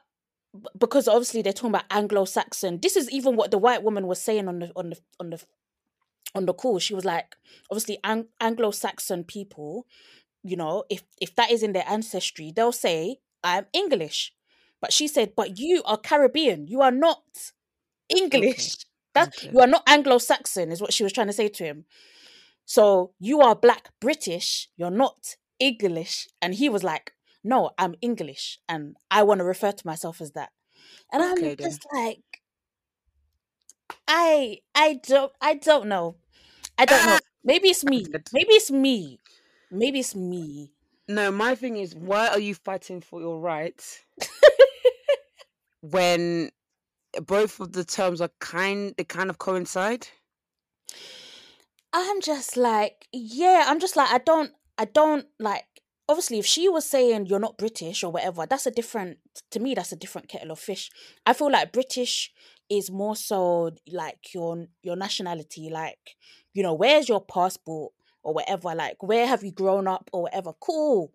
because 0.77 1.07
obviously 1.07 1.43
they're 1.43 1.53
talking 1.53 1.71
about 1.71 1.85
Anglo-Saxon. 1.91 2.81
This 2.81 2.97
is 2.97 3.11
even 3.11 3.37
what 3.37 3.51
the 3.51 3.59
white 3.59 3.83
woman 3.83 4.09
was 4.09 4.21
saying 4.21 4.49
on 4.49 4.59
the 4.59 4.73
on 4.75 4.91
the 4.91 4.99
on 5.21 5.31
the 5.31 5.41
on 6.35 6.47
the 6.47 6.55
call. 6.55 6.79
She 6.79 6.95
was 6.95 7.05
like, 7.05 7.37
obviously 7.71 7.99
Ang- 8.05 8.29
Anglo-Saxon 8.41 9.25
people, 9.25 9.87
you 10.43 10.57
know, 10.57 10.85
if 10.91 11.03
if 11.21 11.35
that 11.37 11.51
is 11.51 11.63
in 11.63 11.73
their 11.73 11.85
ancestry, 11.89 12.53
they'll 12.55 12.73
say 12.73 13.19
I'm 13.43 13.67
English. 13.73 14.33
But 14.81 14.93
she 14.93 15.09
said, 15.09 15.33
but 15.37 15.59
you 15.59 15.83
are 15.85 15.97
Caribbean. 15.97 16.67
You 16.69 16.83
are 16.83 16.91
not 16.91 17.23
English. 18.09 18.77
That 19.15 19.29
okay. 19.39 19.51
you 19.53 19.61
are 19.61 19.69
not 19.69 19.85
Anglo-Saxon, 19.87 20.73
is 20.73 20.81
what 20.81 20.93
she 20.93 21.05
was 21.05 21.13
trying 21.13 21.29
to 21.29 21.33
say 21.33 21.49
to 21.49 21.65
him. 21.65 21.85
So 22.67 23.13
you 23.21 23.41
are 23.41 23.55
black 23.55 23.91
British, 24.01 24.69
you're 24.77 24.91
not 24.91 25.37
English. 25.61 26.29
And 26.43 26.55
he 26.55 26.69
was 26.69 26.83
like, 26.83 27.13
No, 27.45 27.71
I'm 27.79 27.95
English 28.01 28.59
and 28.69 28.97
I 29.11 29.23
want 29.23 29.39
to 29.39 29.45
refer 29.45 29.73
to 29.73 29.87
myself 29.87 30.21
as 30.21 30.33
that. 30.33 30.51
And 31.13 31.23
Okay, 31.23 31.51
I'm 31.51 31.57
then. 31.57 31.57
just 31.57 31.87
like 31.93 32.43
I 34.09 34.59
I 34.75 35.01
don't 35.07 35.33
I 35.41 35.55
don't 35.55 35.87
know. 35.87 36.17
I 36.79 36.85
don't 36.85 37.07
know. 37.07 37.13
Ah, 37.15 37.21
Maybe 37.45 37.69
it's 37.69 37.85
me. 37.85 38.07
Maybe 38.33 38.55
it's 38.55 38.71
me. 38.71 39.19
Maybe 39.71 40.01
it's 40.01 40.15
me. 40.15 40.73
No, 41.07 41.31
my 41.31 41.55
thing 41.55 41.77
is, 41.77 41.95
why 41.95 42.29
are 42.29 42.39
you 42.39 42.55
fighting 42.55 43.03
for 43.03 43.21
your 43.21 43.39
rights 43.39 44.01
when 45.83 46.51
both 47.27 47.61
of 47.61 47.73
the 47.73 47.85
terms 47.85 48.21
are 48.21 48.31
kind? 48.41 48.95
They 48.97 49.05
kind 49.05 49.29
of 49.29 49.39
coincide. 49.39 50.09
I'm 51.93 52.21
just 52.23 52.57
like, 52.57 53.07
yeah, 53.13 53.65
I'm 53.67 53.79
just 53.79 53.97
like, 53.97 54.11
I 54.11 54.19
don't, 54.19 54.53
I 54.79 54.87
don't 54.87 55.27
like. 55.39 55.65
Obviously, 56.09 56.39
if 56.39 56.45
she 56.47 56.69
was 56.69 56.89
saying 56.89 57.27
you're 57.27 57.39
not 57.41 57.57
British 57.57 58.03
or 58.03 58.11
whatever, 58.11 58.47
that's 58.47 58.67
a 58.67 58.71
different. 58.71 59.19
To 59.53 59.61
me, 59.61 59.75
that's 59.75 59.93
a 59.93 59.97
different 59.97 60.29
kettle 60.29 60.51
of 60.51 60.59
fish. 60.59 60.91
I 61.25 61.33
feel 61.35 61.51
like 61.51 61.73
British 61.73 62.31
is 62.69 62.91
more 62.91 63.17
so 63.17 63.71
like 63.91 64.35
your 64.35 64.67
your 64.83 64.97
nationality, 64.97 65.71
like 65.71 66.17
you 66.55 66.63
know, 66.63 66.75
where's 66.75 67.09
your 67.09 67.21
passport 67.25 67.93
or 68.23 68.35
whatever, 68.35 68.75
like 68.75 69.03
where 69.03 69.27
have 69.27 69.45
you 69.45 69.53
grown 69.53 69.87
up 69.89 70.09
or 70.13 70.23
whatever. 70.23 70.53
Cool, 70.55 71.13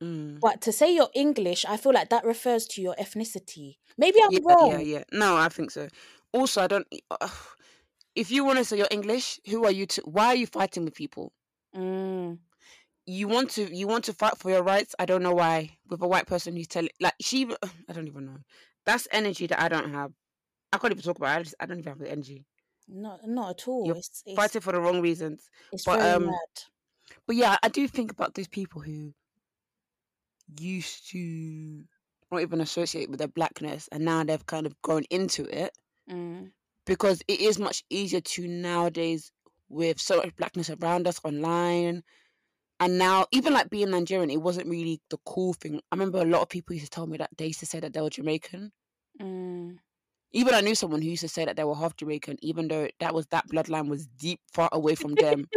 Mm. 0.00 0.38
but 0.40 0.60
to 0.62 0.72
say 0.72 0.94
you're 0.94 1.10
English, 1.14 1.64
I 1.64 1.76
feel 1.76 1.92
like 1.92 2.10
that 2.10 2.24
refers 2.24 2.66
to 2.68 2.82
your 2.82 2.94
ethnicity. 2.96 3.78
Maybe 3.96 4.18
I'm 4.22 4.30
Yeah, 4.30 4.40
wrong. 4.44 4.78
yeah, 4.78 4.78
yeah. 4.78 5.04
No, 5.12 5.36
I 5.36 5.48
think 5.48 5.70
so. 5.70 5.88
Also, 6.32 6.62
I 6.62 6.66
don't. 6.66 6.86
Uh, 7.10 7.28
if 8.14 8.30
you 8.30 8.44
want 8.44 8.58
to 8.58 8.64
say 8.64 8.78
you're 8.78 8.88
English, 8.90 9.40
who 9.48 9.64
are 9.64 9.70
you 9.72 9.86
to? 9.86 10.02
Why 10.02 10.26
are 10.28 10.36
you 10.36 10.46
fighting 10.46 10.84
with 10.84 10.94
people? 10.94 11.32
Mm, 11.74 12.38
You 13.06 13.28
want 13.28 13.50
to 13.52 13.74
you 13.74 13.86
want 13.86 14.04
to 14.06 14.14
fight 14.14 14.38
for 14.38 14.50
your 14.50 14.62
rights. 14.62 14.94
I 14.98 15.04
don't 15.04 15.22
know 15.22 15.34
why. 15.34 15.76
With 15.88 16.02
a 16.02 16.08
white 16.08 16.26
person 16.26 16.56
who's 16.56 16.68
telling 16.68 16.90
like 17.00 17.14
she, 17.20 17.44
I 17.88 17.92
don't 17.92 18.08
even 18.08 18.24
know. 18.26 18.38
That's 18.86 19.08
energy 19.10 19.46
that 19.46 19.60
I 19.60 19.68
don't 19.68 19.92
have. 19.92 20.12
I 20.72 20.78
can't 20.78 20.92
even 20.92 21.04
talk 21.04 21.18
about. 21.18 21.36
It. 21.36 21.40
I 21.40 21.42
just 21.44 21.54
I 21.60 21.66
don't 21.66 21.80
even 21.80 21.90
have 21.92 21.98
the 22.00 22.10
energy. 22.10 22.46
Not 22.88 23.26
not 23.26 23.50
at 23.50 23.68
all. 23.68 23.86
You're 23.86 23.96
It's 23.96 24.22
it's, 24.26 24.36
Fighting 24.36 24.60
for 24.60 24.72
the 24.72 24.80
wrong 24.80 25.00
reasons. 25.00 25.48
it's 25.72 25.84
but, 25.84 25.98
very 25.98 26.10
um, 26.10 26.26
mad. 26.26 26.34
But 27.26 27.36
yeah, 27.36 27.56
I 27.62 27.68
do 27.68 27.86
think 27.88 28.12
about 28.12 28.34
those 28.34 28.48
people 28.48 28.80
who 28.80 29.12
used 30.58 31.08
to 31.10 31.84
not 32.32 32.42
even 32.42 32.60
associate 32.60 33.08
with 33.10 33.18
their 33.18 33.28
blackness, 33.28 33.88
and 33.92 34.04
now 34.04 34.24
they've 34.24 34.46
kind 34.46 34.66
of 34.66 34.80
grown 34.82 35.04
into 35.10 35.44
it 35.44 35.72
Mm. 36.10 36.50
because 36.84 37.22
it 37.28 37.40
is 37.40 37.58
much 37.58 37.82
easier 37.88 38.20
to 38.20 38.46
nowadays 38.46 39.32
with 39.70 39.98
so 39.98 40.18
much 40.18 40.36
blackness 40.36 40.68
around 40.68 41.06
us 41.08 41.18
online. 41.24 42.02
And 42.80 42.98
now, 42.98 43.26
even 43.32 43.54
like 43.54 43.70
being 43.70 43.90
Nigerian, 43.90 44.28
it 44.30 44.42
wasn't 44.42 44.68
really 44.68 45.00
the 45.08 45.16
cool 45.24 45.54
thing. 45.54 45.76
I 45.90 45.94
remember 45.94 46.18
a 46.20 46.24
lot 46.26 46.42
of 46.42 46.48
people 46.50 46.74
used 46.74 46.86
to 46.86 46.90
tell 46.90 47.06
me 47.06 47.16
that 47.18 47.30
they 47.38 47.46
used 47.46 47.60
to 47.60 47.66
say 47.66 47.80
that 47.80 47.92
they 47.94 48.00
were 48.02 48.10
Jamaican. 48.10 48.72
Mm. 49.20 49.53
Even 50.34 50.54
I 50.54 50.60
knew 50.62 50.76
someone 50.76 51.02
who 51.02 51.08
used 51.10 51.22
to 51.22 51.28
say 51.28 51.46
that 51.46 51.56
they 51.56 51.64
were 51.64 51.76
half 51.76 51.96
Jamaican, 51.96 52.38
even 52.42 52.68
though 52.68 52.88
that 53.00 53.14
was 53.14 53.26
that 53.28 53.48
bloodline 53.48 53.88
was 53.88 54.06
deep 54.08 54.40
far 54.52 54.68
away 54.72 54.96
from 54.96 55.16
them. 55.16 55.48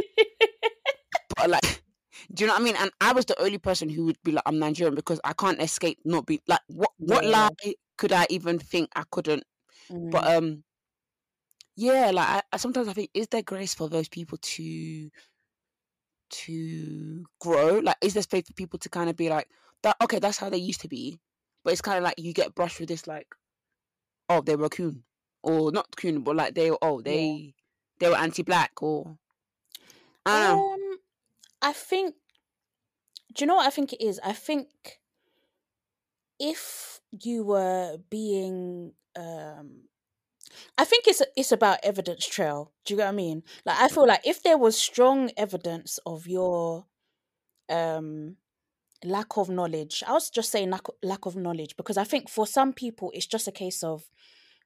but 1.36 1.50
like, 1.50 1.84
do 2.34 2.44
you 2.44 2.48
know 2.48 2.54
what 2.54 2.62
I 2.62 2.66
mean? 2.66 2.76
And 2.78 2.92
I 3.02 3.14
was 3.14 3.26
the 3.26 3.40
only 3.42 3.58
person 3.58 3.90
who 3.90 4.06
would 4.06 4.18
be 4.24 4.32
like, 4.32 4.44
I'm 4.46 4.60
Nigerian 4.60 4.96
because 4.96 5.20
I 5.24 5.34
can't 5.34 5.62
escape 5.62 6.00
not 6.06 6.26
be 6.26 6.42
like 6.48 6.62
what 6.68 6.92
what 7.00 7.26
Yeah. 7.26 7.26
lie 7.26 7.50
could 7.98 8.12
I 8.12 8.28
even 8.30 8.60
think 8.60 8.90
I 8.96 9.04
couldn't? 9.12 9.44
Mm. 9.90 10.12
But 10.12 10.28
um, 10.28 10.64
yeah, 11.76 12.12
like 12.12 12.28
I, 12.28 12.42
I 12.52 12.58
sometimes 12.58 12.88
I 12.88 12.94
think 12.94 13.12
is 13.14 13.28
there 13.28 13.44
grace 13.44 13.74
for 13.74 13.88
those 13.90 14.10
people 14.10 14.38
to 14.42 15.10
to 16.30 17.26
grow? 17.40 17.80
Like, 17.80 17.98
is 18.02 18.14
there 18.14 18.24
space 18.24 18.48
for 18.48 18.54
people 18.54 18.80
to 18.80 18.90
kind 18.90 19.10
of 19.10 19.16
be 19.16 19.30
like 19.30 19.50
that? 19.84 19.98
Okay, 20.02 20.20
that's 20.20 20.38
how 20.38 20.50
they 20.50 20.58
used 20.58 20.82
to 20.82 20.88
be, 20.88 21.20
but 21.64 21.74
it's 21.74 21.82
kind 21.82 21.98
of 21.98 22.04
like 22.04 22.16
you 22.18 22.34
get 22.34 22.56
brushed 22.56 22.80
with 22.80 22.90
this 22.90 23.08
like, 23.08 23.28
oh, 24.30 24.42
they 24.42 24.56
were 24.56 24.70
coon, 24.70 25.04
or 25.44 25.72
not 25.72 25.96
coon, 25.96 26.22
but 26.22 26.36
like 26.36 26.56
they 26.56 26.72
oh 26.82 27.02
they 27.02 27.54
they 28.00 28.10
were 28.10 28.18
anti-black 28.18 28.72
or 28.82 29.18
I. 30.26 30.52
Um, 30.52 30.98
I 31.62 31.74
think. 31.74 32.16
Do 33.34 33.44
you 33.44 33.48
know 33.48 33.56
what 33.56 33.68
I 33.68 33.72
think 33.72 33.94
it 33.94 34.04
is? 34.04 34.20
I 34.24 34.34
think 34.34 35.00
if 36.40 37.02
you 37.24 37.44
were 37.44 37.98
being, 38.10 38.94
um, 39.16 39.84
I 40.78 40.86
think 40.86 41.08
it's 41.08 41.22
it's 41.36 41.52
about 41.52 41.80
evidence 41.84 42.26
trail. 42.26 42.72
Do 42.84 42.94
you 42.94 42.98
get 42.98 43.06
what 43.06 43.10
I 43.10 43.16
mean? 43.16 43.44
Like 43.66 43.80
I 43.80 43.88
feel 43.90 44.08
like 44.08 44.26
if 44.26 44.42
there 44.42 44.58
was 44.58 44.76
strong 44.78 45.30
evidence 45.38 46.00
of 46.06 46.26
your, 46.28 46.86
um, 47.70 48.38
lack 49.04 49.38
of 49.38 49.50
knowledge, 49.50 50.04
I 50.08 50.14
was 50.14 50.30
just 50.30 50.52
saying 50.52 50.70
lack 50.70 50.88
lack 51.04 51.26
of 51.26 51.36
knowledge 51.36 51.76
because 51.78 51.98
I 51.98 52.04
think 52.04 52.30
for 52.30 52.48
some 52.48 52.74
people 52.74 53.12
it's 53.14 53.28
just 53.28 53.48
a 53.48 53.52
case 53.52 53.84
of 53.84 54.10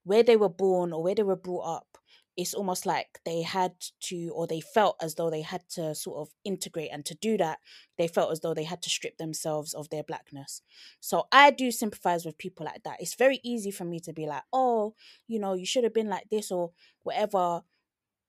where 0.03 0.23
they 0.23 0.37
were 0.37 0.49
born 0.49 0.93
or 0.93 1.03
where 1.03 1.15
they 1.15 1.23
were 1.23 1.35
brought 1.35 1.77
up 1.77 1.97
it's 2.37 2.53
almost 2.53 2.85
like 2.85 3.19
they 3.25 3.41
had 3.41 3.73
to 3.99 4.29
or 4.33 4.47
they 4.47 4.61
felt 4.61 4.95
as 5.01 5.15
though 5.15 5.29
they 5.29 5.41
had 5.41 5.61
to 5.69 5.93
sort 5.93 6.19
of 6.19 6.33
integrate 6.45 6.89
and 6.91 7.05
to 7.05 7.15
do 7.15 7.37
that 7.37 7.59
they 7.97 8.07
felt 8.07 8.31
as 8.31 8.39
though 8.39 8.53
they 8.53 8.63
had 8.63 8.81
to 8.81 8.89
strip 8.89 9.17
themselves 9.17 9.73
of 9.73 9.89
their 9.89 10.03
blackness. 10.03 10.61
So 10.99 11.27
i 11.31 11.51
do 11.51 11.71
sympathize 11.71 12.25
with 12.25 12.37
people 12.37 12.65
like 12.65 12.83
that. 12.83 12.97
It's 12.99 13.15
very 13.15 13.39
easy 13.43 13.71
for 13.71 13.85
me 13.85 13.99
to 14.01 14.13
be 14.13 14.25
like 14.25 14.43
oh 14.53 14.95
you 15.27 15.39
know 15.39 15.53
you 15.53 15.65
should 15.65 15.83
have 15.83 15.93
been 15.93 16.09
like 16.09 16.29
this 16.29 16.51
or 16.51 16.71
whatever 17.03 17.61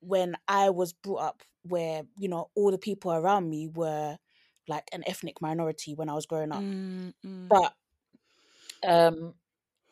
when 0.00 0.36
i 0.48 0.68
was 0.68 0.92
brought 0.92 1.22
up 1.22 1.42
where 1.62 2.02
you 2.18 2.28
know 2.28 2.50
all 2.56 2.72
the 2.72 2.78
people 2.78 3.12
around 3.12 3.48
me 3.48 3.68
were 3.68 4.18
like 4.72 4.88
an 4.92 5.02
ethnic 5.06 5.40
minority 5.40 5.94
when 5.94 6.08
i 6.08 6.14
was 6.14 6.26
growing 6.26 6.52
up 6.52 6.60
Mm, 6.62 7.12
mm. 7.26 7.48
but 7.48 7.74
um 8.86 9.34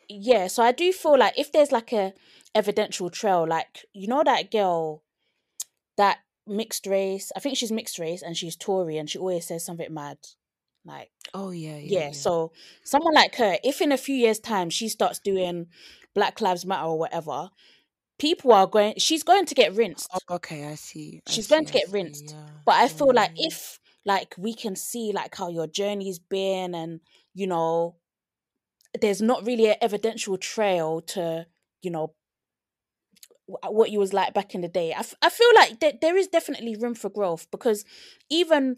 yeah 0.09 0.47
so 0.49 0.63
i 0.63 0.73
do 0.73 0.93
feel 0.93 1.19
like 1.19 1.39
if 1.39 1.53
there's 1.53 1.73
like 1.73 1.93
a 1.93 2.13
evidential 2.55 3.11
trail 3.11 3.47
like 3.49 3.85
you 3.93 4.09
know 4.09 4.23
that 4.25 4.51
girl 4.51 5.03
that 5.97 6.19
mixed 6.47 6.87
race 6.87 7.31
i 7.37 7.41
think 7.41 7.57
she's 7.57 7.73
mixed 7.73 7.99
race 7.99 8.23
and 8.23 8.37
she's 8.37 8.57
tory 8.57 8.97
and 8.99 9.09
she 9.11 9.19
always 9.19 9.47
says 9.47 9.65
something 9.65 9.93
mad 9.93 10.19
like 10.85 11.11
oh 11.35 11.51
yeah, 11.51 11.77
yeah, 11.77 12.01
yeah, 12.01 12.07
yeah. 12.07 12.11
so 12.13 12.53
someone 12.85 13.15
like 13.15 13.37
her 13.37 13.57
if 13.63 13.81
in 13.81 13.93
a 13.93 13.97
few 13.99 14.15
years 14.17 14.39
time 14.41 14.71
she 14.71 14.89
starts 14.89 15.19
doing 15.21 15.67
black 16.15 16.41
lives 16.41 16.67
matter 16.67 16.87
or 16.87 16.99
whatever 16.99 17.51
people 18.19 18.53
are 18.53 18.67
going 18.67 18.95
she's 18.99 19.23
going 19.23 19.47
to 19.47 19.55
get 19.55 19.75
rinsed 19.75 20.09
Oh, 20.13 20.37
okay, 20.37 20.67
I 20.67 20.75
see. 20.77 21.21
I 21.29 21.31
she's 21.31 21.47
see, 21.47 21.51
going 21.55 21.67
to 21.67 21.73
I 21.73 21.79
get 21.81 21.89
see, 21.89 21.93
rinsed 21.93 22.31
yeah. 22.33 22.47
but 22.67 22.75
i 22.77 22.89
feel 22.89 23.13
like 23.15 23.33
Mm. 23.33 23.47
if 23.49 23.80
like 24.05 24.35
we 24.39 24.55
can 24.55 24.77
see 24.77 25.13
like 25.13 25.35
how 25.37 25.49
your 25.49 25.67
journey's 25.67 26.19
been 26.19 26.75
and 26.75 27.01
you 27.35 27.47
know 27.47 27.97
there's 29.01 29.23
not 29.23 29.45
really 29.47 29.69
an 29.69 29.77
evidential 29.81 30.37
trail 30.37 31.01
to 31.01 31.47
you 31.83 31.91
know 31.91 32.15
what 33.69 33.91
you 33.91 33.99
was 33.99 34.13
like 34.13 34.33
back 34.33 34.55
in 34.55 34.61
the 34.61 34.69
day 34.69 34.93
i, 34.93 35.01
f- 35.01 35.15
I 35.23 35.29
feel 35.29 35.49
like 35.57 35.81
th- 35.81 35.97
there 36.01 36.17
is 36.17 36.29
definitely 36.29 36.77
room 36.77 36.95
for 36.95 37.11
growth 37.11 37.51
because 37.51 37.85
even 38.31 38.77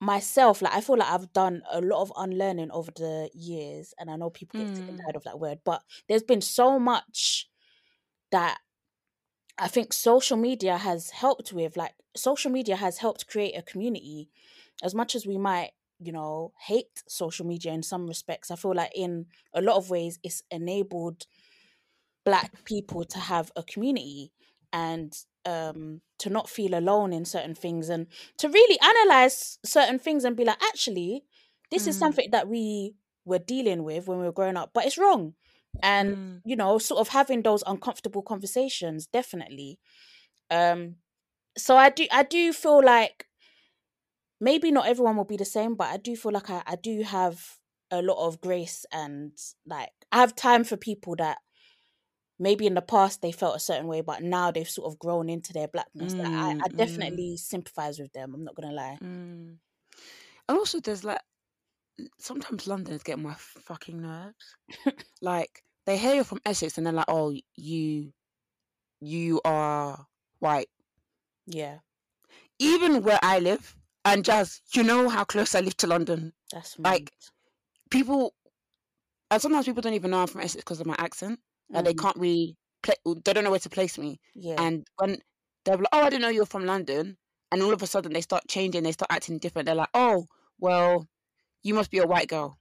myself, 0.00 0.62
like 0.62 0.74
I 0.74 0.80
feel 0.80 0.98
like 0.98 1.08
I've 1.08 1.32
done 1.32 1.62
a 1.70 1.80
lot 1.80 2.02
of 2.02 2.12
unlearning 2.16 2.70
over 2.72 2.90
the 2.90 3.30
years, 3.34 3.94
and 3.98 4.10
I 4.10 4.16
know 4.16 4.30
people 4.30 4.58
get 4.58 4.68
Mm. 4.74 4.98
tired 5.04 5.16
of 5.16 5.24
that 5.24 5.38
word, 5.38 5.60
but 5.64 5.82
there's 6.08 6.22
been 6.22 6.40
so 6.40 6.78
much 6.78 7.48
that 8.32 8.58
I 9.58 9.68
think 9.68 9.92
social 9.92 10.36
media 10.36 10.78
has 10.78 11.10
helped 11.10 11.52
with. 11.52 11.76
Like 11.76 11.94
social 12.16 12.50
media 12.50 12.76
has 12.76 12.98
helped 12.98 13.26
create 13.26 13.56
a 13.56 13.62
community. 13.62 14.30
As 14.82 14.94
much 14.94 15.14
as 15.14 15.26
we 15.26 15.38
might, 15.38 15.72
you 16.00 16.12
know, 16.12 16.52
hate 16.66 17.02
social 17.08 17.46
media 17.46 17.72
in 17.72 17.82
some 17.82 18.06
respects, 18.06 18.50
I 18.50 18.56
feel 18.56 18.74
like 18.74 18.92
in 18.94 19.26
a 19.54 19.60
lot 19.62 19.76
of 19.76 19.90
ways 19.90 20.18
it's 20.22 20.42
enabled 20.50 21.26
black 22.24 22.64
people 22.64 23.04
to 23.04 23.18
have 23.18 23.50
a 23.56 23.62
community 23.62 24.32
and 24.72 25.12
um 25.44 26.00
to 26.18 26.30
not 26.30 26.48
feel 26.48 26.74
alone 26.78 27.12
in 27.12 27.24
certain 27.24 27.54
things 27.54 27.88
and 27.88 28.06
to 28.38 28.48
really 28.48 28.78
analyze 28.80 29.58
certain 29.64 29.98
things 29.98 30.24
and 30.24 30.36
be 30.36 30.44
like 30.44 30.62
actually 30.62 31.24
this 31.70 31.86
is 31.86 31.96
Mm. 31.96 31.98
something 31.98 32.30
that 32.30 32.46
we 32.48 32.94
were 33.24 33.40
dealing 33.40 33.82
with 33.82 34.06
when 34.06 34.18
we 34.18 34.24
were 34.24 34.32
growing 34.32 34.56
up 34.56 34.70
but 34.72 34.86
it's 34.86 34.98
wrong 34.98 35.34
and 35.82 36.16
Mm. 36.16 36.42
you 36.44 36.56
know 36.56 36.78
sort 36.78 37.00
of 37.00 37.08
having 37.08 37.42
those 37.42 37.62
uncomfortable 37.66 38.22
conversations 38.22 39.06
definitely 39.06 39.78
um 40.50 40.96
so 41.58 41.76
i 41.76 41.90
do 41.90 42.06
i 42.12 42.22
do 42.24 42.52
feel 42.52 42.82
like 42.84 43.26
maybe 44.40 44.70
not 44.70 44.86
everyone 44.86 45.16
will 45.16 45.24
be 45.24 45.36
the 45.36 45.44
same 45.44 45.74
but 45.74 45.88
i 45.88 45.96
do 45.96 46.16
feel 46.16 46.32
like 46.32 46.50
i, 46.50 46.62
I 46.66 46.76
do 46.76 47.02
have 47.02 47.58
a 47.90 48.02
lot 48.02 48.26
of 48.26 48.40
grace 48.40 48.84
and 48.92 49.36
like 49.66 49.90
i 50.10 50.18
have 50.18 50.34
time 50.34 50.64
for 50.64 50.76
people 50.76 51.16
that 51.16 51.38
maybe 52.38 52.66
in 52.66 52.74
the 52.74 52.82
past 52.82 53.22
they 53.22 53.32
felt 53.32 53.56
a 53.56 53.60
certain 53.60 53.86
way 53.86 54.00
but 54.00 54.22
now 54.22 54.50
they've 54.50 54.68
sort 54.68 54.92
of 54.92 54.98
grown 54.98 55.28
into 55.30 55.52
their 55.52 55.68
blackness 55.68 56.14
Like, 56.18 56.32
I, 56.34 56.52
Mm, 56.52 56.64
I 56.64 56.68
mm. 56.74 56.76
definitely 56.76 57.36
sympathize 57.36 57.98
with 57.98 58.12
them 58.12 58.34
i'm 58.34 58.44
not 58.44 58.54
gonna 58.56 58.72
lie 58.74 59.00
Mm. 59.00 59.58
And 60.48 60.58
also, 60.58 60.80
there's 60.80 61.04
like 61.04 61.20
sometimes 62.18 62.66
Londoners 62.66 63.02
get 63.02 63.18
my 63.18 63.34
fucking 63.34 64.00
nerves. 64.02 64.56
like 65.22 65.62
they 65.86 65.98
hear 65.98 66.14
you're 66.14 66.24
from 66.24 66.40
Essex 66.44 66.76
and 66.78 66.86
they're 66.86 66.92
like, 66.94 67.06
"Oh, 67.08 67.34
you, 67.56 68.12
you 69.00 69.40
are 69.44 70.06
white." 70.40 70.68
yeah 71.46 71.78
Even 72.58 73.02
where 73.02 73.18
I 73.22 73.38
live, 73.40 73.76
and 74.04 74.24
Jas, 74.24 74.60
you 74.74 74.82
know 74.82 75.08
how 75.08 75.24
close 75.24 75.54
I 75.54 75.60
live 75.60 75.76
to 75.78 75.86
London. 75.86 76.32
that's 76.52 76.78
Like. 76.84 77.12
People, 77.90 78.34
and 79.30 79.42
sometimes 79.42 79.66
people 79.66 79.82
don't 79.82 79.94
even 79.94 80.10
know 80.10 80.22
I'm 80.22 80.26
from 80.28 80.42
Essex 80.42 80.62
because 80.64 80.80
of 80.80 80.86
my 80.86 80.96
accent. 80.98 81.40
and 81.74 81.86
they 81.86 81.94
Mm, 81.94 81.98
can't 82.02 82.16
really, 82.16 82.56
pla 82.82 82.94
they 83.24 83.32
don't 83.32 83.44
know 83.44 83.50
where 83.50 83.60
to 83.60 83.70
place 83.70 83.98
me. 83.98 84.20
yeah 84.34 84.56
And 84.58 84.86
when 84.96 85.18
they're 85.64 85.76
like, 85.76 85.88
"Oh, 85.92 86.02
I 86.02 86.10
didn't 86.10 86.22
know 86.22 86.28
you're 86.30 86.46
from 86.46 86.66
London," 86.66 87.18
and 87.50 87.62
all 87.62 87.72
of 87.72 87.82
a 87.82 87.86
sudden 87.86 88.12
they 88.12 88.20
start 88.22 88.48
changing, 88.48 88.82
they 88.84 88.92
start 88.92 89.10
acting 89.12 89.38
different. 89.38 89.66
They're 89.66 89.74
like, 89.76 89.90
"Oh, 89.94 90.26
well, 90.58 91.08
you 91.62 91.74
must 91.74 91.90
be 91.90 91.98
a 91.98 92.06
white 92.06 92.28
girl." 92.28 92.58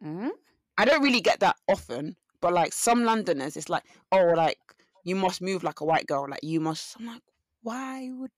Mhm. 0.00 0.30
I 0.76 0.84
don't 0.84 1.02
really 1.02 1.20
get 1.20 1.38
that 1.40 1.56
often, 1.68 2.16
but 2.40 2.52
like 2.52 2.72
some 2.72 3.04
Londoners, 3.04 3.56
it's 3.56 3.68
like, 3.68 3.84
"Oh, 4.10 4.32
like 4.34 4.58
you 5.04 5.14
must 5.14 5.40
move 5.40 5.62
like 5.62 5.80
a 5.80 5.84
white 5.84 6.06
girl. 6.08 6.26
Like 6.28 6.42
you 6.42 6.58
must." 6.60 6.98
I'm 6.98 7.06
like, 7.06 7.22
why 7.62 8.10
would? 8.12 8.30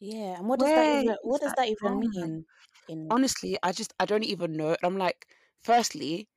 yeah 0.00 0.38
and 0.38 0.48
what 0.48 0.60
does 0.60 0.72
that 0.72 0.88
even 0.88 1.16
what 1.22 1.40
does 1.42 1.54
that 1.54 1.54
that 1.54 1.68
even 1.68 1.98
mean 1.98 2.44
in 2.88 3.10
honestly, 3.10 3.58
I 3.62 3.72
just 3.72 3.94
I 4.00 4.06
don't 4.06 4.24
even 4.24 4.54
know. 4.54 4.70
And 4.70 4.78
I'm 4.84 4.98
like, 4.98 5.28
firstly, 5.62 6.28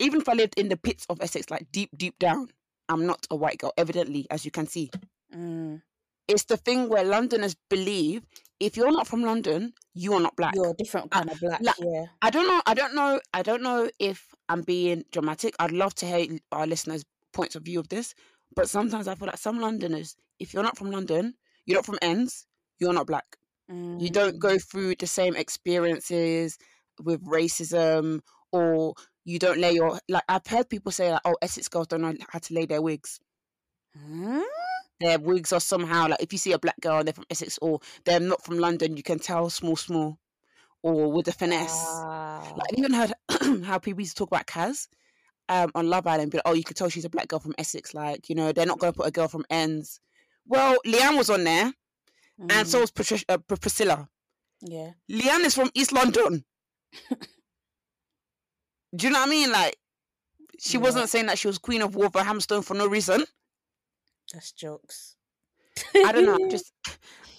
even 0.00 0.20
if 0.22 0.28
I 0.28 0.34
lived 0.34 0.54
in 0.58 0.68
the 0.68 0.76
pits 0.78 1.06
of 1.10 1.20
Essex, 1.22 1.50
like 1.50 1.72
deep, 1.72 1.90
deep 1.96 2.18
down, 2.18 2.50
I'm 2.88 3.06
not 3.06 3.26
a 3.30 3.36
white 3.36 3.58
girl. 3.58 3.72
Evidently, 3.78 4.26
as 4.30 4.44
you 4.44 4.50
can 4.52 4.66
see, 4.66 4.92
mm, 5.30 5.80
it's 6.28 6.44
the 6.44 6.56
thing 6.56 6.88
where 6.88 7.04
Londoners 7.04 7.54
believe 7.68 8.24
if 8.60 8.76
you're 8.76 8.92
not 8.92 9.06
from 9.06 9.22
London, 9.22 9.72
you 9.94 10.14
are 10.14 10.20
not 10.20 10.36
black. 10.36 10.56
you're 10.56 10.70
a 10.70 10.74
different 10.74 11.10
Uh, 11.12 11.20
kind 11.20 11.30
of 11.30 11.38
black 11.40 11.60
like, 11.60 11.76
yeah 11.78 12.06
I 12.22 12.30
don't 12.30 12.46
know. 12.48 12.62
I 12.66 12.74
don't 12.74 12.94
know. 12.94 13.20
I 13.34 13.42
don't 13.42 13.62
know 13.62 13.90
if 13.98 14.34
I'm 14.48 14.62
being 14.62 15.04
dramatic. 15.12 15.54
I'd 15.58 15.72
love 15.72 15.94
to 15.96 16.06
hear 16.06 16.38
our 16.52 16.66
listeners' 16.66 17.04
points 17.32 17.54
of 17.56 17.62
view 17.64 17.78
of 17.80 17.88
this. 17.88 18.14
But 18.54 18.68
sometimes 18.68 19.06
I 19.08 19.14
feel 19.14 19.26
like 19.26 19.38
some 19.38 19.60
Londoners, 19.60 20.16
if 20.38 20.54
you're 20.54 20.62
not 20.62 20.78
from 20.78 20.90
London, 20.90 21.34
you're 21.66 21.76
not 21.76 21.86
from 21.86 21.98
ends, 22.02 22.46
you're 22.78 22.92
not 22.94 23.06
black. 23.06 23.36
You 23.98 24.10
don't 24.10 24.38
Mm, 24.38 24.40
go 24.40 24.58
through 24.58 24.96
the 24.96 25.06
same 25.06 25.36
experiences 25.36 26.58
with 27.02 27.22
racism, 27.24 28.20
or 28.52 28.94
you 29.24 29.38
don't 29.38 29.58
lay 29.60 29.72
your 29.72 29.98
like. 30.08 30.24
I've 30.28 30.46
heard 30.46 30.68
people 30.70 30.92
say 30.92 31.12
like, 31.12 31.22
"Oh, 31.24 31.36
Essex 31.42 31.68
girls 31.68 31.88
don't 31.88 32.02
know 32.02 32.14
how 32.30 32.38
to 32.40 32.54
lay 32.54 32.66
their 32.66 32.82
wigs." 32.82 33.20
mm, 33.96 34.44
Their 35.00 35.18
wigs 35.18 35.52
are 35.52 35.60
somehow 35.60 36.08
like 36.08 36.22
if 36.22 36.32
you 36.32 36.38
see 36.38 36.52
a 36.52 36.58
black 36.58 36.80
girl 36.80 36.98
and 36.98 37.06
they're 37.08 37.14
from 37.14 37.26
Essex 37.30 37.58
or 37.62 37.80
they're 38.04 38.20
not 38.20 38.44
from 38.44 38.58
London, 38.58 38.96
you 38.96 39.02
can 39.02 39.18
tell 39.18 39.50
small, 39.50 39.76
small, 39.76 40.18
or 40.82 41.12
with 41.12 41.28
a 41.28 41.32
finesse. 41.32 42.06
wow 42.44 42.56
Like, 42.56 42.66
I've 42.72 42.78
even 42.78 42.92
heard 42.94 43.12
how 43.64 43.78
people 43.78 44.00
used 44.00 44.16
to 44.16 44.20
talk 44.20 44.30
about 44.30 44.46
Kaz 44.46 44.88
um, 45.48 45.70
on 45.74 45.88
Love 45.90 46.06
Island, 46.06 46.30
be 46.32 46.38
like, 46.38 46.42
oh, 46.46 46.54
you 46.54 46.64
could 46.64 46.76
tell 46.76 46.88
she's 46.88 47.04
a 47.04 47.10
black 47.10 47.28
girl 47.28 47.40
from 47.40 47.54
Essex. 47.58 47.94
Like, 47.94 48.28
you 48.28 48.34
know, 48.34 48.52
they're 48.52 48.66
not 48.66 48.78
going 48.78 48.92
to 48.92 48.96
put 48.98 49.08
a 49.08 49.12
girl 49.12 49.28
from 49.28 49.44
Ends. 49.50 50.00
Well, 50.46 50.76
Leanne 50.86 51.16
was 51.16 51.30
on 51.30 51.44
there, 51.44 51.72
and 52.48 52.68
so 52.68 52.80
Mm, 52.80 52.80
was 52.80 52.90
Patricia, 52.90 53.24
uh, 53.28 53.38
Priscilla. 53.38 54.08
yeah 54.62 54.92
Leanne 55.10 55.44
is 55.44 55.54
from 55.54 55.70
East 55.74 55.92
London. 55.92 56.44
Do 58.96 59.06
you 59.06 59.12
know 59.12 59.20
what 59.20 59.28
I 59.28 59.30
mean? 59.30 59.50
Like, 59.52 59.76
she 60.58 60.76
Yeah. 60.76 60.78
wasn't 60.78 61.08
saying 61.10 61.26
that 61.26 61.38
she 61.38 61.48
was 61.48 61.58
Queen 61.58 61.82
of 61.82 61.94
Wolverhampton 61.96 62.62
for 62.62 62.74
no 62.74 62.86
reason. 62.88 63.24
That's 64.32 64.52
jokes 64.52 65.16
I 66.02 66.12
don't 66.12 66.24
know. 66.24 66.34
I 66.42 66.46
just, 66.48 66.72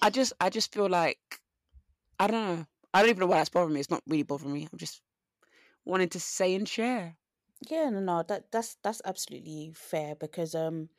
I 0.02 0.10
just, 0.10 0.34
I 0.40 0.50
just 0.50 0.74
feel 0.74 0.90
like, 0.90 1.20
I 2.20 2.28
don't 2.28 2.58
know. 2.58 2.68
I 2.94 3.02
don't 3.02 3.10
even 3.10 3.22
know 3.22 3.28
why 3.28 3.38
that's 3.38 3.50
bothering 3.50 3.74
me. 3.74 3.80
It's 3.80 3.90
not 3.90 4.04
really 4.08 4.24
bothering 4.24 4.54
me. 4.54 4.68
I'm 4.72 4.80
just 4.80 5.02
wanting 5.86 6.10
to 6.10 6.20
say 6.20 6.56
and 6.56 6.68
share. 6.70 7.18
Yeah, 7.70 7.90
no, 7.90 8.00
no, 8.00 8.24
that 8.24 8.52
that's 8.52 8.76
that's 8.84 9.02
absolutely 9.06 9.72
fair 9.76 10.16
because 10.16 10.54
um 10.56 10.90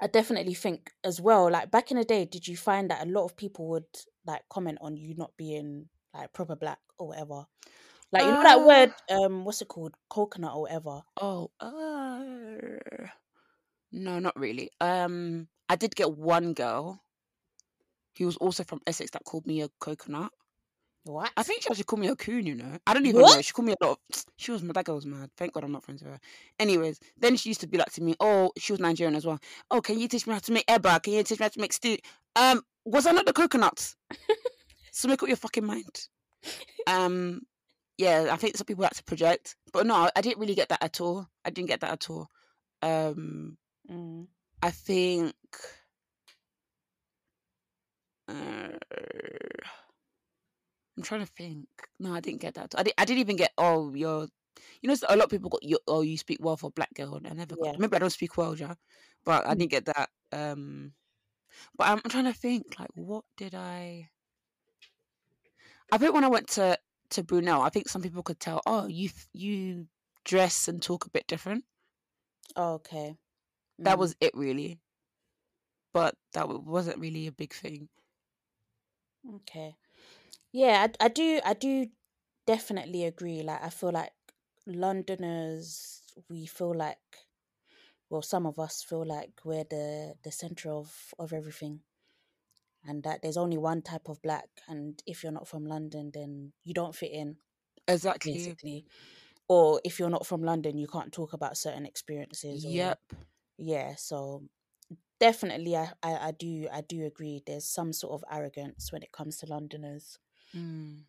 I 0.00 0.06
definitely 0.06 0.54
think 0.54 0.92
as 1.04 1.20
well, 1.20 1.50
like 1.50 1.70
back 1.70 1.90
in 1.90 1.96
the 1.96 2.04
day, 2.04 2.24
did 2.24 2.48
you 2.48 2.56
find 2.56 2.90
that 2.90 3.06
a 3.06 3.10
lot 3.10 3.24
of 3.24 3.36
people 3.36 3.68
would 3.68 3.86
like 4.26 4.48
comment 4.50 4.78
on 4.80 4.96
you 4.96 5.14
not 5.14 5.36
being 5.36 5.88
like 6.12 6.32
proper 6.32 6.56
black 6.56 6.80
or 6.98 7.08
whatever? 7.08 7.46
Like 8.12 8.26
you 8.26 8.32
know 8.32 8.42
that 8.44 8.60
Uh, 8.60 8.64
word, 8.64 8.94
um, 9.10 9.44
what's 9.44 9.62
it 9.62 9.68
called? 9.68 9.96
Coconut 10.10 10.54
or 10.54 10.62
whatever. 10.62 11.02
Oh, 11.16 11.50
uh, 11.58 13.08
no, 13.92 14.18
not 14.18 14.38
really. 14.38 14.70
Um, 14.80 15.48
I 15.68 15.76
did 15.76 15.94
get 15.94 16.12
one 16.16 16.54
girl 16.54 17.00
who 18.18 18.26
was 18.26 18.36
also 18.36 18.64
from 18.64 18.80
Essex 18.86 19.10
that 19.12 19.24
called 19.24 19.46
me 19.46 19.62
a 19.62 19.68
coconut. 19.80 20.32
What? 21.04 21.32
I 21.36 21.42
think 21.42 21.62
she 21.62 21.68
actually 21.68 21.84
called 21.84 22.00
me 22.00 22.08
a 22.08 22.14
coon, 22.16 22.46
you 22.46 22.54
know. 22.54 22.78
I 22.86 22.94
don't 22.94 23.06
even 23.06 23.22
What? 23.22 23.36
know. 23.36 23.42
She 23.42 23.52
called 23.52 23.66
me 23.66 23.74
a 23.80 23.84
lot 23.84 23.98
of. 24.12 24.24
She 24.36 24.50
was 24.50 24.62
that 24.62 24.84
girl 24.84 24.96
was 24.96 25.06
mad. 25.06 25.30
Thank 25.36 25.52
God 25.52 25.62
I'm 25.64 25.72
not 25.72 25.84
friends 25.84 26.02
with 26.02 26.12
her. 26.12 26.20
Anyways, 26.58 26.98
then 27.18 27.36
she 27.36 27.50
used 27.50 27.60
to 27.60 27.68
be 27.68 27.78
like 27.78 27.92
to 27.92 28.02
me, 28.02 28.16
oh, 28.18 28.50
she 28.58 28.72
was 28.72 28.80
Nigerian 28.80 29.14
as 29.14 29.24
well. 29.24 29.38
Oh, 29.70 29.80
can 29.80 29.98
you 30.00 30.08
teach 30.08 30.26
me 30.26 30.32
how 30.32 30.40
to 30.40 30.52
make 30.52 30.66
eba? 30.66 31.02
Can 31.02 31.12
you 31.12 31.22
teach 31.22 31.38
me 31.38 31.44
how 31.44 31.48
to 31.48 31.60
make 31.60 31.72
stew? 31.72 31.96
Um, 32.34 32.62
was 32.84 33.06
I 33.06 33.12
not 33.12 33.26
the 33.26 33.32
coconuts? 33.32 33.96
so 34.92 35.08
make 35.08 35.22
up 35.22 35.28
your 35.28 35.36
fucking 35.36 35.64
mind. 35.64 36.08
Um, 36.88 37.42
yeah, 37.98 38.28
I 38.32 38.36
think 38.36 38.56
some 38.56 38.66
people 38.66 38.82
like 38.82 38.94
to 38.94 39.04
project, 39.04 39.56
but 39.72 39.86
no, 39.86 40.10
I 40.14 40.20
didn't 40.20 40.40
really 40.40 40.56
get 40.56 40.68
that 40.70 40.82
at 40.82 41.00
all. 41.00 41.28
I 41.44 41.50
didn't 41.50 41.68
get 41.68 41.80
that 41.80 41.92
at 41.92 42.10
all. 42.10 42.28
Um, 42.82 43.56
Mm. 43.90 44.26
I 44.62 44.70
think. 44.70 45.34
Uh, 48.28 48.68
I'm 50.96 51.02
trying 51.02 51.20
to 51.20 51.26
think. 51.26 51.66
No, 51.98 52.14
I 52.14 52.20
didn't 52.20 52.40
get 52.40 52.54
that. 52.54 52.74
I, 52.76 52.82
di- 52.82 52.92
I 52.98 53.04
didn't 53.04 53.20
even 53.20 53.36
get. 53.36 53.52
Oh, 53.58 53.92
you're. 53.94 54.28
You 54.80 54.88
know, 54.88 54.96
a 55.08 55.16
lot 55.16 55.24
of 55.24 55.30
people 55.30 55.48
got. 55.50 55.62
You, 55.62 55.78
oh, 55.88 56.02
you 56.02 56.16
speak 56.18 56.38
well 56.40 56.56
for 56.56 56.68
a 56.68 56.70
black 56.70 56.92
girl. 56.94 57.20
I 57.24 57.32
never 57.32 57.56
Yeah. 57.62 57.74
Maybe 57.78 57.96
I 57.96 57.98
don't 57.98 58.10
speak 58.10 58.36
well, 58.36 58.54
yeah, 58.56 58.74
but 59.24 59.46
I 59.46 59.54
Mm. 59.54 59.58
didn't 59.58 59.70
get 59.70 59.84
that. 59.86 60.10
Um, 60.32 60.92
but 61.76 61.88
I'm, 61.88 62.00
I'm 62.04 62.10
trying 62.10 62.24
to 62.24 62.34
think. 62.34 62.78
Like, 62.78 62.90
what 62.94 63.24
did 63.36 63.54
I? 63.54 64.10
I 65.90 65.98
think 65.98 66.14
when 66.14 66.24
I 66.24 66.28
went 66.28 66.48
to 66.50 66.78
to 67.10 67.22
Brunel, 67.22 67.62
I 67.62 67.68
think 67.70 67.88
some 67.88 68.02
people 68.02 68.22
could 68.22 68.40
tell. 68.40 68.60
Oh, 68.66 68.86
you 68.86 69.10
you 69.32 69.88
dress 70.24 70.68
and 70.68 70.82
talk 70.82 71.06
a 71.06 71.10
bit 71.10 71.26
different. 71.26 71.64
Oh, 72.56 72.74
okay. 72.74 73.16
That 73.84 73.98
Mm. 73.98 74.00
was 74.00 74.16
it, 74.20 74.34
really. 74.34 74.80
But 75.94 76.18
that 76.32 76.50
wasn't 76.50 76.98
really 76.98 77.26
a 77.26 77.32
big 77.32 77.54
thing. 77.54 77.88
Okay. 79.28 79.76
Yeah, 80.52 80.86
I, 81.00 81.06
I 81.06 81.08
do 81.08 81.40
I 81.44 81.54
do 81.54 81.90
definitely 82.46 83.04
agree. 83.04 83.42
Like 83.42 83.62
I 83.62 83.70
feel 83.70 83.92
like 83.92 84.14
Londoners 84.66 86.02
we 86.30 86.46
feel 86.46 86.74
like 86.74 87.00
well 88.10 88.22
some 88.22 88.46
of 88.46 88.58
us 88.58 88.82
feel 88.82 89.04
like 89.04 89.40
we're 89.44 89.64
the 89.64 90.14
the 90.22 90.30
center 90.32 90.70
of 90.70 91.14
of 91.18 91.32
everything 91.32 91.82
and 92.84 93.02
that 93.04 93.22
there's 93.22 93.36
only 93.36 93.58
one 93.58 93.82
type 93.82 94.08
of 94.08 94.20
black 94.22 94.48
and 94.68 95.02
if 95.06 95.22
you're 95.22 95.32
not 95.32 95.48
from 95.48 95.64
London 95.64 96.10
then 96.12 96.52
you 96.64 96.74
don't 96.74 96.94
fit 96.94 97.12
in 97.12 97.38
Exactly. 97.86 98.58
basically. 98.60 98.86
Or 99.48 99.80
if 99.84 99.98
you're 99.98 100.10
not 100.10 100.26
from 100.26 100.42
London 100.42 100.78
you 100.78 100.88
can't 100.88 101.12
talk 101.12 101.32
about 101.34 101.56
certain 101.58 101.86
experiences 101.86 102.66
or 102.66 102.80
Yep. 102.80 103.00
Yeah, 103.58 103.94
so 103.96 104.44
definitely 105.20 105.76
I, 105.76 105.90
I, 106.02 106.28
I 106.28 106.32
do 106.32 106.68
I 106.72 106.80
do 106.80 107.04
agree 107.06 107.42
there's 107.46 107.64
some 107.64 107.92
sort 107.92 108.14
of 108.14 108.24
arrogance 108.30 108.90
when 108.92 109.02
it 109.02 109.12
comes 109.12 109.38
to 109.38 109.46
Londoners. 109.46 110.18
Mm. 110.56 111.02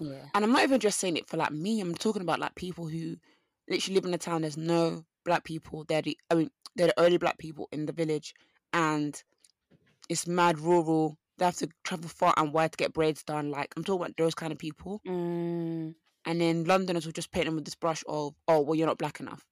Yeah. 0.00 0.26
And 0.34 0.44
I'm 0.44 0.52
not 0.52 0.62
even 0.62 0.80
just 0.80 1.00
saying 1.00 1.16
it 1.16 1.28
for 1.28 1.36
like 1.36 1.52
me. 1.52 1.80
I'm 1.80 1.94
talking 1.94 2.22
about 2.22 2.40
like 2.40 2.54
people 2.54 2.86
who 2.88 3.16
literally 3.68 3.94
live 3.94 4.04
in 4.04 4.14
a 4.14 4.18
town. 4.18 4.42
There's 4.42 4.56
no 4.56 5.04
black 5.24 5.44
people. 5.44 5.84
They're 5.88 6.02
the 6.02 6.18
I 6.30 6.34
mean 6.34 6.50
they're 6.74 6.88
the 6.88 7.00
only 7.00 7.16
black 7.18 7.38
people 7.38 7.68
in 7.72 7.86
the 7.86 7.92
village, 7.92 8.34
and 8.72 9.22
it's 10.08 10.26
mad 10.26 10.58
rural. 10.58 11.16
They 11.38 11.44
have 11.44 11.56
to 11.56 11.68
travel 11.84 12.08
far 12.08 12.34
and 12.36 12.52
wide 12.52 12.72
to 12.72 12.76
get 12.76 12.92
braids 12.94 13.22
done. 13.22 13.50
Like 13.50 13.72
I'm 13.76 13.84
talking 13.84 14.02
about 14.02 14.16
those 14.16 14.34
kind 14.34 14.52
of 14.52 14.58
people. 14.58 15.00
Mm, 15.06 15.94
And 16.24 16.40
then 16.40 16.64
Londoners 16.64 17.04
will 17.04 17.12
just 17.12 17.30
paint 17.30 17.46
them 17.46 17.54
with 17.56 17.64
this 17.64 17.74
brush 17.74 18.02
of, 18.08 18.34
oh, 18.48 18.60
well, 18.60 18.74
you're 18.74 18.86
not 18.86 18.98
black 18.98 19.20
enough. 19.20 19.44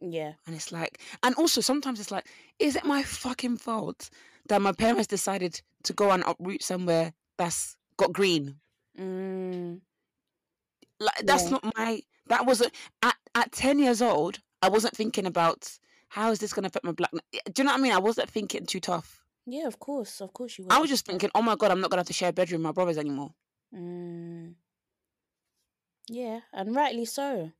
Yeah. 0.00 0.32
And 0.46 0.54
it's 0.54 0.72
like, 0.72 1.00
and 1.22 1.34
also 1.36 1.60
sometimes 1.60 2.00
it's 2.00 2.10
like, 2.10 2.26
is 2.58 2.76
it 2.76 2.84
my 2.84 3.02
fucking 3.02 3.56
fault 3.58 4.10
that 4.48 4.60
my 4.62 4.72
parents 4.72 5.06
decided 5.16 5.60
to 5.84 5.92
go 5.92 6.10
and 6.10 6.22
uproot 6.26 6.62
somewhere 6.62 7.12
that's 7.38 7.76
got 7.96 8.12
green? 8.12 8.56
Mm, 8.98 9.80
Like 11.00 11.18
that's 11.24 11.44
Yeah. 11.44 11.50
not 11.50 11.76
my. 11.76 12.02
That 12.28 12.46
wasn't 12.46 12.72
at 13.02 13.16
at 13.34 13.52
ten 13.52 13.78
years 13.78 14.00
old. 14.02 14.38
I 14.62 14.68
wasn't 14.68 14.96
thinking 14.96 15.26
about 15.26 15.70
how 16.08 16.30
is 16.30 16.38
this 16.38 16.52
going 16.52 16.62
to 16.64 16.68
affect 16.68 16.84
my 16.84 16.92
black. 16.92 17.10
Do 17.12 17.18
you 17.58 17.64
know 17.64 17.72
what 17.72 17.78
I 17.80 17.82
mean? 17.82 17.92
I 17.92 17.98
wasn't 17.98 18.28
thinking 18.30 18.66
too 18.66 18.80
tough. 18.80 19.24
yeah. 19.46 19.66
Of 19.66 19.78
course. 19.78 20.20
Of 20.20 20.32
course 20.32 20.58
you. 20.58 20.64
Were. 20.66 20.72
I 20.72 20.78
was 20.78 20.90
just 20.90 21.06
thinking, 21.06 21.30
oh 21.34 21.42
my 21.42 21.56
god, 21.56 21.70
I'm 21.70 21.80
not 21.80 21.90
gonna 21.90 22.00
have 22.00 22.06
to 22.08 22.12
share 22.12 22.28
a 22.28 22.32
bedroom 22.32 22.60
with 22.60 22.66
my 22.66 22.72
brothers 22.72 22.98
anymore. 22.98 23.32
Mm. 23.74 24.54
Yeah, 26.08 26.40
and 26.52 26.74
rightly 26.76 27.04
so. 27.06 27.52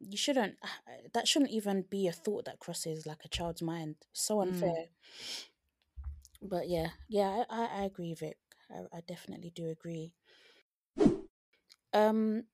You 0.00 0.16
shouldn't. 0.16 0.56
That 1.12 1.28
shouldn't 1.28 1.50
even 1.52 1.82
be 1.82 2.08
a 2.08 2.12
thought 2.12 2.44
that 2.46 2.58
crosses 2.60 3.06
like 3.06 3.24
a 3.24 3.28
child's 3.28 3.62
mind. 3.62 3.96
So 4.12 4.40
Mm. 4.42 4.48
unfair. 4.48 4.86
But 6.42 6.68
yeah, 6.68 6.90
yeah, 7.08 7.44
I, 7.50 7.62
I, 7.62 7.66
I 7.80 7.84
agree, 7.84 8.14
Vic. 8.14 8.38
I, 8.70 8.96
I 8.96 9.00
definitely 9.00 9.50
do 9.50 9.68
agree. 9.68 10.14
Um, 11.92 12.44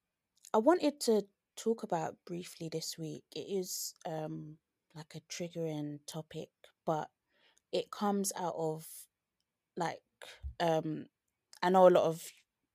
I 0.53 0.57
wanted 0.57 0.99
to 1.01 1.25
talk 1.55 1.83
about 1.83 2.17
briefly 2.25 2.69
this 2.69 2.97
week. 2.97 3.23
It 3.35 3.41
is 3.49 3.93
um 4.05 4.57
like 4.95 5.15
a 5.15 5.21
triggering 5.31 5.99
topic, 6.07 6.49
but 6.85 7.09
it 7.71 7.91
comes 7.91 8.31
out 8.37 8.55
of 8.57 8.85
like 9.75 10.01
um 10.59 11.07
I 11.61 11.69
know 11.69 11.87
a 11.87 11.91
lot 11.91 12.05
of 12.05 12.23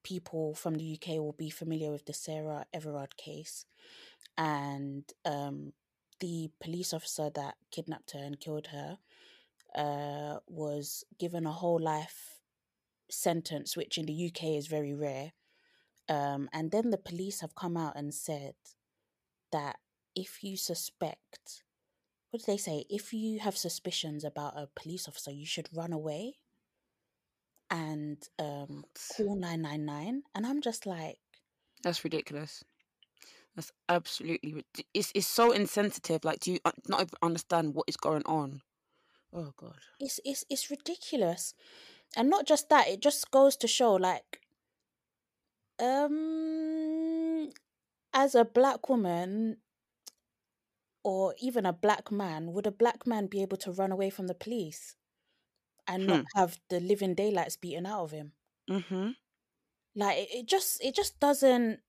people 0.05 0.55
from 0.55 0.75
the 0.77 0.85
UK 0.85 1.19
will 1.19 1.33
be 1.33 1.51
familiar 1.51 1.91
with 1.91 2.07
the 2.07 2.15
Sarah 2.15 2.67
Everard 2.73 3.17
case 3.17 3.67
and 4.37 5.05
um 5.25 5.73
the 6.21 6.51
police 6.61 6.92
officer 6.92 7.31
that 7.35 7.55
kidnapped 7.71 8.12
her 8.12 8.21
and 8.21 8.38
killed 8.40 8.68
her 8.68 8.99
uh 9.75 10.38
was 10.47 11.05
given 11.18 11.47
a 11.47 11.53
whole 11.53 11.81
life 11.81 12.40
sentence 13.11 13.77
which 13.77 13.99
in 13.99 14.07
the 14.07 14.27
UK 14.27 14.45
is 14.57 14.66
very 14.66 14.95
rare. 14.95 15.33
Um 16.09 16.49
and 16.53 16.71
then 16.71 16.90
the 16.90 16.99
police 16.99 17.40
have 17.40 17.55
come 17.55 17.77
out 17.77 17.97
and 17.97 18.14
said 18.14 18.55
that 19.51 19.77
if 20.14 20.42
you 20.45 20.57
suspect 20.57 21.64
what 22.31 22.40
did 22.40 22.47
they 22.47 22.57
say? 22.57 22.87
If 22.88 23.12
you 23.12 23.40
have 23.40 23.57
suspicions 23.59 24.25
about 24.25 24.57
a 24.57 24.68
police 24.75 25.07
officer 25.09 25.31
you 25.31 25.47
should 25.47 25.68
run 25.75 25.92
away 25.92 26.37
and 27.71 28.18
um 28.38 28.85
call 29.16 29.35
999 29.35 30.23
and 30.35 30.47
i'm 30.47 30.61
just 30.61 30.85
like 30.87 31.18
That's 31.83 32.05
ridiculous. 32.05 32.62
That's 33.55 33.73
absolutely 33.88 34.65
it's 34.93 35.11
it's 35.15 35.27
so 35.27 35.53
insensitive. 35.53 36.23
Like, 36.25 36.41
do 36.41 36.53
you 36.53 36.59
not 36.88 37.01
even 37.01 37.15
understand 37.23 37.75
what 37.75 37.88
is 37.88 37.97
going 37.97 38.25
on? 38.27 38.62
Oh 39.33 39.53
god. 39.57 39.83
it's 39.99 40.21
it's 40.25 40.45
it's 40.51 40.71
ridiculous 40.71 41.55
and 42.17 42.29
not 42.31 42.47
just 42.47 42.69
that 42.69 42.88
it 42.88 43.01
just 43.01 43.31
goes 43.31 43.57
to 43.57 43.67
show 43.69 43.95
like 43.95 44.41
um 45.79 47.51
as 48.15 48.35
a 48.35 48.45
black 48.45 48.88
woman 48.88 49.59
or 51.05 51.35
even 51.38 51.65
a 51.67 51.73
black 51.73 52.11
man 52.11 52.53
would 52.53 52.67
a 52.67 52.71
black 52.73 53.07
man 53.07 53.27
be 53.29 53.41
able 53.43 53.57
to 53.57 53.71
run 53.73 53.93
away 53.93 54.11
from 54.11 54.27
the 54.27 54.35
police 54.35 54.97
and 55.88 56.07
not 56.07 56.23
have 56.37 56.61
the 56.71 56.81
living 56.81 57.15
daylights 57.15 57.57
beaten 57.57 57.87
out 57.87 58.05
of 58.05 58.11
him 58.12 58.35
Mm-hmm. 58.69 59.12
like 59.95 60.19
it, 60.19 60.29
it 60.35 60.47
just 60.47 60.83
it 60.83 60.95
just 60.95 61.19
doesn't 61.21 61.81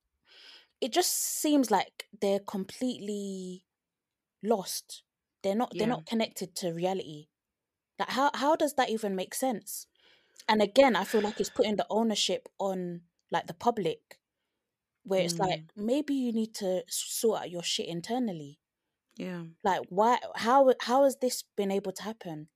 it 0.83 0.91
just 0.91 1.13
seems 1.41 1.71
like 1.71 2.07
they're 2.21 2.41
completely 2.41 3.63
lost. 4.43 5.03
They're 5.41 5.55
not 5.55 5.71
they're 5.73 5.87
not 5.87 6.05
connected 6.05 6.55
to 6.57 6.73
reality. 6.73 7.27
Like 7.97 8.09
how 8.09 8.31
how 8.33 8.57
does 8.57 8.73
that 8.73 8.89
even 8.89 9.15
make 9.15 9.33
sense? 9.33 9.87
And 10.49 10.61
again 10.61 10.95
i 10.97 11.05
feel 11.05 11.21
like 11.21 11.39
it's 11.39 11.49
putting 11.49 11.77
the 11.77 11.85
ownership 11.89 12.49
on 12.59 13.01
like 13.31 13.47
the 13.47 13.53
public 13.53 14.19
where 15.05 15.21
it's 15.21 15.39
like 15.39 15.61
maybe 15.77 16.13
you 16.13 16.33
need 16.33 16.53
to 16.55 16.83
sort 16.89 17.41
out 17.41 17.51
your 17.51 17.63
shit 17.63 17.87
internally. 17.87 18.59
Yeah. 19.15 19.43
like 19.63 19.83
why 19.89 20.17
how 20.35 20.73
how 20.81 21.03
has 21.05 21.17
this 21.17 21.43
been 21.55 21.71
able 21.71 21.93
to 21.93 22.03
happen? 22.03 22.49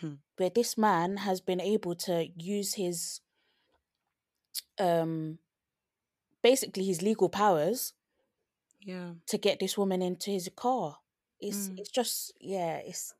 Hmm. 0.00 0.16
where 0.36 0.50
this 0.50 0.76
man 0.76 1.16
has 1.18 1.40
been 1.40 1.60
able 1.60 1.94
to 1.94 2.28
use 2.36 2.74
his 2.74 3.20
um 4.78 5.38
basically 6.50 6.84
his 6.86 7.02
legal 7.02 7.28
powers 7.28 7.80
Yeah. 8.92 9.10
to 9.26 9.36
get 9.46 9.58
this 9.58 9.74
woman 9.80 10.00
into 10.02 10.30
his 10.30 10.48
car 10.64 10.88
it's 11.40 11.68
Mm. 11.68 11.78
it's 11.80 11.92
just 11.98 12.16
yeah 12.40 12.74
it's 12.90 13.14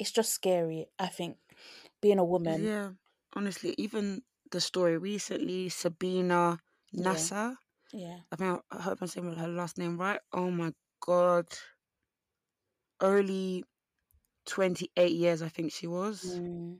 it's 0.00 0.12
just 0.18 0.30
scary 0.32 0.80
i 0.98 1.06
think 1.06 1.36
being 2.00 2.18
a 2.18 2.24
woman 2.34 2.58
Yeah. 2.64 2.90
Honestly, 3.36 3.74
even 3.78 4.22
the 4.54 4.60
story 4.60 4.96
recently, 4.96 5.68
Sabina 5.68 6.58
Yeah. 6.92 7.18
Yeah 7.92 8.18
I 8.32 8.36
think 8.36 8.62
I 8.70 8.80
hope 8.86 8.98
I'm 9.02 9.08
saying 9.08 9.34
her 9.34 9.48
last 9.48 9.76
name 9.78 9.98
right. 9.98 10.20
Oh 10.32 10.50
my 10.50 10.70
god. 11.00 11.46
Only 13.00 13.64
28 14.46 15.12
years, 15.12 15.42
I 15.42 15.48
think 15.48 15.72
she 15.72 15.86
was. 15.86 16.22
Mm, 16.22 16.78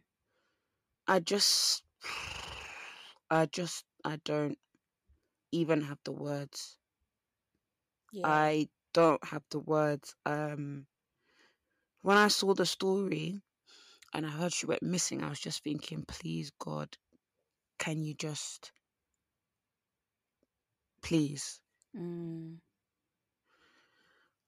I 1.07 1.21
just, 1.21 1.83
I 3.31 3.47
just, 3.47 3.85
I 4.05 4.17
don't 4.25 4.59
even 5.55 5.83
have 5.83 5.99
the 6.05 6.13
words. 6.13 6.79
yeah 8.13 8.39
I 8.43 8.69
don't 8.93 9.25
have 9.25 9.45
the 9.51 9.61
words. 9.61 10.15
Um, 10.27 10.87
when 12.03 12.17
I 12.17 12.29
saw 12.29 12.55
the 12.55 12.67
story 12.67 13.43
and 14.15 14.27
I 14.27 14.31
heard 14.31 14.53
she 14.53 14.67
went 14.67 14.83
missing, 14.83 15.23
I 15.23 15.29
was 15.31 15.41
just 15.41 15.63
thinking, 15.65 16.05
please 16.07 16.51
God, 16.59 16.97
can 17.79 18.03
you 18.05 18.15
just, 18.15 18.73
please? 21.03 21.61
mm, 21.97 22.59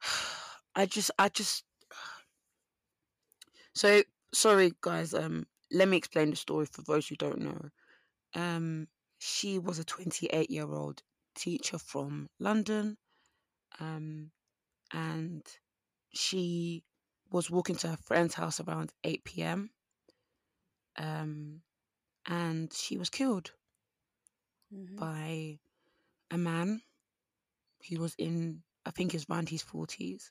I 0.74 0.86
just, 0.86 1.10
I 1.18 1.28
just. 1.28 1.64
So 3.74 4.02
sorry, 4.32 4.72
guys. 4.80 5.14
Um, 5.14 5.46
let 5.70 5.88
me 5.88 5.96
explain 5.96 6.30
the 6.30 6.36
story 6.36 6.66
for 6.66 6.82
those 6.82 7.08
who 7.08 7.16
don't 7.16 7.40
know. 7.40 7.70
Um, 8.34 8.88
she 9.18 9.58
was 9.58 9.78
a 9.78 9.84
28 9.84 10.50
year 10.50 10.70
old 10.72 11.02
teacher 11.34 11.78
from 11.78 12.28
London. 12.38 12.96
Um, 13.80 14.30
and 14.92 15.42
she 16.12 16.84
was 17.30 17.50
walking 17.50 17.76
to 17.76 17.88
her 17.88 17.96
friend's 17.96 18.34
house 18.34 18.60
around 18.60 18.92
8 19.04 19.24
p.m. 19.24 19.70
Um, 20.96 21.62
and 22.26 22.72
she 22.72 22.96
was 22.98 23.10
killed 23.10 23.52
mhm, 24.72 24.96
by 24.96 25.58
a 26.30 26.38
man 26.38 26.82
who 27.88 28.00
was 28.00 28.14
in, 28.18 28.62
I 28.84 28.90
think, 28.90 29.12
his 29.12 29.26
around 29.28 29.48
his 29.48 29.62
40s. 29.62 30.30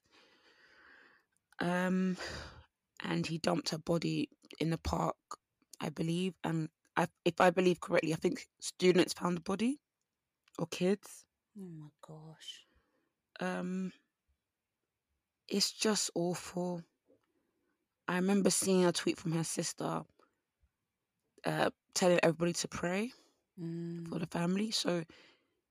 Um, 1.59 2.17
and 3.03 3.25
he 3.27 3.37
dumped 3.37 3.69
her 3.69 3.77
body 3.77 4.29
in 4.59 4.69
the 4.69 4.77
park, 4.77 5.15
I 5.79 5.89
believe. 5.89 6.33
And 6.43 6.69
I, 6.97 7.07
if 7.25 7.39
I 7.41 7.49
believe 7.51 7.79
correctly, 7.79 8.13
I 8.13 8.17
think 8.17 8.47
students 8.59 9.13
found 9.13 9.37
the 9.37 9.41
body 9.41 9.79
or 10.59 10.67
kids. 10.67 11.25
oh 11.57 11.69
my 11.79 11.89
gosh 12.01 12.65
Um, 13.39 13.91
it's 15.47 15.71
just 15.71 16.11
awful. 16.15 16.83
I 18.07 18.15
remember 18.15 18.49
seeing 18.49 18.85
a 18.85 18.91
tweet 18.91 19.17
from 19.17 19.31
her 19.33 19.43
sister 19.43 20.03
uh, 21.45 21.69
telling 21.93 22.19
everybody 22.23 22.53
to 22.53 22.67
pray 22.67 23.11
mm, 23.59 24.07
for 24.09 24.19
the 24.19 24.27
family. 24.27 24.71
So 24.71 25.03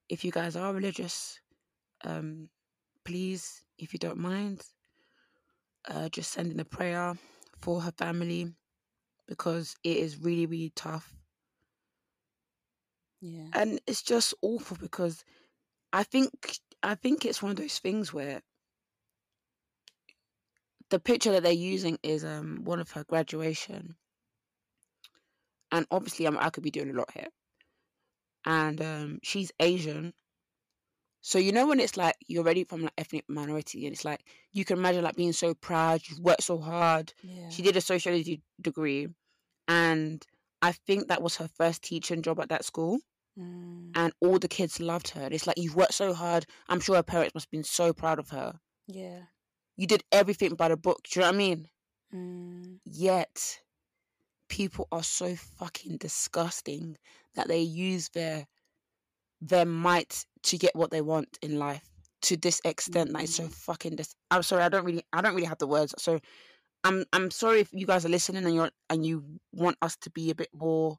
if 0.09 0.25
you 0.25 0.31
guys 0.33 0.57
are 0.57 0.73
religious, 0.73 1.41
um, 2.05 2.49
please, 3.05 3.65
if 3.79 3.93
you 3.93 3.99
don't 3.99 4.19
mind, 4.19 4.63
uh, 5.89 6.09
just 6.09 6.33
send 6.33 6.51
in 6.53 6.61
a 6.61 6.65
prayer 6.65 7.15
for 7.61 7.81
her 7.83 7.93
family 7.93 8.49
because 9.27 9.77
it 9.85 9.97
is 9.97 10.19
really, 10.19 10.47
really 10.47 10.71
tough. 10.75 11.15
yeah 13.21 13.53
And 13.55 13.81
it's 13.87 14.03
just 14.03 14.35
awful 14.43 14.77
because 14.79 15.25
I 15.93 16.05
think 16.05 16.59
I 16.83 16.95
think 16.95 17.25
it's 17.25 17.43
one 17.43 17.51
of 17.51 17.57
those 17.57 17.79
things 17.79 18.13
where 18.13 18.43
the 20.91 20.99
picture 20.99 21.33
that 21.33 21.43
they're 21.43 21.53
using 21.53 21.99
is 22.03 22.25
um 22.25 22.65
one 22.65 22.81
of 22.81 22.93
her 22.93 23.05
graduation. 23.05 23.97
and 25.71 25.87
obviously 25.91 26.27
I'm, 26.27 26.39
I 26.39 26.51
could 26.51 26.63
be 26.63 26.71
doing 26.71 26.91
a 26.91 26.95
lot 26.95 27.11
here. 27.13 27.29
And 28.47 28.81
um, 28.81 29.21
she's 29.23 29.53
Asian, 29.61 30.15
so 31.27 31.39
you 31.39 31.53
know 31.53 31.67
when 31.67 31.81
it's 31.81 31.97
like 31.97 32.15
you're 32.29 32.45
ready 32.45 32.65
from 32.65 32.83
like 32.83 32.93
ethnic 32.99 33.25
minority, 33.29 33.87
and 33.87 33.95
it's 33.95 34.05
like 34.05 34.21
you 34.53 34.65
can 34.67 34.77
imagine 34.79 35.03
like 35.05 35.17
being 35.17 35.33
so 35.33 35.55
proud, 35.55 36.03
you've 36.07 36.19
worked 36.21 36.43
so 36.45 36.59
hard. 36.59 37.15
Yeah. 37.23 37.49
She 37.49 37.63
did 37.63 37.77
a 37.77 37.81
sociology 37.81 38.43
degree, 38.61 39.09
and 39.69 40.23
I 40.61 40.73
think 40.73 41.09
that 41.09 41.23
was 41.23 41.37
her 41.37 41.49
first 41.49 41.83
teaching 41.83 42.21
job 42.23 42.41
at 42.41 42.51
that 42.51 42.65
school. 42.65 42.99
Mm, 43.39 43.91
And 43.97 44.13
all 44.21 44.39
the 44.39 44.49
kids 44.49 44.79
loved 44.81 45.09
her. 45.17 45.29
It's 45.33 45.47
like 45.47 45.59
you've 45.59 45.75
worked 45.77 45.95
so 45.95 46.13
hard. 46.13 46.47
I'm 46.69 46.81
sure 46.81 46.97
her 46.97 47.03
parents 47.03 47.35
must 47.35 47.47
have 47.47 47.51
been 47.51 47.65
so 47.65 47.93
proud 47.93 48.19
of 48.19 48.29
her. 48.31 48.61
yeah. 48.87 49.21
You 49.77 49.89
did 49.89 50.05
everything 50.13 50.55
by 50.55 50.69
the 50.69 50.77
book. 50.77 51.01
Do 51.03 51.19
you 51.19 51.23
know 51.23 51.29
what 51.31 51.35
I 51.35 51.39
mean? 51.39 51.69
Mm, 52.15 52.79
Yet 52.85 53.59
people 54.49 54.87
are 54.93 55.03
so 55.03 55.35
fucking 55.59 55.97
disgusting 55.97 56.97
that 57.35 57.49
they 57.49 57.61
use 57.61 58.09
their 58.11 58.47
their 59.49 59.67
might 59.67 60.27
to 60.45 60.59
get 60.59 60.75
what 60.77 60.91
they 60.91 61.03
want 61.03 61.39
in 61.43 61.59
life 61.59 61.83
to 62.23 62.37
this 62.37 62.61
extent 62.65 63.13
that 63.13 63.23
it's 63.25 63.35
so 63.35 63.45
Mhm. 63.45 63.53
fucking 63.53 63.97
dis- 63.97 64.17
I'm 64.31 64.43
sorry, 64.43 64.63
I 64.65 64.69
don't 64.71 64.85
really 64.85 65.05
I 65.13 65.21
don't 65.23 65.35
really 65.35 65.47
have 65.49 65.59
the 65.59 65.67
words. 65.69 65.95
So 65.99 66.21
I'm 66.85 67.05
I'm 67.13 67.31
sorry 67.31 67.61
if 67.61 67.73
you 67.73 67.87
guys 67.87 68.05
are 68.07 68.11
listening 68.11 68.45
and 68.45 68.55
you're 68.55 68.71
and 68.91 69.07
you 69.07 69.41
want 69.53 69.79
us 69.83 69.97
to 69.99 70.11
be 70.11 70.31
a 70.31 70.35
bit 70.35 70.51
more 70.55 70.99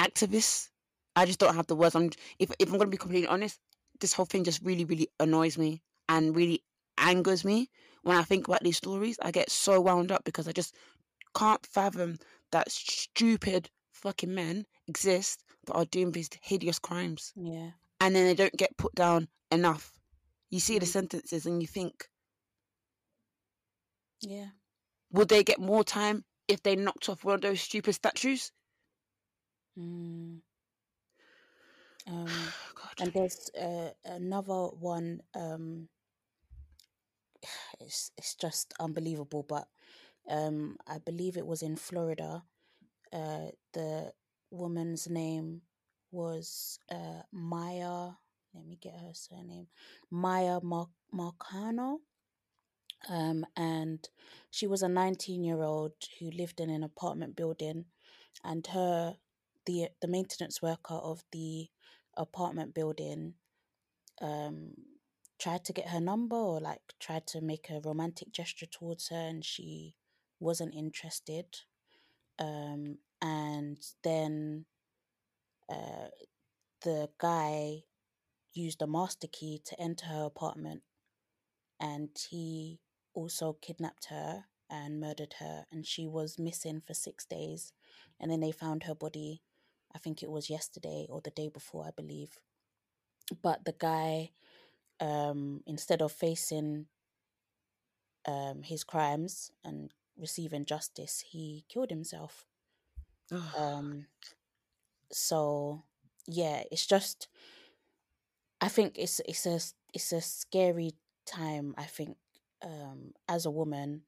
activists. 0.00 0.70
I 1.16 1.26
just 1.26 1.38
don't 1.38 1.54
have 1.54 1.66
the 1.66 1.76
words. 1.76 1.94
I'm 1.94 2.10
if 2.38 2.50
if 2.58 2.70
I'm 2.72 2.78
gonna 2.78 2.90
be 2.90 2.96
completely 2.96 3.28
honest, 3.28 3.60
this 4.00 4.12
whole 4.12 4.26
thing 4.26 4.44
just 4.44 4.62
really, 4.62 4.84
really 4.84 5.08
annoys 5.20 5.58
me 5.58 5.82
and 6.08 6.34
really 6.36 6.64
angers 6.98 7.44
me 7.44 7.70
when 8.02 8.16
I 8.16 8.22
think 8.22 8.48
about 8.48 8.62
these 8.62 8.76
stories. 8.76 9.18
I 9.22 9.30
get 9.30 9.50
so 9.50 9.80
wound 9.80 10.12
up 10.12 10.24
because 10.24 10.48
I 10.48 10.52
just 10.52 10.74
can't 11.36 11.66
fathom 11.66 12.18
that 12.52 12.70
stupid 12.72 13.70
fucking 13.92 14.34
men 14.34 14.66
exist 14.88 15.43
that 15.66 15.74
are 15.74 15.86
doing 15.86 16.12
these 16.12 16.30
hideous 16.42 16.78
crimes 16.78 17.34
yeah. 17.36 17.70
and 18.00 18.14
then 18.14 18.26
they 18.26 18.34
don't 18.34 18.56
get 18.56 18.76
put 18.76 18.94
down 18.94 19.28
enough. 19.50 19.98
You 20.50 20.60
see 20.60 20.78
the 20.78 20.86
Mm. 20.86 20.88
sentences 20.88 21.46
and 21.46 21.60
you 21.62 21.68
think, 21.68 22.08
Yeah. 24.20 24.50
would 25.10 25.28
they 25.28 25.42
get 25.44 25.58
more 25.60 25.84
time 25.84 26.24
if 26.48 26.62
they 26.62 26.76
knocked 26.76 27.08
off 27.08 27.24
one 27.24 27.36
of 27.36 27.40
those 27.42 27.60
stupid 27.60 27.94
statues? 27.94 28.52
Mm. 29.78 30.40
Um, 32.06 32.54
God. 32.74 33.00
and 33.00 33.12
there's 33.12 33.50
uh, 33.58 33.90
another 34.04 34.68
one. 34.78 35.22
Um, 35.34 35.88
it's 37.80 38.10
it's 38.16 38.34
just 38.34 38.74
unbelievable, 38.80 39.42
but 39.42 39.68
um, 40.28 40.76
I 40.86 40.98
believe 40.98 41.36
it 41.36 41.46
was 41.46 41.62
in 41.62 41.76
Florida. 41.76 42.42
Uh, 43.12 43.48
the 43.72 44.12
woman's 44.54 45.08
name 45.08 45.62
was 46.12 46.78
uh, 46.90 47.22
Miya. 47.32 48.16
Let 48.54 48.66
me 48.66 48.78
get 48.80 48.94
her 48.94 49.12
surname. 49.12 49.68
Miya 50.10 50.60
Mar- 50.62 50.88
Marcano. 51.14 51.98
Um, 53.08 53.44
and 53.56 54.08
she 54.50 54.66
was 54.66 54.82
a 54.82 54.88
19 54.88 55.44
year 55.44 55.62
old 55.62 55.92
who 56.18 56.30
lived 56.30 56.60
in 56.60 56.70
an 56.70 56.82
apartment 56.84 57.36
building, 57.36 57.86
and 58.44 58.66
her 58.68 59.16
the 59.66 59.88
the 60.00 60.08
maintenance 60.08 60.62
worker 60.62 60.94
of 60.94 61.22
the 61.32 61.68
apartment 62.16 62.74
building 62.74 63.34
um 64.22 64.72
tried 65.38 65.64
to 65.64 65.72
get 65.72 65.88
her 65.88 66.00
number 66.00 66.36
or 66.36 66.60
like 66.60 66.80
tried 67.00 67.26
to 67.26 67.40
make 67.40 67.68
a 67.70 67.80
romantic 67.84 68.32
gesture 68.32 68.66
towards 68.66 69.08
her 69.08 69.16
and 69.28 69.44
she 69.44 69.94
wasn't 70.40 70.74
interested 70.74 71.46
um 72.38 72.98
and 73.24 73.78
then 74.04 74.66
uh 75.70 76.08
the 76.82 77.08
guy 77.18 77.82
used 78.52 78.82
a 78.82 78.86
master 78.86 79.26
key 79.26 79.60
to 79.64 79.80
enter 79.80 80.06
her 80.06 80.24
apartment 80.24 80.82
and 81.80 82.10
he 82.30 82.78
also 83.14 83.56
kidnapped 83.62 84.06
her 84.10 84.44
and 84.70 85.00
murdered 85.00 85.34
her 85.40 85.64
and 85.72 85.86
she 85.86 86.06
was 86.06 86.38
missing 86.38 86.82
for 86.86 86.94
6 86.94 87.24
days 87.26 87.72
and 88.20 88.30
then 88.30 88.40
they 88.40 88.52
found 88.52 88.84
her 88.84 88.94
body 88.94 89.42
I 89.94 89.98
think 89.98 90.22
it 90.22 90.30
was 90.30 90.50
yesterday 90.50 91.06
or 91.08 91.20
the 91.22 91.30
day 91.30 91.48
before 91.48 91.86
I 91.86 91.90
believe 91.96 92.40
but 93.42 93.64
the 93.64 93.74
guy 93.78 94.32
um 95.00 95.62
instead 95.66 96.02
of 96.02 96.12
facing 96.12 96.86
um 98.26 98.62
his 98.62 98.84
crimes 98.84 99.50
and 99.64 99.90
receiving 100.18 100.64
justice 100.64 101.24
he 101.30 101.64
killed 101.68 101.90
himself. 101.90 102.46
Um 103.56 104.06
so 105.12 105.82
yeah 106.26 106.62
it's 106.70 106.86
just 106.86 107.28
i 108.60 108.68
think 108.68 108.98
it's 108.98 109.20
it's 109.26 109.46
a 109.46 109.58
it's 109.94 110.12
a 110.12 110.20
scary 110.20 110.92
time 111.26 111.74
i 111.78 111.84
think 111.84 112.16
um 112.62 113.12
as 113.28 113.46
a 113.46 113.50
woman 113.50 114.02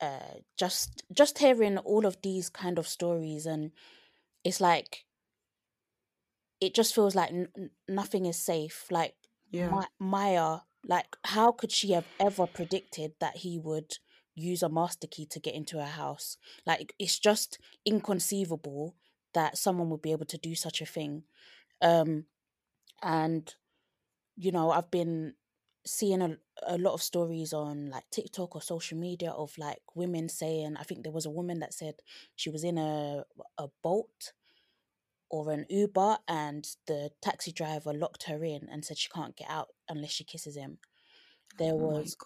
uh 0.00 0.34
just 0.56 1.02
just 1.12 1.38
hearing 1.38 1.78
all 1.78 2.06
of 2.06 2.20
these 2.22 2.48
kind 2.48 2.78
of 2.78 2.88
stories 2.88 3.46
and 3.46 3.70
it's 4.44 4.60
like 4.60 5.04
it 6.60 6.74
just 6.74 6.94
feels 6.94 7.14
like 7.14 7.30
n- 7.30 7.70
nothing 7.88 8.26
is 8.26 8.36
safe 8.36 8.86
like 8.90 9.14
yeah. 9.50 9.68
Ma- 9.68 9.86
Miya, 10.00 10.62
like, 10.86 11.16
how 11.24 11.52
could 11.52 11.70
she 11.70 11.92
have 11.92 12.06
ever 12.18 12.46
predicted 12.46 13.12
that 13.20 13.36
he 13.38 13.58
would 13.58 13.98
use 14.34 14.62
a 14.62 14.68
master 14.68 15.06
key 15.06 15.26
to 15.26 15.40
get 15.40 15.54
into 15.54 15.78
her 15.78 15.84
house? 15.84 16.36
Like, 16.66 16.94
it's 16.98 17.18
just 17.18 17.58
inconceivable 17.84 18.94
that 19.34 19.58
someone 19.58 19.90
would 19.90 20.02
be 20.02 20.12
able 20.12 20.26
to 20.26 20.38
do 20.38 20.54
such 20.54 20.80
a 20.80 20.86
thing. 20.86 21.24
Um, 21.80 22.26
and 23.02 23.54
you 24.36 24.52
know, 24.52 24.70
I've 24.70 24.90
been 24.90 25.34
seeing 25.84 26.22
a, 26.22 26.36
a 26.66 26.78
lot 26.78 26.94
of 26.94 27.02
stories 27.02 27.52
on 27.52 27.90
like 27.90 28.04
TikTok 28.10 28.54
or 28.54 28.62
social 28.62 28.98
media 28.98 29.30
of 29.30 29.56
like 29.58 29.82
women 29.94 30.28
saying, 30.28 30.76
I 30.78 30.84
think 30.84 31.02
there 31.02 31.12
was 31.12 31.26
a 31.26 31.30
woman 31.30 31.58
that 31.60 31.74
said 31.74 31.94
she 32.36 32.50
was 32.50 32.64
in 32.64 32.78
a 32.78 33.24
a 33.58 33.68
Bolt 33.82 34.32
or 35.28 35.50
an 35.50 35.66
Uber 35.68 36.18
and 36.28 36.68
the 36.86 37.10
taxi 37.22 37.52
driver 37.52 37.92
locked 37.92 38.24
her 38.24 38.44
in 38.44 38.68
and 38.70 38.84
said 38.84 38.98
she 38.98 39.08
can't 39.08 39.36
get 39.36 39.48
out 39.48 39.68
unless 39.88 40.10
she 40.10 40.24
kisses 40.24 40.56
him. 40.56 40.78
There 41.58 41.72
oh 41.72 41.76
was 41.76 42.16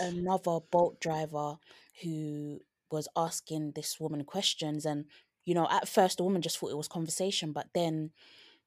another 0.00 0.58
Bolt 0.70 1.00
driver 1.00 1.56
who 2.02 2.60
was 2.90 3.08
asking 3.16 3.72
this 3.74 4.00
woman 4.00 4.24
questions 4.24 4.84
and 4.84 5.04
you 5.44 5.54
know 5.54 5.68
at 5.70 5.88
first 5.88 6.18
the 6.18 6.24
woman 6.24 6.42
just 6.42 6.58
thought 6.58 6.70
it 6.70 6.76
was 6.76 6.88
conversation 6.88 7.52
but 7.52 7.68
then 7.72 8.10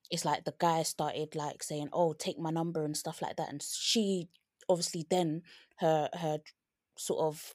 it's 0.10 0.24
like 0.24 0.46
the 0.46 0.54
guy 0.60 0.82
started 0.84 1.36
like 1.36 1.62
saying 1.62 1.90
oh 1.92 2.14
take 2.14 2.40
my 2.40 2.50
number 2.50 2.86
and 2.86 2.96
stuff 2.96 3.22
like 3.22 3.36
that 3.36 3.50
and 3.50 3.62
she 3.62 4.30
obviously 4.70 5.06
then 5.10 5.42
her 5.78 6.10
her 6.14 6.40
sort 6.98 7.20
of 7.22 7.54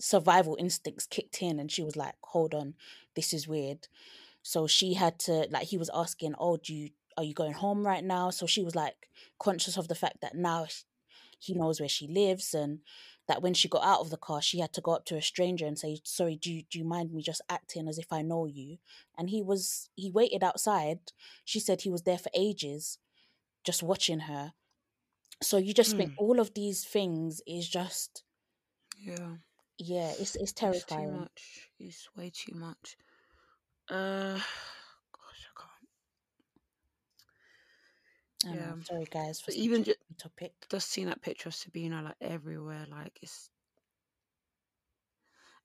survival 0.00 0.56
instincts 0.58 1.06
kicked 1.06 1.42
in 1.42 1.60
and 1.60 1.70
she 1.70 1.82
was 1.82 1.94
like 1.94 2.14
hold 2.22 2.54
on 2.54 2.74
this 3.14 3.32
is 3.32 3.48
weird. 3.48 3.88
So 4.42 4.66
she 4.66 4.94
had 4.94 5.18
to 5.20 5.46
like 5.50 5.66
he 5.66 5.78
was 5.78 5.90
asking 5.94 6.34
oh 6.38 6.56
do 6.56 6.74
you 6.74 6.90
are 7.16 7.24
you 7.24 7.34
going 7.34 7.52
home 7.52 7.86
right 7.86 8.04
now? 8.04 8.30
So 8.30 8.46
she 8.46 8.62
was 8.62 8.74
like 8.74 9.08
conscious 9.38 9.76
of 9.76 9.88
the 9.88 9.94
fact 9.94 10.20
that 10.22 10.34
now 10.34 10.66
he 11.40 11.54
knows 11.54 11.80
where 11.80 11.90
she 11.90 12.08
lives 12.08 12.54
and 12.54 12.80
that 13.28 13.42
when 13.42 13.54
she 13.54 13.68
got 13.68 13.84
out 13.84 14.00
of 14.00 14.10
the 14.10 14.18
car 14.18 14.42
she 14.42 14.60
had 14.60 14.72
to 14.74 14.82
go 14.82 14.92
up 14.92 15.06
to 15.06 15.16
a 15.16 15.22
stranger 15.22 15.66
and 15.66 15.78
say 15.78 16.00
sorry 16.04 16.36
do 16.36 16.52
you, 16.52 16.64
do 16.70 16.78
you 16.78 16.84
mind 16.84 17.12
me 17.12 17.22
just 17.22 17.42
acting 17.50 17.88
as 17.88 17.98
if 17.98 18.12
i 18.12 18.22
know 18.22 18.46
you 18.46 18.78
and 19.18 19.30
he 19.30 19.42
was 19.42 19.90
he 19.96 20.10
waited 20.10 20.44
outside 20.44 21.00
she 21.44 21.60
said 21.60 21.82
he 21.82 21.90
was 21.90 22.02
there 22.04 22.18
for 22.18 22.30
ages 22.34 22.98
just 23.64 23.82
watching 23.82 24.20
her 24.20 24.54
so 25.42 25.58
you 25.58 25.74
just 25.74 25.96
think 25.96 26.10
Hmm. 26.10 26.16
all 26.16 26.40
of 26.40 26.54
these 26.54 26.84
things 26.84 27.42
is 27.46 27.68
just 27.68 28.24
yeah. 28.98 29.36
yeah 29.78 30.12
it's 30.18 30.36
it's 30.36 30.52
It's 30.70 30.84
too 30.84 31.02
terrifying 31.02 31.06
much. 31.06 31.70
It's 31.78 32.08
way 32.16 32.30
too 32.30 32.54
much. 32.54 32.96
Uh, 33.90 34.34
gosh, 35.12 35.46
I 35.48 35.52
know. 38.44 38.56
Yeah. 38.56 38.74
sorry 38.82 39.04
guys 39.10 39.40
for 39.40 39.52
even 39.52 39.84
just, 39.84 39.98
ju- 40.00 40.14
topic 40.18 40.52
just 40.70 40.90
seeing 40.90 41.08
that 41.08 41.22
picture 41.22 41.48
of 41.48 41.54
Sabina 41.54 42.02
like 42.02 42.16
everywhere, 42.20 42.86
like 42.90 43.18
it's, 43.22 43.50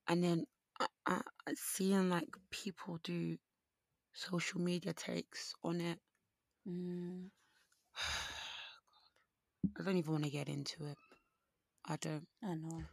and 0.07 0.23
then 0.23 0.45
I, 0.79 0.87
I, 1.05 1.21
I 1.47 1.53
seeing 1.55 2.09
like 2.09 2.29
people 2.51 2.99
do 3.03 3.37
social 4.13 4.61
media 4.61 4.93
takes 4.93 5.53
on 5.63 5.81
it. 5.81 5.99
mm, 6.67 7.29
I 9.79 9.83
don't 9.83 9.97
even 9.97 10.11
want 10.13 10.23
to 10.25 10.29
get 10.29 10.49
into 10.49 10.85
it. 10.85 10.97
I 11.85 11.97
don't. 11.97 12.27
i 12.43 12.53
know 12.55 12.83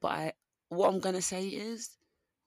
But 0.00 0.08
I, 0.08 0.32
what 0.68 0.88
I'm 0.88 1.00
gonna 1.00 1.22
say 1.22 1.48
is, 1.48 1.90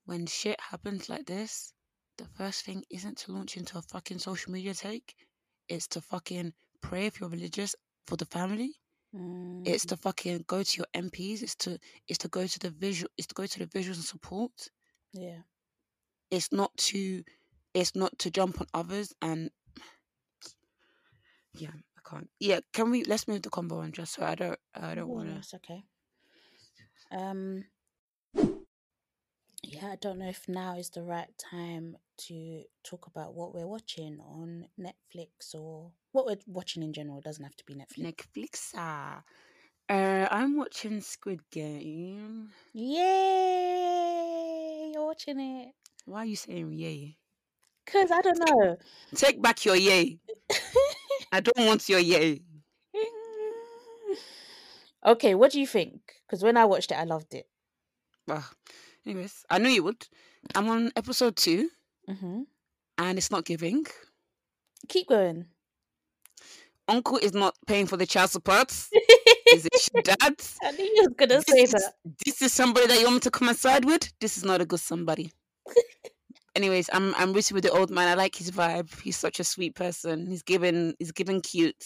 when 0.05 0.25
shit 0.27 0.59
happens 0.59 1.09
like 1.09 1.25
this, 1.25 1.73
the 2.17 2.25
first 2.37 2.65
thing 2.65 2.83
isn't 2.89 3.17
to 3.19 3.31
launch 3.33 3.57
into 3.57 3.77
a 3.77 3.81
fucking 3.83 4.19
social 4.19 4.51
media 4.53 4.73
take. 4.73 5.15
It's 5.71 5.87
to 5.87 6.01
fucking 6.01 6.53
pray 6.81 7.05
if 7.07 7.19
you're 7.19 7.29
religious 7.29 7.75
for 8.07 8.17
the 8.17 8.25
family, 8.25 8.71
It's 9.65 9.85
Mm. 9.85 9.89
to 9.89 9.97
fucking 9.97 10.43
go 10.47 10.63
to 10.63 10.77
your 10.77 10.87
MPs. 10.93 11.41
It's 11.43 11.55
to 11.63 11.79
it's 12.07 12.17
to 12.19 12.27
go 12.29 12.47
to 12.47 12.59
the 12.59 12.69
visual. 12.71 13.09
It's 13.17 13.27
to 13.27 13.35
go 13.35 13.45
to 13.45 13.59
the 13.59 13.67
visuals 13.67 13.99
and 14.01 14.05
support. 14.15 14.51
Yeah. 15.13 15.41
It's 16.29 16.51
not 16.51 16.71
to 16.89 17.23
it's 17.73 17.95
not 17.95 18.17
to 18.19 18.29
jump 18.31 18.59
on 18.61 18.67
others 18.73 19.13
and 19.21 19.49
yeah, 21.53 21.75
I 21.97 22.09
can't. 22.09 22.29
Yeah, 22.39 22.59
can 22.73 22.91
we 22.91 23.03
let's 23.05 23.27
move 23.27 23.41
the 23.43 23.49
combo 23.49 23.79
on 23.79 23.91
just 23.91 24.13
so 24.13 24.23
I 24.23 24.35
don't 24.35 24.59
I 24.75 24.95
don't 24.95 25.09
want 25.09 25.29
to. 25.29 25.35
That's 25.35 25.53
okay. 25.55 25.83
Um. 27.11 27.65
I 29.83 29.95
don't 29.95 30.19
know 30.19 30.29
if 30.29 30.47
now 30.47 30.77
is 30.77 30.89
the 30.91 31.01
right 31.01 31.29
time 31.37 31.97
to 32.27 32.63
talk 32.83 33.07
about 33.07 33.33
what 33.33 33.55
we're 33.55 33.67
watching 33.67 34.19
on 34.19 34.67
Netflix 34.79 35.55
or 35.55 35.91
what 36.11 36.25
we're 36.25 36.37
watching 36.45 36.83
in 36.83 36.93
general. 36.93 37.17
It 37.17 37.23
doesn't 37.23 37.43
have 37.43 37.55
to 37.55 37.65
be 37.65 37.73
Netflix. 37.73 38.13
Netflix. 38.13 38.73
ah. 38.75 39.23
Uh, 39.89 40.27
I'm 40.29 40.55
watching 40.55 41.01
Squid 41.01 41.41
Game. 41.51 42.49
Yay! 42.73 43.01
You're 44.93 45.05
watching 45.05 45.39
it. 45.39 45.73
Why 46.05 46.19
are 46.19 46.25
you 46.25 46.35
saying 46.35 46.73
yay? 46.73 47.17
Cause 47.85 48.11
I 48.11 48.21
don't 48.21 48.39
know. 48.39 48.77
Take 49.15 49.41
back 49.41 49.65
your 49.65 49.75
yay. 49.75 50.19
I 51.31 51.39
don't 51.41 51.65
want 51.65 51.89
your 51.89 51.99
yay. 51.99 52.41
okay, 55.05 55.35
what 55.35 55.51
do 55.51 55.59
you 55.59 55.67
think? 55.67 56.13
Because 56.27 56.43
when 56.43 56.55
I 56.55 56.65
watched 56.65 56.91
it, 56.91 56.99
I 56.99 57.03
loved 57.03 57.33
it. 57.33 57.47
Well, 58.27 58.45
anyways, 59.05 59.45
I 59.49 59.57
knew 59.59 59.69
you 59.69 59.83
would. 59.83 60.07
I'm 60.55 60.69
on 60.69 60.91
episode 60.95 61.35
two, 61.35 61.69
hmm 62.07 62.43
and 62.97 63.17
it's 63.17 63.31
not 63.31 63.45
giving. 63.45 63.85
Keep 64.87 65.07
going. 65.09 65.47
Uncle 66.87 67.17
is 67.17 67.33
not 67.33 67.55
paying 67.67 67.87
for 67.87 67.97
the 67.97 68.05
child 68.05 68.29
support. 68.29 68.71
is 69.51 69.65
it 69.65 69.89
dad? 70.03 70.35
I 70.61 70.71
knew 70.71 70.83
you 70.85 71.03
was 71.03 71.13
gonna 71.17 71.41
This 71.45 71.45
say 71.47 71.63
is, 71.63 71.71
that. 71.71 71.93
this 72.25 72.41
is 72.41 72.53
somebody 72.53 72.87
that 72.87 72.97
you 72.97 73.03
want 73.05 73.15
me 73.15 73.19
to 73.21 73.31
come 73.31 73.49
and 73.49 73.57
side 73.57 73.85
with. 73.85 74.11
This 74.19 74.37
is 74.37 74.43
not 74.43 74.61
a 74.61 74.65
good 74.65 74.79
somebody. 74.79 75.31
Anyways, 76.55 76.89
I'm 76.93 77.13
I'm 77.15 77.33
rooting 77.33 77.55
with 77.55 77.63
the 77.63 77.71
old 77.71 77.89
man. 77.89 78.07
I 78.07 78.15
like 78.15 78.35
his 78.35 78.51
vibe. 78.51 78.99
He's 79.01 79.17
such 79.17 79.39
a 79.39 79.43
sweet 79.43 79.75
person. 79.75 80.27
He's 80.27 80.43
giving 80.43 80.95
he's 80.99 81.11
giving 81.11 81.41
cute. 81.41 81.83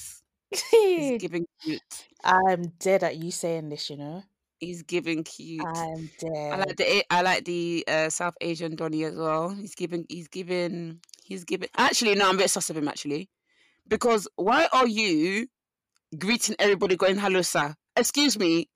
He's 0.95 1.11
giving 1.18 1.45
cute. 1.61 1.82
I'm 2.24 2.63
dead 2.80 3.03
at 3.03 3.18
you 3.18 3.32
saying 3.32 3.70
this. 3.70 3.89
You 3.89 3.97
know, 3.97 4.24
He's 4.66 4.84
giving 4.84 5.24
cute. 5.24 5.63
I'm 5.66 6.09
dead. 6.20 6.53
I 6.53 6.57
like 6.57 6.76
the 6.78 7.03
I 7.09 7.22
like 7.22 7.45
the 7.45 7.84
uh, 7.88 8.09
South 8.09 8.36
Asian 8.41 8.76
Donny 8.76 9.03
as 9.03 9.16
well. 9.16 9.49
He's 9.49 9.76
giving 9.76 10.05
he's 10.09 10.28
giving 10.28 10.99
he's 11.24 11.43
giving 11.43 11.70
actually 11.78 12.16
no, 12.16 12.30
I'm 12.30 12.36
a 12.36 12.39
bit 12.39 12.49
sus 12.49 12.70
of 12.70 12.78
him 12.78 12.88
actually. 12.88 13.30
Because 13.88 14.28
why 14.36 14.68
are 14.74 14.88
you 14.88 15.47
greeting 16.18 16.55
everybody 16.59 16.95
going 16.95 17.18
hello 17.18 17.41
sir? 17.41 17.76
Excuse 17.95 18.38
me. 18.38 18.70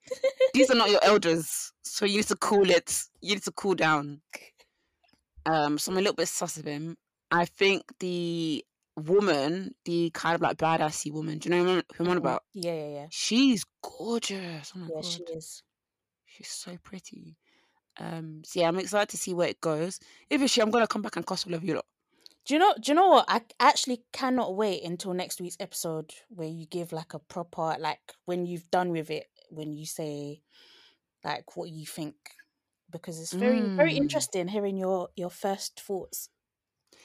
These 0.54 0.70
are 0.70 0.76
not 0.76 0.90
your 0.90 1.00
elders. 1.04 1.72
So 1.82 2.04
you 2.06 2.18
need 2.18 2.26
to 2.28 2.36
cool 2.36 2.70
it. 2.70 2.96
You 3.20 3.34
need 3.34 3.42
to 3.44 3.52
cool 3.52 3.74
down. 3.74 4.20
Um 5.46 5.78
so 5.78 5.90
I'm 5.92 5.98
a 5.98 6.00
little 6.00 6.14
bit 6.14 6.28
sus 6.28 6.56
of 6.56 6.64
him. 6.66 6.96
I 7.30 7.44
think 7.44 7.82
the 8.00 8.64
woman, 8.96 9.74
the 9.84 10.10
kind 10.12 10.34
of 10.34 10.40
like 10.42 10.58
badassy 10.58 11.12
woman, 11.12 11.38
do 11.38 11.48
you 11.48 11.54
know 11.54 11.64
who 11.64 11.70
I'm- 11.70 11.82
who 11.96 12.04
I'm 12.04 12.10
on 12.10 12.16
Mhm. 12.16 12.20
about? 12.20 12.42
Yeah, 12.52 12.74
yeah, 12.74 12.88
yeah. 12.88 13.06
She's 13.10 13.64
gorgeous. 13.82 14.72
Oh 14.74 14.78
my 14.80 14.86
Yeah, 14.88 14.94
god. 14.96 15.04
she 15.04 15.22
is. 15.34 15.62
She's 16.40 16.50
so 16.52 16.76
pretty. 16.78 17.36
Um, 17.98 18.42
so 18.44 18.60
yeah, 18.60 18.68
I'm 18.68 18.78
excited 18.78 19.10
to 19.10 19.18
see 19.18 19.34
where 19.34 19.48
it 19.48 19.60
goes. 19.60 20.00
If 20.30 20.42
it's 20.42 20.52
she, 20.52 20.62
I'm 20.62 20.70
gonna 20.70 20.86
come 20.88 21.02
back 21.02 21.16
and 21.16 21.26
cuss 21.26 21.46
all 21.46 21.54
of 21.54 21.64
you 21.64 21.74
lot. 21.74 21.86
Do 22.46 22.54
you 22.54 22.60
know? 22.60 22.74
Do 22.80 22.90
you 22.90 22.94
know 22.94 23.08
what? 23.08 23.26
I 23.28 23.42
actually 23.60 24.04
cannot 24.12 24.56
wait 24.56 24.82
until 24.82 25.12
next 25.14 25.40
week's 25.40 25.56
episode 25.60 26.12
where 26.28 26.48
you 26.48 26.66
give 26.66 26.92
like 26.92 27.14
a 27.14 27.18
proper 27.18 27.76
like 27.78 28.00
when 28.24 28.46
you've 28.46 28.70
done 28.70 28.90
with 28.90 29.10
it, 29.10 29.28
when 29.50 29.72
you 29.72 29.86
say 29.86 30.42
like 31.24 31.56
what 31.56 31.70
you 31.70 31.86
think, 31.86 32.16
because 32.90 33.20
it's 33.20 33.34
very 33.34 33.70
very 33.76 33.94
Mm. 33.94 33.96
interesting 33.96 34.48
hearing 34.48 34.76
your 34.78 35.10
your 35.16 35.30
first 35.30 35.80
thoughts. 35.80 36.30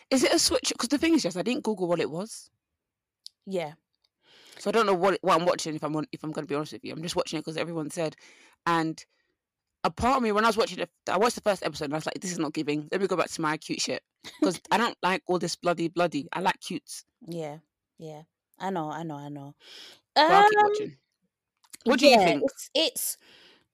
Is 0.10 0.24
it 0.24 0.34
a 0.34 0.40
switch? 0.40 0.70
Because 0.70 0.90
the 0.90 0.98
thing 0.98 1.14
is, 1.14 1.24
yes, 1.26 1.36
I 1.36 1.44
didn't 1.44 1.64
Google 1.64 1.88
what 1.88 2.00
it 2.00 2.10
was, 2.10 2.50
Yeah, 3.46 3.76
so 4.60 4.70
I 4.70 4.72
don't 4.72 4.86
know 4.86 4.94
what 4.94 5.18
what 5.22 5.40
I'm 5.40 5.46
watching. 5.46 5.76
If 5.76 5.84
I'm 5.84 5.96
on, 5.96 6.06
if 6.12 6.24
I'm 6.24 6.32
gonna 6.32 6.48
be 6.48 6.56
honest 6.56 6.74
with 6.74 6.86
you, 6.86 6.94
I'm 6.94 7.02
just 7.02 7.16
watching 7.16 7.38
it 7.40 7.42
because 7.42 7.58
everyone 7.58 7.90
said. 7.90 8.16
And 8.66 9.04
a 9.86 9.90
part 9.92 10.18
of 10.18 10.24
me, 10.24 10.32
when 10.32 10.44
I 10.46 10.48
was 10.48 10.58
watching 10.58 10.80
it, 10.80 10.90
I 11.10 11.18
watched 11.18 11.36
the 11.36 11.42
first 11.42 11.64
episode 11.64 11.86
and 11.86 11.94
I 11.94 11.98
was 11.98 12.06
like, 12.06 12.20
"This 12.20 12.32
is 12.32 12.40
not 12.40 12.54
giving." 12.54 12.88
Let 12.92 13.02
me 13.02 13.08
go 13.08 13.16
back 13.18 13.30
to 13.30 13.42
my 13.42 13.58
cute 13.58 13.82
shit 13.82 14.04
because 14.24 14.60
I 14.72 14.78
don't 14.78 14.98
like 15.04 15.24
all 15.28 15.40
this 15.40 15.56
bloody 15.56 15.88
bloody. 15.90 16.28
I 16.34 16.42
like 16.42 16.60
cutes. 16.60 17.06
yeah, 17.28 17.60
yeah. 17.98 18.24
I 18.60 18.70
know, 18.70 18.90
I 18.90 19.04
know, 19.04 19.16
I 19.16 19.30
know. 19.30 19.56
But 20.28 20.34
I'll 20.36 20.44
keep 20.44 20.58
Um, 20.60 20.64
watching. 20.64 20.98
What 21.86 22.00
do 22.00 22.08
you 22.08 22.18
think? 22.18 22.44
It's, 22.44 22.70
it's 22.74 23.18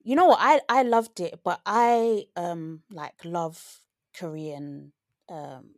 you 0.04 0.16
know 0.16 0.26
what 0.26 0.38
I 0.40 0.60
I 0.68 0.82
loved 0.82 1.20
it, 1.20 1.40
but 1.44 1.60
I 1.66 2.26
um 2.36 2.82
like 2.90 3.24
love 3.24 3.80
Korean 4.14 4.92
um 5.28 5.70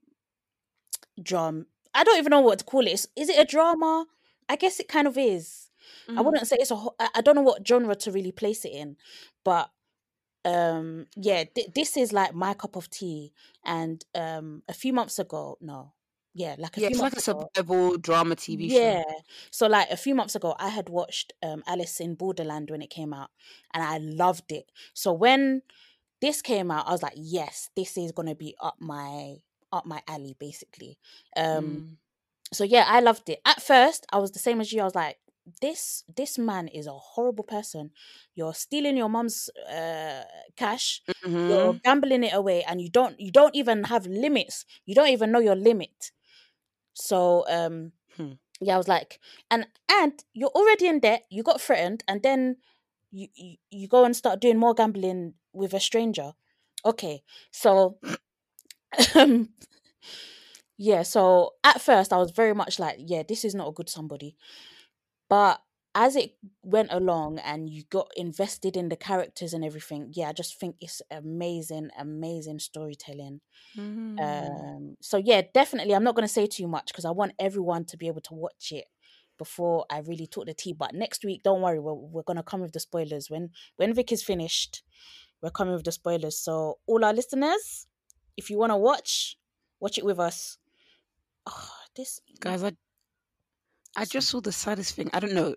drama. 1.22 1.64
I 1.94 2.04
don't 2.04 2.18
even 2.18 2.30
know 2.30 2.40
what 2.40 2.58
to 2.60 2.64
call 2.64 2.86
it. 2.86 2.92
Is, 2.92 3.08
is 3.16 3.28
it 3.28 3.38
a 3.38 3.44
drama? 3.44 4.06
I 4.48 4.56
guess 4.56 4.80
it 4.80 4.88
kind 4.88 5.06
of 5.06 5.16
is. 5.16 5.70
I 6.16 6.20
Mhm. 6.20 6.24
wouldn't 6.24 6.46
say 6.46 6.56
it's 6.58 6.70
a. 6.70 6.76
I 7.14 7.20
don't 7.20 7.34
know 7.36 7.42
what 7.42 7.66
genre 7.66 7.94
to 7.96 8.10
really 8.12 8.32
place 8.32 8.64
it 8.64 8.72
in, 8.72 8.96
but 9.44 9.70
um 10.44 11.06
yeah, 11.16 11.44
th- 11.44 11.72
this 11.74 11.96
is 11.96 12.12
like 12.12 12.34
my 12.34 12.54
cup 12.54 12.76
of 12.76 12.90
tea. 12.90 13.32
And 13.64 14.04
um 14.14 14.62
a 14.68 14.74
few 14.74 14.92
months 14.92 15.18
ago, 15.18 15.58
no, 15.60 15.94
yeah, 16.34 16.56
like 16.58 16.76
a 16.76 16.80
Yeah, 16.80 16.88
few 16.88 16.96
it's 16.96 17.00
like 17.00 17.14
a 17.14 17.20
survival 17.20 17.96
drama 17.98 18.36
TV 18.36 18.68
show. 18.68 18.96
Yeah. 18.96 19.02
So 19.50 19.66
like 19.66 19.90
a 19.90 19.96
few 19.96 20.14
months 20.14 20.34
ago 20.34 20.54
I 20.58 20.68
had 20.68 20.88
watched 20.88 21.32
um 21.42 21.62
Alice 21.66 21.98
in 22.00 22.14
Borderland 22.14 22.70
when 22.70 22.82
it 22.82 22.90
came 22.90 23.12
out 23.14 23.30
and 23.72 23.82
I 23.82 23.98
loved 23.98 24.52
it. 24.52 24.70
So 24.92 25.12
when 25.12 25.62
this 26.20 26.42
came 26.42 26.70
out 26.70 26.88
I 26.88 26.92
was 26.92 27.02
like, 27.02 27.14
yes, 27.16 27.70
this 27.76 27.96
is 27.98 28.12
going 28.12 28.28
to 28.28 28.34
be 28.36 28.56
up 28.60 28.76
my 28.80 29.36
up 29.72 29.86
my 29.86 30.02
alley 30.08 30.36
basically. 30.38 30.98
Um 31.36 31.82
Mm. 31.82 31.96
so 32.52 32.64
yeah, 32.64 32.84
I 32.88 33.00
loved 33.00 33.28
it. 33.30 33.40
At 33.46 33.62
first, 33.62 34.06
I 34.12 34.18
was 34.18 34.32
the 34.32 34.38
same 34.40 34.60
as 34.60 34.72
you. 34.72 34.80
I 34.82 34.84
was 34.84 34.94
like, 34.94 35.18
this 35.60 36.04
this 36.16 36.38
man 36.38 36.68
is 36.68 36.86
a 36.86 36.92
horrible 36.92 37.44
person. 37.44 37.90
You're 38.34 38.54
stealing 38.54 38.96
your 38.96 39.08
mom's 39.08 39.48
uh 39.70 40.24
cash. 40.56 41.02
You're 41.46 41.74
Mhm. 41.74 41.80
gambling 41.84 42.24
it 42.24 42.32
away 42.34 42.62
and 42.64 42.80
you 42.80 42.90
don't 42.90 43.18
you 43.20 43.30
don't 43.30 43.54
even 43.54 43.84
have 43.84 44.06
limits. 44.06 44.64
You 44.86 44.94
don't 44.94 45.08
even 45.08 45.32
know 45.32 45.40
your 45.40 45.56
limit. 45.56 46.12
So 46.94 47.44
um 47.48 47.92
Hmm. 48.16 48.34
yeah, 48.60 48.74
I 48.74 48.78
was 48.78 48.88
like, 48.88 49.20
and 49.50 49.66
and 49.90 50.12
you're 50.34 50.50
already 50.54 50.86
in 50.88 51.00
debt. 51.00 51.26
You 51.30 51.42
got 51.42 51.60
threatened, 51.60 52.04
and 52.08 52.22
then 52.22 52.56
you 53.12 53.28
you, 53.34 53.56
you 53.70 53.88
go 53.88 54.04
and 54.04 54.16
start 54.16 54.40
doing 54.40 54.58
more 54.58 54.74
gambling 54.74 55.34
with 55.52 55.74
a 55.74 55.80
stranger. 55.80 56.32
Okay, 56.84 57.22
so 57.52 57.98
um, 59.14 59.48
yeah. 60.76 61.02
So 61.02 61.52
at 61.64 61.80
first, 61.80 62.12
I 62.12 62.18
was 62.18 62.30
very 62.30 62.54
much 62.54 62.78
like, 62.78 62.96
yeah, 62.98 63.22
this 63.26 63.44
is 63.44 63.54
not 63.54 63.68
a 63.68 63.72
good 63.72 63.88
somebody. 63.88 64.36
But 65.28 65.60
as 65.94 66.16
it 66.16 66.36
went 66.62 66.88
along 66.90 67.38
and 67.38 67.70
you 67.70 67.84
got 67.88 68.10
invested 68.16 68.76
in 68.76 68.88
the 68.88 68.96
characters 68.96 69.54
and 69.54 69.64
everything, 69.64 70.10
yeah, 70.12 70.28
I 70.28 70.32
just 70.32 70.58
think 70.58 70.76
it's 70.80 71.00
amazing, 71.10 71.90
amazing 71.98 72.58
storytelling. 72.58 73.40
Mm. 73.76 74.20
Um, 74.20 74.96
so 75.00 75.16
yeah, 75.16 75.42
definitely. 75.52 75.94
I'm 75.94 76.04
not 76.04 76.16
going 76.16 76.26
to 76.26 76.32
say 76.32 76.46
too 76.46 76.66
much 76.66 76.86
because 76.88 77.04
I 77.04 77.10
want 77.10 77.32
everyone 77.38 77.84
to 77.86 77.96
be 77.96 78.08
able 78.08 78.22
to 78.22 78.34
watch 78.34 78.72
it 78.72 78.86
before 79.38 79.84
I 79.90 79.98
really 80.00 80.26
talk 80.26 80.46
the 80.46 80.54
tea. 80.54 80.72
But 80.72 80.94
next 80.94 81.24
week, 81.24 81.42
don't 81.42 81.60
worry, 81.60 81.80
we're 81.80 81.94
we're 81.94 82.22
gonna 82.22 82.42
come 82.42 82.60
with 82.60 82.72
the 82.72 82.80
spoilers 82.80 83.30
when 83.30 83.50
when 83.76 83.94
Vic 83.94 84.12
is 84.12 84.22
finished. 84.22 84.82
We're 85.42 85.50
coming 85.50 85.74
with 85.74 85.84
the 85.84 85.92
spoilers. 85.92 86.38
So 86.38 86.78
all 86.86 87.04
our 87.04 87.12
listeners, 87.12 87.86
if 88.36 88.50
you 88.50 88.58
want 88.58 88.72
to 88.72 88.76
watch, 88.76 89.36
watch 89.80 89.98
it 89.98 90.04
with 90.04 90.18
us. 90.18 90.58
Oh, 91.46 91.70
this 91.96 92.20
Guys, 92.40 92.62
I 92.62 92.72
I 93.96 94.04
just 94.04 94.28
saw 94.28 94.40
the 94.40 94.52
saddest 94.52 94.94
thing. 94.96 95.10
I 95.12 95.20
don't 95.20 95.34
know. 95.34 95.54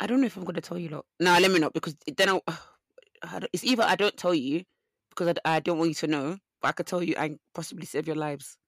I 0.00 0.06
don't 0.06 0.20
know 0.20 0.26
if 0.26 0.36
I'm 0.36 0.44
gonna 0.44 0.60
tell 0.60 0.78
you 0.78 0.88
lot. 0.90 1.06
No, 1.20 1.38
let 1.38 1.50
me 1.50 1.58
not 1.58 1.72
because 1.72 1.96
then 2.16 2.28
I'll, 2.28 2.42
I 3.22 3.38
don't- 3.40 3.50
it's 3.52 3.64
either 3.64 3.82
I 3.84 3.96
don't 3.96 4.16
tell 4.16 4.34
you 4.34 4.64
because 5.10 5.28
I, 5.44 5.56
I 5.56 5.60
don't 5.60 5.78
want 5.78 5.88
you 5.90 5.94
to 5.94 6.06
know, 6.06 6.38
but 6.60 6.68
I 6.68 6.72
could 6.72 6.86
tell 6.86 7.02
you 7.02 7.14
and 7.16 7.38
possibly 7.54 7.86
save 7.86 8.06
your 8.06 8.16
lives. 8.16 8.58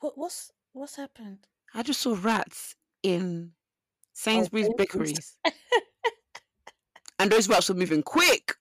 what 0.00 0.16
what's 0.16 0.50
what's 0.72 0.96
happened? 0.96 1.46
I 1.74 1.82
just 1.82 2.00
saw 2.00 2.16
rats 2.20 2.74
in 3.02 3.52
Sainsbury's 4.12 4.66
Sainsbury's. 4.66 4.76
bakeries, 4.76 5.36
and 7.18 7.30
those 7.32 7.48
rats 7.48 7.68
were 7.68 7.74
moving 7.74 8.02
quick. 8.02 8.54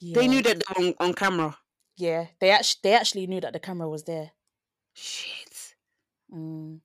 They 0.00 0.28
knew 0.28 0.42
that 0.42 0.56
they 0.58 0.82
were 0.82 0.88
on, 0.88 0.94
on 1.00 1.14
camera. 1.14 1.56
Yeah, 1.96 2.26
they 2.40 2.50
actually 2.50 2.80
they 2.84 2.94
actually 2.94 3.26
knew 3.26 3.40
that 3.40 3.52
the 3.52 3.58
camera 3.60 3.88
was 3.88 4.04
there. 4.04 4.30
Shit. 4.94 5.74
Mm. 6.32 6.80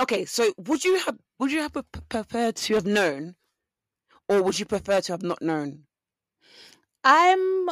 Okay, 0.00 0.24
so 0.24 0.52
would 0.58 0.84
you 0.84 0.98
have 0.98 1.18
would 1.38 1.52
you 1.52 1.60
have 1.60 1.76
preferred 2.08 2.56
to 2.56 2.74
have 2.74 2.86
known, 2.86 3.36
or 4.28 4.42
would 4.42 4.58
you 4.58 4.66
prefer 4.66 5.00
to 5.02 5.12
have 5.12 5.22
not 5.22 5.40
known? 5.40 5.84
I'm. 7.02 7.66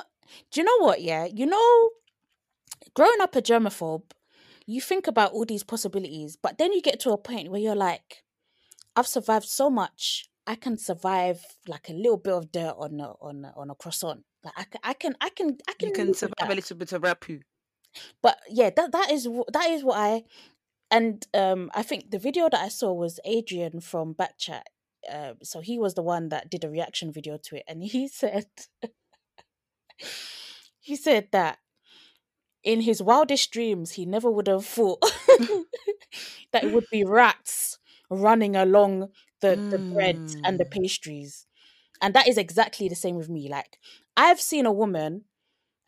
Do 0.50 0.60
you 0.60 0.64
know 0.64 0.78
what? 0.86 1.02
Yeah, 1.02 1.26
you 1.26 1.46
know, 1.46 1.90
growing 2.94 3.20
up 3.20 3.36
a 3.36 3.42
germaphobe, 3.42 4.12
you 4.66 4.80
think 4.80 5.06
about 5.06 5.32
all 5.32 5.44
these 5.44 5.64
possibilities, 5.64 6.36
but 6.40 6.58
then 6.58 6.72
you 6.72 6.80
get 6.80 7.00
to 7.00 7.10
a 7.10 7.18
point 7.18 7.50
where 7.50 7.60
you're 7.60 7.74
like, 7.74 8.22
I've 8.96 9.06
survived 9.06 9.46
so 9.46 9.68
much. 9.68 10.28
I 10.46 10.54
can 10.54 10.76
survive 10.76 11.44
like 11.68 11.88
a 11.88 11.92
little 11.92 12.16
bit 12.16 12.32
of 12.32 12.52
dirt 12.52 12.74
on 12.78 13.00
a 13.00 13.12
on 13.20 13.44
a, 13.44 13.52
on 13.56 13.70
a 13.70 13.74
croissant. 13.74 14.24
Like 14.44 14.54
I 14.56 14.64
can, 14.64 14.80
I 14.82 14.94
can, 14.94 15.16
I 15.20 15.28
can, 15.28 15.58
I 15.68 15.72
can. 15.74 15.88
You 15.88 15.94
can 15.94 16.14
survive 16.14 16.50
a 16.50 16.54
little 16.54 16.76
bit 16.76 16.92
of 16.92 17.02
rapu. 17.02 17.42
But 18.22 18.38
yeah, 18.48 18.70
that 18.74 18.92
that 18.92 19.10
is 19.10 19.28
that 19.52 19.70
is 19.70 19.84
what 19.84 19.98
I. 19.98 20.24
And 20.92 21.26
um, 21.34 21.70
I 21.74 21.82
think 21.82 22.12
the 22.12 22.20
video 22.20 22.50
that 22.50 22.60
I 22.60 22.68
saw 22.68 22.92
was 22.94 23.20
Adrian 23.24 23.80
from 23.80 24.14
Backchat. 24.14 24.64
Um, 25.12 25.36
so 25.42 25.60
he 25.60 25.78
was 25.78 25.94
the 25.94 26.02
one 26.04 26.30
that 26.30 26.50
did 26.50 26.64
a 26.64 26.70
reaction 26.70 27.12
video 27.12 27.38
to 27.38 27.56
it, 27.56 27.64
and 27.68 27.82
he 27.84 28.08
said, 28.22 28.46
he 30.80 30.96
said 30.96 31.28
that 31.32 31.58
in 32.64 32.82
his 32.82 33.02
wildest 33.02 33.50
dreams, 33.50 33.92
he 33.92 34.06
never 34.06 34.30
would 34.30 34.46
have 34.46 34.64
thought 34.66 35.00
that 36.52 36.64
it 36.64 36.70
would 36.70 36.88
be 36.90 37.04
rats 37.04 37.78
running 38.10 38.56
along 38.56 39.08
the, 39.40 39.62
the 39.70 39.84
bread 39.92 40.16
and 40.44 40.58
the 40.58 40.64
Mm. 40.64 40.70
pastries. 40.70 41.46
And 42.02 42.14
that 42.14 42.28
is 42.28 42.38
exactly 42.38 42.88
the 42.88 42.96
same 42.96 43.16
with 43.16 43.28
me. 43.30 43.48
Like, 43.48 43.78
I've 44.16 44.40
seen 44.40 44.66
a 44.66 44.72
woman, 44.72 45.24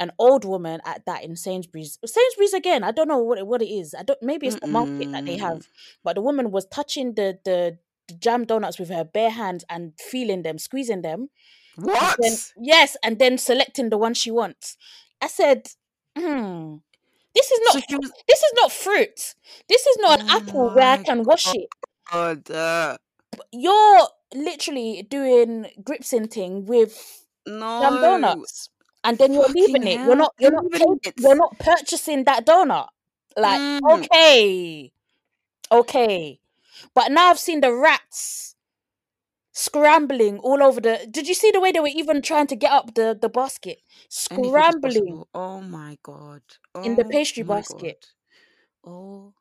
an 0.05 0.13
old 0.19 0.45
woman 0.45 0.81
at 0.85 1.05
that 1.07 1.25
in 1.25 1.35
Sainsbury's. 1.37 1.99
Sainsbury's 2.05 2.55
again, 2.55 2.85
I 2.85 2.93
don't 2.93 3.09
know 3.09 3.19
what 3.29 3.39
it, 3.39 3.47
what 3.47 3.63
it 3.63 3.73
is. 3.81 3.95
I 3.99 4.03
don't 4.03 4.23
maybe 4.23 4.47
it's 4.47 4.61
the 4.61 4.69
market 4.69 5.09
that 5.13 5.25
they 5.27 5.37
have. 5.39 5.61
But 6.05 6.15
the 6.17 6.23
woman 6.23 6.51
was 6.51 6.67
touching 6.67 7.15
the 7.15 7.39
the, 7.45 7.79
the 8.09 8.15
jam 8.15 8.45
donuts 8.45 8.79
with 8.79 8.91
her 8.91 9.05
bare 9.05 9.31
hands 9.31 9.65
and 9.69 9.93
feeling 9.99 10.43
them, 10.43 10.59
squeezing 10.59 11.03
them. 11.03 11.21
and 11.77 11.87
What? 11.91 12.17
then- 12.21 12.37
yes, 12.57 12.97
and 13.03 13.19
then 13.19 13.39
selecting 13.39 13.91
the 13.91 13.99
one 13.99 14.15
she 14.15 14.31
wants. 14.31 14.77
I 15.21 15.29
said, 15.29 15.69
hmm, 16.19 16.77
this 17.35 17.51
is 17.51 17.61
not 17.65 17.75
So 17.75 17.97
was. 17.99 18.13
this 18.29 18.41
is 18.43 18.53
not 18.61 18.73
fruit. 18.73 19.35
This 19.69 19.87
is 19.87 19.97
not 20.01 20.21
an 20.21 20.27
Oh 20.31 20.37
apple 20.39 20.71
where 20.75 20.93
I 20.93 20.97
can 20.99 21.25
wash 21.25 21.47
it. 21.55 21.69
God, 22.13 22.51
uh, 22.51 22.97
You're 23.53 24.09
literally 24.35 25.07
doing 25.09 25.67
grip 25.83 26.05
thing 26.05 26.67
with 26.67 27.25
jam 27.81 28.01
donuts, 28.03 28.69
and 29.05 29.19
then 29.19 29.33
you're 29.33 29.49
leaving 29.49 29.87
it. 29.87 30.01
You're 30.01 30.17
not. 30.17 30.35
You're 30.39 30.51
not. 30.53 30.65
leaving 30.65 30.99
pay- 31.01 31.11
it. 31.11 31.15
You're 31.21 31.37
not 31.37 31.59
purchasing 31.59 32.25
that 32.25 32.47
donut. 32.47 32.89
Like 33.37 33.61
Mm. 33.61 33.81
okay, 34.05 34.93
okay, 35.71 36.41
but 36.95 37.11
now 37.11 37.31
I've 37.31 37.39
seen 37.39 37.61
the 37.61 37.73
rats 37.73 38.55
scrambling 39.53 40.39
all 40.39 40.63
over 40.63 40.81
the. 40.81 41.07
Did 41.11 41.27
you 41.29 41.35
see 41.35 41.51
the 41.51 41.61
way 41.61 41.73
they 41.73 41.81
were 41.81 41.89
even 41.89 42.23
trying 42.23 42.47
to 42.49 42.57
get 42.57 42.71
up 42.73 42.95
the 42.95 43.17
the 43.21 43.29
basket? 43.29 43.79
Scrambling. 44.09 45.25
Oh 45.35 45.61
my 45.61 45.99
god. 46.03 46.43
in 46.83 46.97
the 46.97 47.05
Oh 47.05 47.09
pastry 47.11 47.43
basket. 47.43 48.07
God. 48.85 48.91
Oh. 48.91 49.35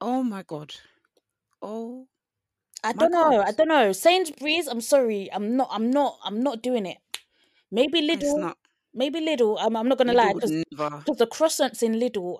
Oh 0.00 0.22
my 0.22 0.42
god. 0.42 0.74
Oh. 1.62 2.06
I 2.84 2.92
don't 2.92 3.12
know. 3.12 3.42
I 3.42 3.52
don't 3.52 3.68
know. 3.68 3.92
Sainsbury's. 3.92 4.68
I'm 4.68 4.80
sorry. 4.82 5.30
I'm 5.32 5.56
not. 5.56 5.68
I'm 5.72 5.90
not. 5.90 6.18
I'm 6.22 6.42
not 6.42 6.62
doing 6.62 6.84
it. 6.86 6.98
Maybe 7.70 8.00
It's 8.00 8.24
Lidl. 8.24 8.54
Maybe 8.94 9.20
Lidl. 9.20 9.56
I'm. 9.60 9.76
I'm 9.76 9.88
not 9.88 9.98
gonna 9.98 10.12
lie 10.12 10.32
because 10.32 10.50
the 10.50 11.26
croissants 11.26 11.82
in 11.82 11.94
Lidl. 11.94 12.38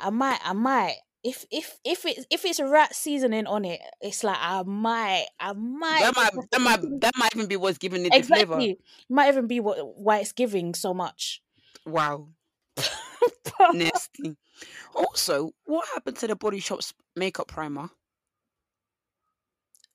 I 0.00 0.10
might. 0.10 0.40
I 0.44 0.52
might. 0.52 0.96
If 1.24 1.44
if 1.50 1.78
if 1.84 2.06
it's 2.06 2.24
if 2.30 2.44
it's 2.44 2.60
rat 2.60 2.94
seasoning 2.94 3.46
on 3.46 3.64
it, 3.64 3.80
it's 4.00 4.24
like 4.24 4.38
I 4.40 4.62
might. 4.62 5.26
I 5.38 5.52
might. 5.52 6.00
That 6.00 6.16
might. 6.16 6.50
That 6.50 6.60
might. 6.60 6.80
That 7.00 7.12
might 7.16 7.34
even 7.36 7.48
be 7.48 7.56
what's 7.56 7.78
giving 7.78 8.06
it 8.06 8.12
the 8.12 8.22
flavor. 8.22 8.60
Might 9.08 9.28
even 9.28 9.46
be 9.46 9.60
what 9.60 9.98
why 9.98 10.18
it's 10.18 10.32
giving 10.32 10.74
so 10.74 10.94
much. 10.94 11.42
Wow. 11.84 12.28
Nasty. 13.72 14.36
Also, 14.94 15.50
what 15.64 15.86
happened 15.94 16.16
to 16.18 16.28
the 16.28 16.36
Body 16.36 16.60
Shop's 16.60 16.94
makeup 17.16 17.48
primer? 17.48 17.90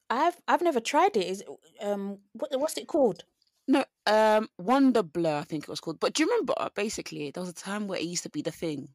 I've 0.10 0.36
I've 0.48 0.62
never 0.62 0.80
tried 0.80 1.16
it. 1.18 1.28
Is 1.28 1.42
it, 1.42 1.48
um 1.82 2.20
what 2.34 2.52
what's 2.60 2.78
it 2.78 2.88
called? 2.88 3.24
No, 3.68 3.86
um, 4.06 4.50
Wonder 4.58 5.04
Blur, 5.04 5.38
I 5.38 5.44
think 5.44 5.64
it 5.64 5.70
was 5.70 5.80
called. 5.80 6.00
But 6.00 6.14
do 6.14 6.24
you 6.24 6.30
remember? 6.30 6.54
Basically, 6.76 7.32
there 7.32 7.42
was 7.42 7.50
a 7.50 7.54
time 7.54 7.88
where 7.88 8.00
it 8.00 8.06
used 8.06 8.24
to 8.24 8.30
be 8.30 8.42
the 8.42 8.52
thing, 8.52 8.90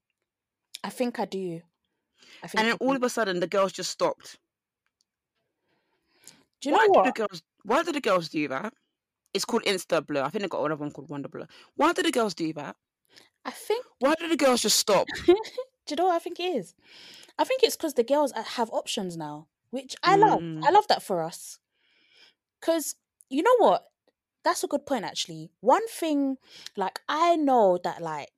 I 0.85 0.91
think 0.91 1.19
I 1.19 1.25
do. 1.25 1.63
I 2.43 2.47
think. 2.47 2.61
and 2.61 2.69
then 2.69 2.77
I 2.81 2.85
all 2.85 2.91
do. 2.91 2.97
of 2.97 3.03
a 3.03 3.09
sudden, 3.09 3.41
the 3.41 3.47
girls 3.47 3.73
just 3.73 3.91
stopped. 3.91 4.39
do 6.61 6.69
you 6.69 6.73
know 6.73 6.79
why 6.79 6.87
what? 6.89 7.05
did 7.05 7.15
the 7.15 7.19
girls? 7.19 7.43
Why 7.65 7.83
did 7.83 7.95
the 7.95 8.01
girls 8.01 8.29
do 8.29 8.49
that? 8.49 8.73
It's 9.35 9.45
called 9.45 9.65
Insta 9.65 10.05
Blur. 10.07 10.23
I 10.23 10.29
think 10.31 10.43
they 10.43 10.49
got 10.49 10.65
another 10.65 10.81
one 10.81 10.91
called 10.91 11.11
Wonder 11.11 11.29
Blur. 11.29 11.47
Why 11.77 11.93
did 11.93 12.07
the 12.07 12.13
girls 12.13 12.35
do 12.35 12.53
that? 12.55 12.77
I 13.45 13.51
think 13.51 13.85
Why 14.01 14.15
did 14.19 14.31
the 14.31 14.37
girls 14.37 14.63
just 14.63 14.79
stop? 14.79 15.07
Do 15.27 15.35
you 15.95 15.97
know 15.97 16.07
what 16.07 16.17
I 16.17 16.19
think 16.19 16.39
it 16.39 16.55
is? 16.57 16.75
I 17.39 17.45
think 17.45 17.63
it's 17.63 17.77
because 17.77 17.95
the 17.95 18.05
girls 18.05 18.33
uh, 18.33 18.43
have 18.43 18.69
options 18.71 19.17
now, 19.17 19.49
which 19.71 19.97
I 20.03 20.17
love. 20.17 20.41
Mm. 20.41 20.63
I 20.63 20.71
love 20.71 20.87
that 20.89 21.03
for 21.03 21.23
us. 21.23 21.59
Because 22.61 22.97
you 23.31 23.43
know 23.43 23.57
what? 23.59 23.88
That's 24.49 24.65
a 24.65 24.69
good 24.69 24.87
point, 24.87 25.05
actually. 25.05 25.53
One 25.61 25.87
thing, 25.89 26.39
like, 26.75 27.01
I 27.07 27.37
know 27.37 27.79
that, 27.85 28.01
like, 28.01 28.33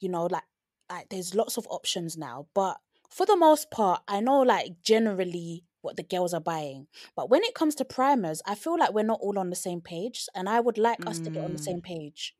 you 0.00 0.08
know, 0.08 0.26
like, 0.26 0.44
like 0.90 1.08
there's 1.10 1.34
lots 1.34 1.56
of 1.56 1.66
options 1.70 2.16
now, 2.16 2.46
but 2.54 2.78
for 3.10 3.26
the 3.26 3.36
most 3.36 3.70
part, 3.70 4.02
I 4.08 4.20
know, 4.20 4.40
like, 4.42 4.82
generally 4.82 5.64
what 5.80 5.96
the 5.96 6.02
girls 6.04 6.32
are 6.34 6.40
buying. 6.40 6.86
But 7.16 7.30
when 7.30 7.42
it 7.42 7.54
comes 7.54 7.74
to 7.76 7.84
primers, 7.84 8.42
I 8.46 8.54
feel 8.54 8.78
like 8.78 8.92
we're 8.92 9.02
not 9.04 9.20
all 9.20 9.38
on 9.38 9.50
the 9.50 9.56
same 9.56 9.80
page, 9.80 10.28
and 10.34 10.48
I 10.48 10.60
would 10.60 10.78
like 10.78 11.06
us 11.06 11.20
to 11.20 11.30
get 11.30 11.42
on 11.44 11.52
the 11.52 11.58
Mm. 11.58 11.66
same 11.66 11.82
page. 11.82 12.36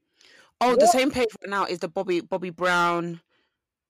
Oh, 0.61 0.77
the 0.77 0.87
same 0.87 1.11
page 1.11 1.29
right 1.43 1.51
now 1.51 1.65
is 1.65 1.81
the 1.81 1.89
Bobbi 1.89 2.21
Bobbi 2.23 2.55
Brown, 2.55 3.21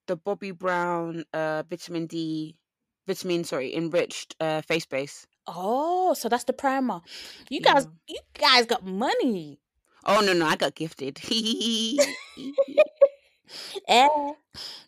the 0.07 0.17
Bobbi 0.17 0.57
Brown 0.57 1.25
uh 1.35 1.65
vitamin 1.69 2.07
D, 2.07 2.59
vitamin 3.07 3.45
sorry 3.45 3.75
enriched 3.75 4.37
uh 4.41 4.63
face 4.63 4.87
base. 4.87 5.27
Oh, 5.47 6.15
so 6.15 6.29
that's 6.29 6.45
the 6.45 6.53
primer. 6.53 7.01
You 7.51 7.61
guys, 7.61 7.87
you 8.07 8.19
guys 8.39 8.67
got 8.67 8.85
money. 8.85 9.59
Oh 10.05 10.21
no 10.21 10.33
no, 10.33 10.47
I 10.47 10.57
got 10.57 10.75
gifted. 10.75 11.21
Eh? 13.89 14.09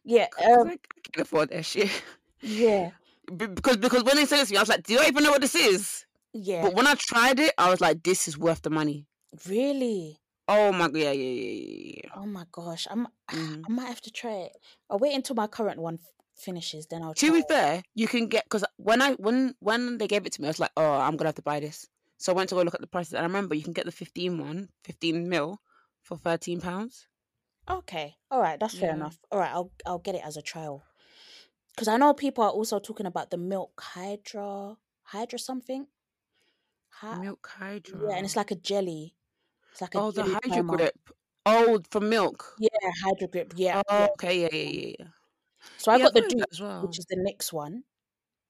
Yeah. 0.04 0.26
Cause 0.28 0.44
Um. 0.46 0.68
I, 0.68 0.78
can't 1.12 1.26
afford 1.26 1.50
that 1.50 1.64
shit. 1.64 1.90
Yeah. 2.40 2.90
Because 3.26 3.76
because 3.78 4.04
when 4.04 4.16
they 4.16 4.26
said 4.26 4.38
this 4.40 4.48
to 4.48 4.54
me, 4.54 4.58
I 4.58 4.62
was 4.62 4.68
like, 4.68 4.84
do 4.84 4.98
I 4.98 5.06
even 5.06 5.22
know 5.24 5.30
what 5.30 5.40
this 5.40 5.54
is? 5.54 6.04
Yeah. 6.32 6.62
But 6.62 6.74
when 6.74 6.86
I 6.86 6.94
tried 6.94 7.38
it, 7.40 7.52
I 7.58 7.70
was 7.70 7.80
like, 7.80 8.02
this 8.02 8.28
is 8.28 8.36
worth 8.38 8.62
the 8.62 8.70
money. 8.70 9.06
Really. 9.48 10.18
Oh 10.46 10.72
my 10.72 10.88
god, 10.88 10.96
yeah 10.96 11.12
yeah 11.12 11.30
yeah 11.30 11.92
yeah. 12.04 12.10
Oh 12.16 12.26
my 12.26 12.44
gosh. 12.52 12.86
I'm. 12.90 13.06
yeah. 13.32 13.38
Mhm. 13.38 13.62
I 13.68 13.72
might 13.72 13.86
have 13.86 14.00
to 14.02 14.10
try 14.10 14.32
it. 14.48 14.52
I'll 14.90 14.98
wait 14.98 15.14
until 15.14 15.36
my 15.36 15.46
current 15.46 15.80
one 15.80 15.98
finishes, 16.36 16.86
then 16.88 17.02
I'll 17.02 17.14
To 17.16 17.32
try. 17.32 17.32
be 17.32 17.42
fair, 17.42 17.82
you 17.94 18.06
can 18.08 18.28
get 18.28 18.44
because 18.44 18.64
when 18.76 19.00
I 19.02 19.12
when 19.14 19.54
when 19.60 19.98
they 19.98 20.06
gave 20.08 20.26
it 20.26 20.32
to 20.34 20.40
me, 20.42 20.46
I 20.48 20.50
was 20.50 20.60
like, 20.60 20.70
oh, 20.76 20.92
I'm 20.92 21.16
gonna 21.16 21.28
have 21.28 21.34
to 21.36 21.42
buy 21.42 21.58
this. 21.60 21.88
So 22.18 22.32
I 22.32 22.36
went 22.36 22.48
to 22.50 22.54
go 22.54 22.62
look 22.62 22.74
at 22.74 22.80
the 22.80 22.86
prices, 22.86 23.14
and 23.14 23.20
I 23.22 23.26
remember 23.26 23.54
you 23.54 23.62
can 23.64 23.72
get 23.72 23.84
the 23.86 23.92
15 23.92 24.38
one, 24.38 24.70
15 24.84 25.28
mil, 25.28 25.60
for 26.02 26.16
13 26.16 26.60
pounds. 26.60 27.08
Okay. 27.68 28.16
All 28.30 28.40
right. 28.40 28.58
That's 28.60 28.74
fair 28.74 28.90
Yeah. 28.90 28.94
enough. 28.94 29.18
All 29.30 29.38
right. 29.38 29.50
I'll 29.50 29.72
I'll 29.86 29.98
get 29.98 30.14
it 30.14 30.24
as 30.24 30.36
a 30.36 30.42
trial. 30.42 30.84
Because 31.70 31.88
I 31.88 31.96
know 31.98 32.14
people 32.14 32.44
are 32.44 32.50
also 32.50 32.78
talking 32.80 33.06
about 33.06 33.30
the 33.30 33.38
milk 33.38 33.80
hydra 33.80 34.78
hydra 35.04 35.38
something. 35.38 35.88
Hy- 37.00 37.16
Milk 37.20 37.46
Hydra. 37.46 37.98
yeah, 38.08 38.16
and 38.16 38.24
it's 38.26 38.36
like 38.36 38.50
a 38.50 38.54
jelly. 38.56 39.16
It's 39.72 39.80
like 39.80 39.94
a 39.96 40.00
oh, 40.00 40.10
the 40.12 40.22
Hydra 40.22 40.62
grip. 40.64 41.10
Oh, 41.46 41.80
for 41.90 42.00
milk. 42.00 42.58
Yeah, 42.58 42.68
hydro 43.02 43.28
grip. 43.28 43.52
Yeah. 43.56 43.82
Oh, 43.88 44.08
okay, 44.14 44.42
yeah, 44.42 44.48
yeah, 44.52 44.70
yeah. 44.70 44.94
yeah. 45.00 45.08
So 45.78 45.92
I 45.92 45.96
yeah, 45.96 46.04
got 46.04 46.14
the 46.14 46.20
I've 46.20 46.24
heard 46.24 46.30
dupe, 46.30 46.46
as 46.50 46.60
well. 46.60 46.86
which 46.86 46.98
is 46.98 47.06
the 47.06 47.16
next 47.18 47.52
one. 47.52 47.84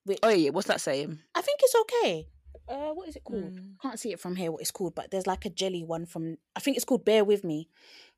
Which 0.04 0.18
Oh 0.22 0.28
yeah, 0.30 0.50
what's 0.50 0.68
that 0.68 0.80
saying? 0.80 1.18
I 1.34 1.40
think 1.40 1.60
it's 1.62 1.74
okay. 1.82 2.28
Uh, 2.68 2.92
what 2.94 3.08
is 3.08 3.16
it 3.16 3.24
called? 3.24 3.56
Mm. 3.56 3.74
Can't 3.82 3.98
see 3.98 4.12
it 4.12 4.20
from 4.20 4.36
here. 4.36 4.50
What 4.52 4.62
it's 4.62 4.70
called, 4.70 4.94
but 4.94 5.10
there's 5.10 5.26
like 5.26 5.44
a 5.44 5.50
jelly 5.50 5.82
one 5.84 6.06
from. 6.06 6.38
I 6.56 6.60
think 6.60 6.76
it's 6.76 6.84
called 6.84 7.04
Bare 7.04 7.24
With 7.24 7.44
Me, 7.44 7.68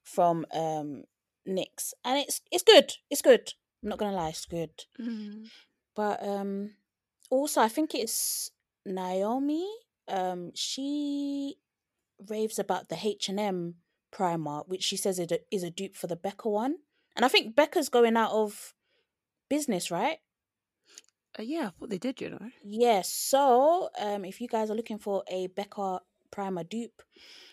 from 0.05 0.47
um 0.53 1.05
NYX, 1.49 1.94
and 2.05 2.18
it's 2.18 2.40
it's 2.51 2.62
good. 2.62 2.94
It's 3.11 3.22
good. 3.22 3.53
I'm 3.82 3.90
not 3.90 3.99
gonna 3.99 4.16
lie, 4.16 4.30
it's 4.30 4.47
good. 4.47 4.70
Mm. 5.01 5.49
But 5.94 6.22
um, 6.26 6.72
also 7.30 7.61
I 7.61 7.68
think 7.68 7.94
it's 7.94 8.51
Naomi. 8.84 9.66
Um, 10.09 10.53
she 10.55 11.57
raves 12.28 12.59
about 12.59 12.88
the 12.88 12.99
H 13.03 13.28
and 13.28 13.40
M 13.40 13.74
primer, 14.12 14.61
which 14.66 14.82
she 14.82 14.97
says 14.97 15.18
is 15.18 15.32
a, 15.32 15.38
is 15.51 15.62
a 15.62 15.70
dupe 15.70 15.97
for 15.97 16.07
the 16.07 16.16
Becca 16.16 16.49
one, 16.49 16.76
and 17.16 17.24
I 17.24 17.28
think 17.28 17.57
Becca's 17.57 17.88
going 17.88 18.16
out 18.16 18.32
of 18.32 18.74
business, 19.49 19.90
right? 19.90 20.18
Uh, 21.38 21.42
yeah, 21.42 21.66
I 21.66 21.70
thought 21.70 21.90
they 21.90 21.99
did, 21.99 22.20
you 22.20 22.30
know. 22.30 22.51
Yes. 22.64 23.12
So, 23.12 23.90
um, 23.99 24.24
if 24.24 24.40
you 24.40 24.49
guys 24.49 24.70
are 24.70 24.74
looking 24.76 24.99
for 24.99 25.22
a 25.28 25.49
Becca 25.49 26.01
primer 26.30 26.64
dupe, 26.64 27.03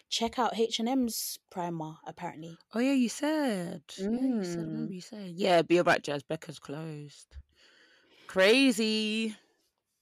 check 0.10 0.40
out 0.40 0.58
H 0.58 0.80
and 0.80 0.88
M's 0.90 1.40
primer. 1.50 1.96
Apparently, 2.08 2.58
Oh 2.74 2.80
yeah, 2.80 2.94
you 2.94 3.10
said. 3.10 3.82
Yeah, 3.98 4.06
you 4.10 4.44
said. 4.44 4.60
Mm. 4.60 4.72
Remember 4.72 4.94
you 4.94 5.02
said. 5.02 5.34
Yeah, 5.36 5.62
be 5.62 5.78
about 5.78 6.04
Jas. 6.04 6.24
Becca's 6.24 6.60
closed. 6.60 7.36
Crazy. 8.28 9.36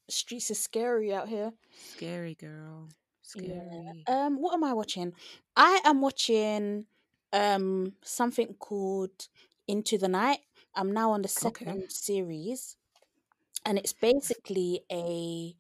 streets 0.10 0.52
is 0.52 0.60
scary 0.60 1.14
out 1.14 1.28
here. 1.28 1.52
Scary 1.96 2.36
girl. 2.36 2.90
Scary. 3.22 4.04
Um, 4.08 4.42
what 4.42 4.54
am 4.54 4.64
I 4.64 4.74
watching? 4.74 5.14
I 5.56 5.82
am 5.86 6.02
watching 6.02 6.86
um 7.34 7.94
something 8.04 8.54
called 8.60 9.28
Into 9.68 9.98
the 9.98 10.08
Night. 10.08 10.40
I'm 10.76 10.92
now 10.94 11.12
on 11.12 11.22
the 11.22 11.28
Okay. 11.44 11.68
second 11.68 11.92
series. 11.92 12.78
and 13.66 13.78
it's 13.78 13.94
basically 13.94 14.82
a 14.92 15.56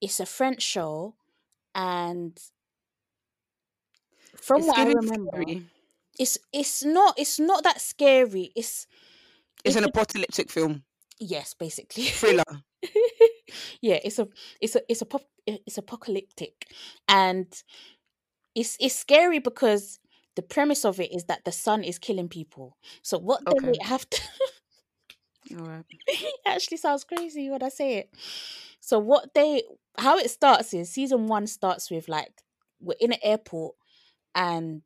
it's 0.00 0.20
a 0.20 0.26
French 0.26 0.62
show, 0.62 1.16
and 1.74 2.38
from 4.36 4.64
It's 4.64 4.66
what 4.66 4.76
I 4.78 4.84
giving 4.84 5.00
remember, 5.00 5.44
scary. 5.44 5.62
it's 6.18 6.38
it's 6.52 6.84
not 6.84 7.18
it's 7.18 7.38
not 7.38 7.64
that 7.64 7.80
scary. 7.80 8.52
It's 8.56 8.86
It's 9.64 9.76
an 9.76 9.84
apocalyptic 9.84 10.50
film 10.50 10.84
yes, 11.18 11.54
basically 11.54 12.08
thriller. 12.10 12.62
yeah, 13.80 13.98
it's 14.04 14.18
a 14.18 14.28
it's 14.60 14.76
a 14.76 14.82
it's 14.88 15.02
a 15.02 15.06
pop, 15.06 15.22
it's 15.46 15.78
apocalyptic, 15.78 16.68
and 17.08 17.46
it's 18.54 18.76
it's 18.80 18.94
scary 18.94 19.38
because 19.38 19.98
the 20.36 20.42
premise 20.42 20.84
of 20.84 21.00
it 21.00 21.12
is 21.14 21.24
that 21.24 21.44
the 21.44 21.52
sun 21.52 21.84
is 21.84 21.98
killing 21.98 22.28
people. 22.28 22.76
So 23.02 23.18
what 23.18 23.42
they 23.50 23.56
Okay. 23.62 23.78
have 23.82 24.08
to 24.10 24.22
All 25.58 25.66
right. 25.66 25.84
it 26.06 26.34
actually 26.46 26.76
sounds 26.78 27.04
crazy 27.04 27.50
when 27.50 27.62
I 27.62 27.68
say 27.68 27.94
it. 27.98 28.10
So 28.80 28.98
what 28.98 29.34
they 29.34 29.62
how 29.98 30.18
it 30.18 30.30
starts 30.30 30.74
is 30.74 30.90
season 30.90 31.26
one 31.26 31.46
starts 31.46 31.90
with 31.90 32.08
like 32.08 32.42
we're 32.80 32.96
in 33.00 33.12
an 33.12 33.18
airport 33.22 33.76
and 34.34 34.82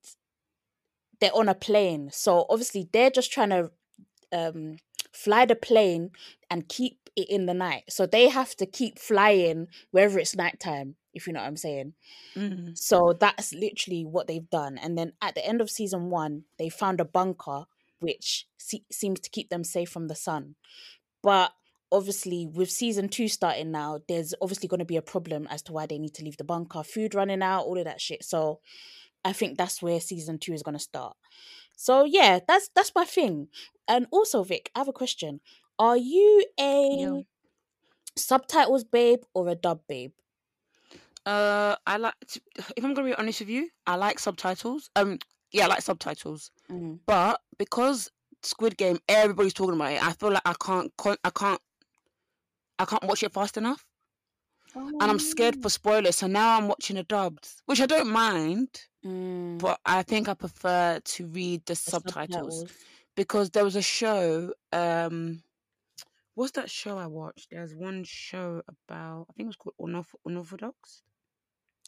they're 1.20 1.34
on 1.34 1.48
a 1.48 1.54
plane. 1.54 2.10
So 2.12 2.46
obviously 2.48 2.88
they're 2.92 3.10
just 3.10 3.32
trying 3.32 3.50
to 3.50 3.70
um 4.32 4.76
fly 5.12 5.44
the 5.46 5.56
plane 5.56 6.10
and 6.50 6.68
keep 6.68 6.99
it 7.16 7.28
in 7.28 7.46
the 7.46 7.54
night. 7.54 7.84
So 7.88 8.06
they 8.06 8.28
have 8.28 8.54
to 8.56 8.66
keep 8.66 8.98
flying 8.98 9.68
wherever 9.90 10.18
it's 10.18 10.36
nighttime, 10.36 10.96
if 11.14 11.26
you 11.26 11.32
know 11.32 11.40
what 11.40 11.46
I'm 11.46 11.56
saying. 11.56 11.94
Mm. 12.36 12.76
So 12.76 13.16
that's 13.18 13.52
literally 13.52 14.04
what 14.04 14.26
they've 14.26 14.48
done. 14.50 14.78
And 14.78 14.96
then 14.96 15.12
at 15.22 15.34
the 15.34 15.46
end 15.46 15.60
of 15.60 15.70
season 15.70 16.10
one, 16.10 16.44
they 16.58 16.68
found 16.68 17.00
a 17.00 17.04
bunker 17.04 17.64
which 18.00 18.46
se- 18.58 18.84
seems 18.90 19.20
to 19.20 19.30
keep 19.30 19.50
them 19.50 19.62
safe 19.62 19.90
from 19.90 20.08
the 20.08 20.14
sun. 20.14 20.56
But 21.22 21.52
obviously, 21.92 22.46
with 22.46 22.70
season 22.70 23.08
two 23.08 23.28
starting 23.28 23.70
now, 23.70 24.00
there's 24.08 24.34
obviously 24.40 24.68
going 24.68 24.80
to 24.80 24.84
be 24.86 24.96
a 24.96 25.02
problem 25.02 25.46
as 25.50 25.62
to 25.62 25.72
why 25.72 25.86
they 25.86 25.98
need 25.98 26.14
to 26.14 26.24
leave 26.24 26.38
the 26.38 26.44
bunker, 26.44 26.82
food 26.82 27.14
running 27.14 27.42
out, 27.42 27.64
all 27.64 27.78
of 27.78 27.84
that 27.84 28.00
shit. 28.00 28.24
So 28.24 28.60
I 29.24 29.32
think 29.32 29.56
that's 29.56 29.82
where 29.82 30.00
season 30.00 30.38
two 30.38 30.52
is 30.52 30.62
going 30.62 30.76
to 30.76 30.82
start. 30.82 31.16
So 31.76 32.04
yeah, 32.04 32.40
that's 32.46 32.68
that's 32.74 32.92
my 32.94 33.04
thing. 33.04 33.48
And 33.88 34.06
also, 34.10 34.42
Vic, 34.44 34.70
I 34.74 34.80
have 34.80 34.88
a 34.88 34.92
question. 34.92 35.40
Are 35.80 35.96
you 35.96 36.44
a 36.60 37.24
subtitles 38.14 38.84
babe 38.84 39.20
or 39.32 39.48
a 39.48 39.54
dub 39.54 39.80
babe? 39.88 40.12
Uh, 41.24 41.74
I 41.86 41.96
like. 41.96 42.14
To, 42.28 42.40
if 42.76 42.84
I'm 42.84 42.92
gonna 42.92 43.08
be 43.08 43.14
honest 43.14 43.40
with 43.40 43.48
you, 43.48 43.70
I 43.86 43.96
like 43.96 44.18
subtitles. 44.18 44.90
Um, 44.94 45.18
yeah, 45.52 45.64
I 45.64 45.68
like 45.68 45.80
subtitles. 45.80 46.50
Mm. 46.70 46.98
But 47.06 47.40
because 47.58 48.10
Squid 48.42 48.76
Game, 48.76 48.98
everybody's 49.08 49.54
talking 49.54 49.74
about 49.74 49.92
it. 49.92 50.04
I 50.04 50.12
feel 50.12 50.32
like 50.32 50.42
I 50.44 50.54
can't. 50.62 50.92
I 51.24 51.30
can't. 51.30 51.60
I 52.78 52.84
can't 52.84 53.04
watch 53.04 53.22
it 53.22 53.32
fast 53.32 53.56
enough, 53.56 53.86
and 54.74 55.02
I'm 55.02 55.18
scared 55.18 55.62
for 55.62 55.70
spoilers. 55.70 56.16
So 56.16 56.26
now 56.26 56.58
I'm 56.58 56.68
watching 56.68 56.96
the 56.96 57.04
dubbed, 57.04 57.48
which 57.64 57.80
I 57.80 57.86
don't 57.86 58.10
mind. 58.10 58.68
Mm, 59.04 59.58
But 59.58 59.80
I 59.86 60.02
think 60.02 60.28
I 60.28 60.34
prefer 60.34 61.00
to 61.02 61.26
read 61.26 61.64
the 61.64 61.72
the 61.72 61.76
subtitles 61.76 62.64
because 63.16 63.48
there 63.50 63.64
was 63.64 63.76
a 63.76 63.82
show. 63.82 64.52
Um, 64.72 65.42
what's 66.40 66.52
that 66.52 66.70
show 66.70 66.96
I 66.96 67.06
watched? 67.06 67.50
There's 67.50 67.74
one 67.74 68.02
show 68.02 68.62
about. 68.66 69.26
I 69.28 69.32
think 69.34 69.44
it 69.46 69.54
was 69.54 69.56
called 69.56 69.74
Unorth- 69.78 70.14
Unorthodox. 70.24 71.02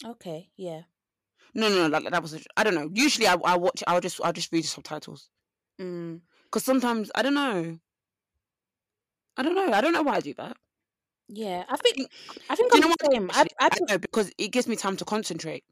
Okay, 0.05 0.51
yeah. 0.57 0.83
No, 1.55 1.69
no, 1.71 1.89
no. 1.89 1.89
That, 1.89 2.11
that 2.13 2.23
was. 2.23 2.35
A, 2.35 2.41
I 2.59 2.63
don't 2.65 2.75
know. 2.75 2.91
Usually, 2.93 3.27
I, 3.27 3.35
I 3.35 3.57
watch. 3.57 3.83
I'll 3.87 4.01
just. 4.03 4.21
I'll 4.23 4.33
just 4.35 4.53
read 4.53 4.65
the 4.65 4.69
subtitles 4.69 5.31
Mm. 5.81 6.21
because 6.45 6.65
sometimes 6.65 7.11
I 7.15 7.23
don't 7.23 7.35
know. 7.35 7.79
I 9.39 9.43
don't 9.43 9.55
know. 9.55 9.73
I 9.73 9.81
don't 9.81 9.95
know 9.95 10.03
why 10.03 10.17
I 10.17 10.21
do 10.21 10.35
that. 10.35 10.57
Yeah, 11.29 11.65
I 11.69 11.77
think 11.79 12.09
I 12.51 12.57
think 12.57 12.75
you 12.75 12.81
I'm 12.83 12.89
know 12.91 12.95
the 13.01 13.09
same. 13.11 13.31
I, 13.33 13.47
I 13.61 13.69
I 13.71 13.71
think, 13.71 13.89
know 13.89 13.99
because 13.99 14.31
it 14.39 14.49
gives 14.49 14.69
me 14.69 14.77
time 14.77 14.97
to 14.99 15.05
concentrate, 15.05 15.65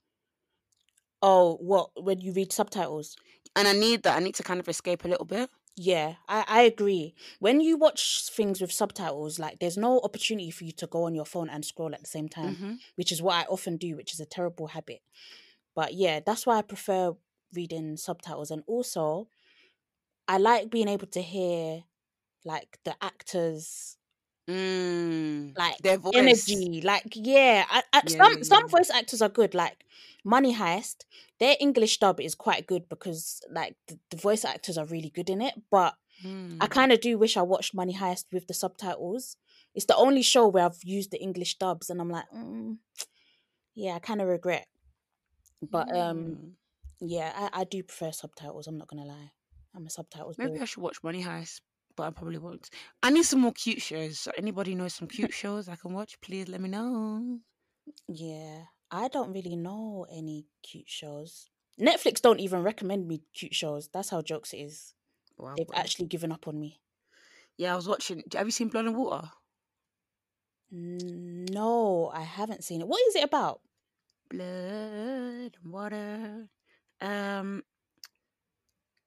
oh, 1.22 1.57
what 1.57 1.91
when 2.03 2.20
you 2.20 2.33
read 2.33 2.53
subtitles? 2.53 3.16
and 3.57 3.66
I 3.68 3.72
need 3.72 4.03
that. 4.05 4.16
I 4.16 4.20
need 4.20 4.35
to 4.37 4.43
kind 4.43 4.61
of 4.61 4.68
escape 4.68 5.05
a 5.05 5.09
little 5.09 5.26
bit. 5.26 5.51
Yeah, 5.76 6.16
I, 6.28 6.44
I 6.46 6.62
agree. 6.62 7.14
When 7.38 7.60
you 7.60 7.76
watch 7.76 8.28
things 8.30 8.60
with 8.60 8.72
subtitles, 8.72 9.38
like 9.38 9.60
there's 9.60 9.78
no 9.78 10.00
opportunity 10.00 10.50
for 10.50 10.64
you 10.64 10.72
to 10.72 10.86
go 10.86 11.04
on 11.04 11.14
your 11.14 11.24
phone 11.24 11.48
and 11.48 11.64
scroll 11.64 11.94
at 11.94 12.00
the 12.00 12.06
same 12.06 12.28
time, 12.28 12.58
hmm 12.58 12.74
which 12.96 13.10
is 13.12 13.22
what 13.22 13.36
I 13.36 13.48
often 13.48 13.76
do, 13.76 13.96
which 13.96 14.12
is 14.12 14.20
a 14.20 14.26
terrible 14.26 14.68
habit. 14.68 15.00
But 15.74 15.94
yeah, 15.94 16.20
that's 16.24 16.46
why 16.46 16.58
I 16.58 16.62
prefer 16.62 17.14
reading 17.54 17.96
subtitles, 17.96 18.50
and 18.50 18.62
also 18.66 19.28
I 20.28 20.38
like 20.38 20.70
being 20.70 20.88
able 20.88 21.08
to 21.08 21.22
hear 21.22 21.84
like 22.44 22.80
the 22.84 22.96
actors 23.02 23.98
Mm, 24.51 25.55
like 25.57 25.78
their 25.82 25.98
voice. 25.98 26.12
energy 26.14 26.80
like 26.82 27.05
yeah 27.14 27.64
I, 27.70 27.82
I, 27.92 28.03
Yeah, 28.03 28.18
some 28.18 28.32
yeah, 28.32 28.42
some 28.42 28.62
yeah. 28.64 28.70
voice 28.70 28.90
actors 28.90 29.22
are 29.22 29.28
good 29.28 29.55
like 29.55 29.84
money 30.24 30.55
heist 30.55 31.05
their 31.38 31.57
english 31.61 31.98
dub 31.98 32.20
is 32.20 32.34
quite 32.34 32.66
good 32.66 32.88
because 32.88 33.40
like 33.51 33.76
the, 33.88 33.98
the 34.11 34.16
voice 34.16 34.44
actors 34.44 34.76
are 34.78 34.86
really 34.86 35.11
good 35.11 35.30
in 35.30 35.40
it 35.40 35.55
but 35.70 35.94
i 36.61 36.66
Mm. 36.66 36.70
kind 36.78 36.92
of 36.92 37.01
do 37.01 37.16
wish 37.18 37.36
i 37.36 37.42
watched 37.42 37.74
money 37.74 37.94
heist 37.94 38.24
with 38.32 38.46
the 38.48 38.55
subtitles 38.55 39.36
it's 39.74 39.86
the 39.86 39.96
only 39.96 40.22
show 40.22 40.48
where 40.48 40.64
i've 40.66 40.82
used 40.84 41.11
the 41.12 41.20
english 41.22 41.57
dubs 41.59 41.90
and 41.90 42.01
i'm 42.01 42.11
like 42.11 42.26
mm, 42.34 42.76
yeah 43.74 43.94
i 43.94 43.98
kind 43.98 44.20
of 44.20 44.28
regret 44.28 44.66
but 45.62 45.88
um 45.96 46.36
Mm. 46.36 46.53
yeah 47.01 47.32
I, 47.55 47.61
I 47.61 47.64
do 47.64 47.82
prefer 47.82 48.12
subtitles 48.12 48.66
i'm 48.66 48.78
not 48.78 48.88
gonna 48.88 49.07
lie 49.07 49.30
i'm 49.74 49.86
a 49.86 49.90
subtitles 49.90 50.36
Maybe 50.38 50.53
babe. 50.53 50.62
I 50.62 50.64
should 50.66 50.82
watch 50.82 51.03
Money 51.03 51.22
Heist, 51.22 51.61
but 51.97 52.05
I 52.05 52.11
probably 52.11 52.38
won't. 52.38 52.70
I 53.03 53.11
need 53.11 53.24
some 53.24 53.41
more 53.41 53.53
cute 53.53 53.80
shows. 53.82 54.18
So 54.18 54.32
anybody 54.36 54.74
knows 54.74 54.95
some 54.95 55.09
cute 55.09 55.32
shows 55.43 55.68
I 55.68 55.76
can 55.76 55.93
watch? 55.93 56.20
Please 56.20 56.49
let 56.49 56.61
me 56.61 56.68
know. 56.68 57.38
Yeah, 58.09 58.64
I 58.91 59.09
don't 59.09 59.32
really 59.32 59.57
know 59.57 60.07
any 60.12 60.47
cute 60.62 60.88
shows. 60.88 61.49
Netflix 61.80 62.20
don't 62.20 62.41
even 62.41 62.62
recommend 62.62 63.09
me 63.09 63.22
cute 63.34 63.55
shows. 63.55 63.88
That's 63.93 64.11
how 64.11 64.22
jokes 64.22 64.53
it 64.53 64.59
is. 64.59 64.95
Wow, 65.38 65.55
They've 65.57 65.68
wow. 65.68 65.78
actually 65.78 66.07
given 66.07 66.32
up 66.32 66.47
on 66.47 66.61
me. 66.61 66.80
Yeah, 67.57 67.72
I 67.72 67.76
was 67.76 67.88
watching. 67.88 68.22
Have 68.34 68.47
you 68.47 68.53
seen 68.53 68.68
Blood 68.68 68.86
and 68.86 68.97
Water? 68.97 69.28
No, 70.70 72.11
I 72.14 72.22
haven't 72.22 72.64
seen 72.64 72.80
it. 72.80 72.86
What 72.86 73.01
is 73.09 73.16
it 73.16 73.24
about? 73.24 73.61
Blood 74.30 75.57
and 75.62 75.72
Water. 75.72 76.49
Um, 77.01 77.62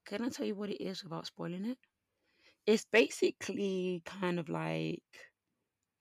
can 0.06 0.22
I 0.24 0.30
tell 0.30 0.46
you 0.46 0.56
what 0.56 0.70
it 0.70 0.84
is 0.84 1.04
without 1.04 1.26
spoiling 1.26 1.66
it? 1.66 1.78
It's 2.66 2.86
basically 2.86 4.02
kind 4.06 4.40
of 4.40 4.50
like 4.50 5.04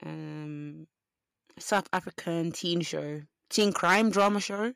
um 0.05 0.87
South 1.59 1.89
African 1.93 2.53
teen 2.53 2.81
show, 2.81 3.23
teen 3.51 3.73
crime 3.73 4.11
drama 4.11 4.41
show. 4.41 4.73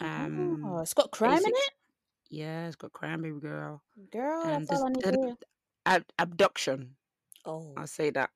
Um, 0.00 0.62
oh, 0.66 0.80
it's 0.80 0.94
got 0.94 1.10
crime 1.10 1.38
in 1.38 1.44
it? 1.46 1.70
Yeah, 2.30 2.66
it's 2.66 2.76
got 2.76 2.92
crime, 2.92 3.22
baby 3.22 3.38
girl. 3.40 3.82
Girl, 4.10 4.42
and 4.44 4.66
that's 4.66 4.80
all 4.80 4.86
I 4.86 4.90
need 4.90 5.02
to 5.04 5.10
hear. 5.10 5.36
Ab- 5.84 6.12
abduction. 6.18 6.96
Oh, 7.44 7.74
I'll 7.76 7.86
say 7.86 8.10
that. 8.10 8.30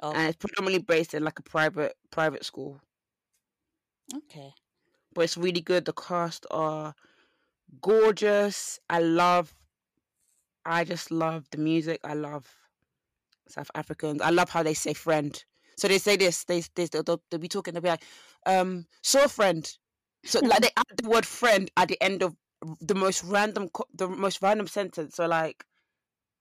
oh, 0.00 0.12
And 0.12 0.28
it's 0.28 0.36
predominantly 0.36 0.82
based 0.82 1.14
in 1.14 1.22
like 1.24 1.38
a 1.38 1.42
private 1.42 1.96
private 2.10 2.44
school, 2.44 2.80
okay. 4.14 4.54
but 5.12 5.22
it's 5.22 5.36
really 5.36 5.60
good. 5.60 5.84
The 5.84 5.92
cast 5.92 6.46
are 6.50 6.94
gorgeous. 7.82 8.80
I 8.88 9.00
love. 9.00 9.54
I 10.64 10.84
just 10.84 11.10
love 11.10 11.46
the 11.50 11.58
music. 11.58 12.00
I 12.04 12.14
love 12.14 12.46
South 13.48 13.70
Africans. 13.74 14.20
I 14.20 14.30
love 14.30 14.50
how 14.50 14.62
they 14.62 14.74
say 14.74 14.94
friend. 14.94 15.42
So 15.76 15.88
they 15.88 15.98
say 15.98 16.16
this. 16.16 16.44
They 16.44 16.62
they 16.74 16.86
they'll, 16.86 17.22
they'll, 17.30 17.40
be 17.40 17.48
talking. 17.48 17.74
They'll 17.74 17.82
be 17.82 17.88
like, 17.88 18.04
um, 18.46 18.86
so 19.02 19.28
friend. 19.28 19.68
So 20.24 20.40
like 20.40 20.60
they 20.60 20.70
add 20.76 20.84
the 21.02 21.08
word 21.08 21.26
friend 21.26 21.70
at 21.76 21.88
the 21.88 22.00
end 22.02 22.22
of 22.22 22.36
the 22.80 22.94
most 22.94 23.24
random 23.24 23.68
co- 23.70 23.86
the 23.94 24.08
most 24.08 24.42
random 24.42 24.66
sentence. 24.66 25.16
So 25.16 25.26
like, 25.26 25.64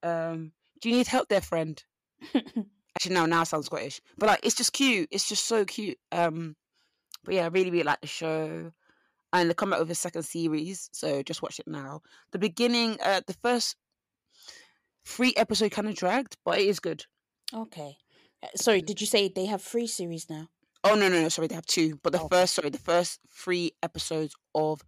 um, 0.04 0.52
do 0.82 0.90
you 0.90 0.96
need 0.96 1.08
help 1.08 1.30
there, 1.30 1.42
friend? 1.42 1.82
Actually, 2.36 3.16
no, 3.16 3.26
now 3.26 3.44
it 3.44 3.46
sounds 3.46 3.68
Scottish. 3.68 4.02
But 4.18 4.28
like, 4.28 4.40
it's 4.44 4.56
just 4.56 4.74
cute. 4.74 5.08
It's 5.12 5.30
just 5.30 5.46
so 5.46 5.64
cute. 5.64 5.98
Um, 6.12 6.56
but 7.24 7.36
yeah, 7.36 7.46
I 7.46 7.48
really 7.48 7.72
really 7.72 7.84
like 7.84 8.02
the 8.02 8.08
show. 8.08 8.72
And 9.32 9.50
they 9.50 9.54
come 9.54 9.74
out 9.74 9.80
with 9.80 9.92
a 9.92 9.96
second 9.96 10.24
series, 10.24 10.90
so 10.92 11.22
just 11.22 11.44
watch 11.44 11.60
it 11.60 11.68
now. 11.68 12.02
The 12.32 12.40
beginning, 12.40 12.98
uh, 13.04 13.22
the 13.28 13.36
first 13.44 13.76
three 15.10 15.34
episode 15.36 15.72
kind 15.72 15.88
of 15.90 15.96
dragged, 15.96 16.38
but 16.46 16.60
it 16.60 16.68
is 16.68 16.80
good. 16.80 17.06
okay. 17.54 17.98
Uh, 18.44 18.48
Sorry, 18.56 18.82
did 18.82 19.02
you 19.02 19.08
say 19.08 19.28
they 19.28 19.46
have 19.48 19.62
three 19.62 19.88
series 19.88 20.30
now? 20.30 20.48
Oh 20.84 20.96
no, 20.96 21.10
no, 21.10 21.22
no, 21.22 21.30
sorry, 21.30 21.48
they 21.48 21.56
have 21.56 21.66
two. 21.66 22.00
But 22.04 22.14
the 22.14 22.20
Okay. 22.20 22.28
first, 22.36 22.54
sorry, 22.56 22.70
the 22.70 22.78
first 22.92 23.20
three 23.30 23.74
episodes 23.84 24.34
of 24.56 24.82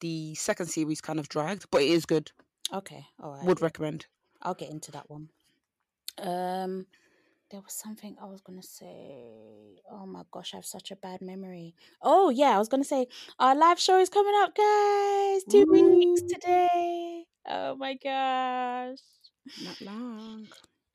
the 0.00 0.34
second 0.34 0.66
series 0.66 1.00
kind 1.00 1.18
of 1.18 1.28
dragged, 1.28 1.66
but 1.70 1.82
it 1.82 1.88
is 1.88 2.04
good. 2.04 2.30
Okay, 2.72 3.06
all 3.22 3.32
right. 3.32 3.44
Would 3.46 3.62
recommend. 3.62 4.06
I'll 4.42 4.54
get 4.54 4.70
into 4.70 4.90
that 4.92 5.08
one. 5.08 5.30
Um, 6.18 6.86
there 7.50 7.60
was 7.62 7.72
something 7.72 8.16
I 8.20 8.26
was 8.26 8.42
gonna 8.42 8.62
say. 8.62 9.80
Oh 9.90 10.04
my 10.06 10.22
gosh, 10.30 10.52
I 10.52 10.58
have 10.58 10.66
such 10.66 10.90
a 10.90 10.96
bad 10.96 11.22
memory. 11.22 11.74
Oh 12.02 12.28
yeah, 12.30 12.54
I 12.54 12.58
was 12.58 12.68
gonna 12.68 12.84
say 12.84 13.06
our 13.38 13.54
live 13.56 13.80
show 13.80 13.98
is 13.98 14.10
coming 14.10 14.34
up, 14.42 14.54
guys. 14.54 15.44
Two 15.44 15.64
weeks 15.70 16.20
Woo. 16.20 16.28
today. 16.28 17.24
Oh 17.48 17.76
my 17.76 17.94
gosh. 17.94 18.98
Not 19.64 19.80
long. 19.80 20.48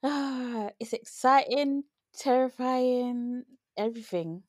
Ah, 0.04 0.70
it's 0.80 0.94
exciting, 0.94 1.84
terrifying, 2.16 3.44
everything. 3.78 4.44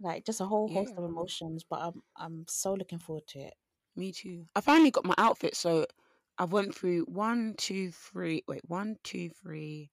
Like 0.00 0.24
just 0.24 0.40
a 0.40 0.46
whole 0.46 0.68
host 0.68 0.94
of 0.96 1.04
emotions. 1.04 1.64
But 1.68 1.80
I'm 1.80 2.02
I'm 2.16 2.44
so 2.48 2.74
looking 2.74 2.98
forward 2.98 3.26
to 3.28 3.40
it. 3.40 3.54
Me 3.96 4.12
too. 4.12 4.46
I 4.54 4.60
finally 4.60 4.90
got 4.90 5.04
my 5.04 5.14
outfit, 5.18 5.56
so 5.56 5.86
I 6.38 6.44
went 6.44 6.74
through 6.74 7.02
one, 7.04 7.54
two, 7.58 7.90
three. 7.90 8.44
Wait, 8.48 8.62
one, 8.66 8.96
two, 9.02 9.30
three, 9.42 9.90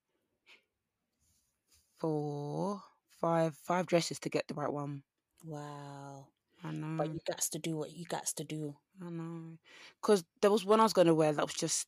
four, 1.99 2.81
five, 3.19 3.55
five 3.55 3.87
dresses 3.87 4.19
to 4.19 4.29
get 4.29 4.47
the 4.47 4.53
right 4.53 4.71
one. 4.71 5.03
Wow. 5.43 6.27
I 6.63 6.71
know. 6.71 6.97
But 6.97 7.13
you 7.13 7.19
got 7.27 7.41
to 7.41 7.59
do 7.59 7.75
what 7.75 7.91
you 7.91 8.05
got 8.05 8.25
to 8.27 8.43
do. 8.43 8.75
I 9.05 9.09
know. 9.09 9.57
Because 10.01 10.23
there 10.41 10.51
was 10.51 10.65
one 10.65 10.79
I 10.79 10.83
was 10.83 10.93
going 10.93 11.07
to 11.07 11.15
wear 11.15 11.33
that 11.33 11.45
was 11.45 11.53
just, 11.53 11.87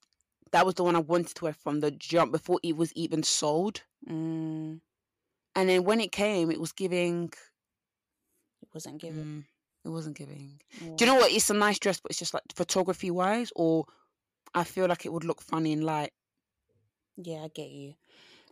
that 0.51 0.65
was 0.65 0.75
the 0.75 0.83
one 0.83 0.95
I 0.95 0.99
wanted 0.99 1.35
to 1.35 1.43
wear 1.45 1.53
from 1.53 1.79
the 1.79 1.91
jump 1.91 2.31
before 2.31 2.59
it 2.63 2.75
was 2.75 2.91
even 2.93 3.23
sold. 3.23 3.81
Mm, 4.07 4.81
And 5.55 5.69
then 5.69 5.83
when 5.83 5.99
it 6.01 6.11
came, 6.11 6.51
it 6.51 6.59
was 6.59 6.71
giving, 6.71 7.31
it 8.61 8.69
wasn't 8.73 8.99
giving. 8.99 9.23
mm, 9.23 9.43
it 9.85 9.89
wasn't 9.89 10.17
giving. 10.17 10.61
Yeah. 10.81 10.95
Do 10.95 11.05
you 11.05 11.11
know 11.11 11.15
what? 11.17 11.31
It's 11.31 11.49
a 11.49 11.53
nice 11.53 11.79
dress, 11.79 11.99
but 11.99 12.11
it's 12.11 12.19
just 12.19 12.33
like 12.33 12.43
photography 12.55 13.11
wise, 13.11 13.51
or 13.55 13.85
I 14.53 14.63
feel 14.63 14.87
like 14.87 15.05
it 15.05 15.13
would 15.13 15.23
look 15.25 15.41
funny 15.41 15.71
in 15.71 15.81
light. 15.81 16.11
Yeah, 17.17 17.43
I 17.43 17.47
get 17.49 17.69
you. 17.69 17.95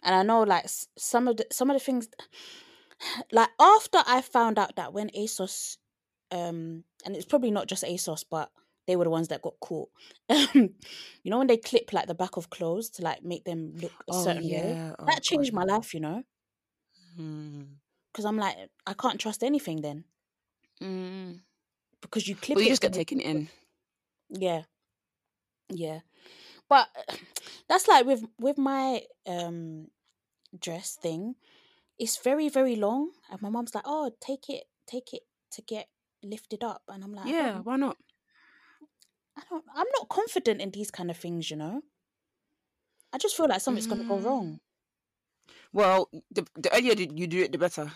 And 0.03 0.13
I 0.15 0.23
know 0.23 0.43
like 0.43 0.65
some 0.97 1.27
of 1.27 1.37
the 1.37 1.47
some 1.51 1.69
of 1.69 1.75
the 1.75 1.79
things 1.83 2.07
like 3.31 3.49
after 3.59 3.99
I 4.05 4.21
found 4.21 4.59
out 4.59 4.75
that 4.75 4.93
when 4.93 5.09
ASOS 5.09 5.77
um 6.31 6.83
and 7.05 7.15
it's 7.15 7.25
probably 7.25 7.51
not 7.51 7.67
just 7.67 7.83
ASOS 7.83 8.23
but 8.29 8.51
they 8.87 8.95
were 8.95 9.03
the 9.03 9.09
ones 9.09 9.27
that 9.29 9.41
got 9.41 9.59
caught. 9.59 9.89
you 10.53 10.71
know 11.25 11.37
when 11.37 11.47
they 11.47 11.57
clip 11.57 11.93
like 11.93 12.07
the 12.07 12.15
back 12.15 12.37
of 12.37 12.49
clothes 12.49 12.89
to 12.91 13.03
like 13.03 13.23
make 13.23 13.43
them 13.45 13.73
look 13.77 13.93
a 14.09 14.13
certain 14.13 14.49
way? 14.49 14.77
Oh, 14.99 15.05
That 15.05 15.15
God, 15.15 15.23
changed 15.23 15.53
my 15.53 15.63
life, 15.63 15.93
you 15.93 15.99
know? 15.99 16.23
Mm. 17.19 17.77
Because 18.11 18.25
I'm 18.25 18.37
like 18.37 18.57
I 18.85 18.93
can't 18.93 19.19
trust 19.19 19.43
anything 19.43 19.81
then 19.81 20.05
Mm. 20.81 21.41
because 22.01 22.27
you 22.27 22.35
clip 22.35 22.55
But 22.55 22.61
you 22.63 22.67
it 22.67 22.71
just 22.71 22.81
get 22.81 22.93
taken 22.93 23.19
in. 23.19 23.49
Yeah. 24.29 24.63
Yeah. 25.69 25.99
But 26.69 26.87
that's 27.69 27.87
like 27.87 28.05
with 28.05 28.25
with 28.39 28.57
my 28.57 29.03
um 29.27 29.87
dress 30.57 30.95
thing. 30.95 31.35
It's 31.99 32.17
very 32.17 32.49
very 32.49 32.75
long 32.75 33.11
and 33.31 33.41
my 33.41 33.49
mom's 33.49 33.75
like, 33.75 33.85
"Oh, 33.87 34.11
take 34.21 34.49
it 34.49 34.65
take 34.87 35.13
it 35.13 35.23
to 35.53 35.61
get 35.61 35.89
lifted 36.23 36.63
up." 36.63 36.83
And 36.89 37.03
I'm 37.03 37.13
like, 37.13 37.27
Yeah, 37.27 37.53
don't- 37.53 37.65
why 37.65 37.75
not? 37.77 37.97
I 39.37 39.41
don't 39.49 39.63
I'm 39.75 39.87
not 39.97 40.09
confident 40.09 40.61
in 40.61 40.71
these 40.71 40.91
kind 40.91 41.09
of 41.11 41.17
things, 41.17 41.49
you 41.51 41.57
know? 41.57 41.81
I 43.13 43.17
just 43.17 43.37
feel 43.37 43.47
like 43.47 43.61
something's 43.61 43.87
going 43.87 44.01
to 44.01 44.07
go 44.07 44.17
Mm. 44.17 44.23
wrong. 44.25 44.59
Well, 45.71 46.09
the, 46.31 46.45
the 46.55 46.73
earlier 46.75 46.93
you 46.93 47.27
do 47.27 47.43
it, 47.43 47.51
the 47.51 47.57
better. 47.57 47.91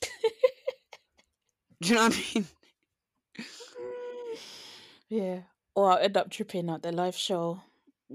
Do 1.82 1.88
you 1.88 1.94
know 1.96 2.04
what 2.08 2.14
I 2.16 2.34
mean? 2.34 2.46
Yeah. 5.08 5.40
Or 5.74 5.90
I'll 5.92 5.98
end 5.98 6.16
up 6.16 6.30
tripping 6.30 6.70
at 6.70 6.82
the 6.82 6.92
live 6.92 7.14
show. 7.16 7.60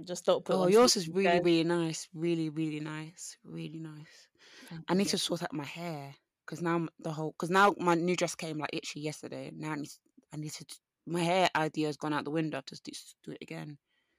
Just 0.04 0.26
don't 0.26 0.44
put 0.44 0.56
Oh, 0.56 0.64
on 0.64 0.72
yours 0.72 0.96
is 0.98 1.08
really, 1.10 1.24
guys. 1.24 1.42
really 1.44 1.64
nice. 1.64 2.08
Really, 2.14 2.50
really 2.50 2.80
nice. 2.80 3.38
Really 3.44 3.80
nice. 3.80 4.28
Thank 4.70 4.84
I 4.88 4.94
need 4.94 5.06
you. 5.06 5.12
to 5.12 5.18
sort 5.18 5.44
out 5.44 5.54
my 5.54 5.66
hair 5.66 6.16
because 6.46 6.62
now 6.62 6.88
the 7.00 7.12
whole 7.12 7.32
because 7.32 7.50
now 7.50 7.74
my 7.78 7.94
new 7.96 8.16
dress 8.16 8.36
came 8.36 8.58
like 8.60 8.70
itchy 8.74 9.00
yesterday. 9.00 9.52
Now 9.56 9.72
I 9.72 9.76
need 9.76 9.90
to, 9.90 9.98
I 10.34 10.38
need 10.38 10.52
to 10.54 10.66
my 11.08 11.22
hair 11.22 11.50
idea 11.56 11.88
has 11.88 11.98
gone 11.98 12.14
out 12.14 12.26
the 12.26 12.32
window 12.32 12.62
to 12.66 12.76
do, 12.84 12.92
do 13.24 13.32
it 13.32 13.38
again. 13.42 13.78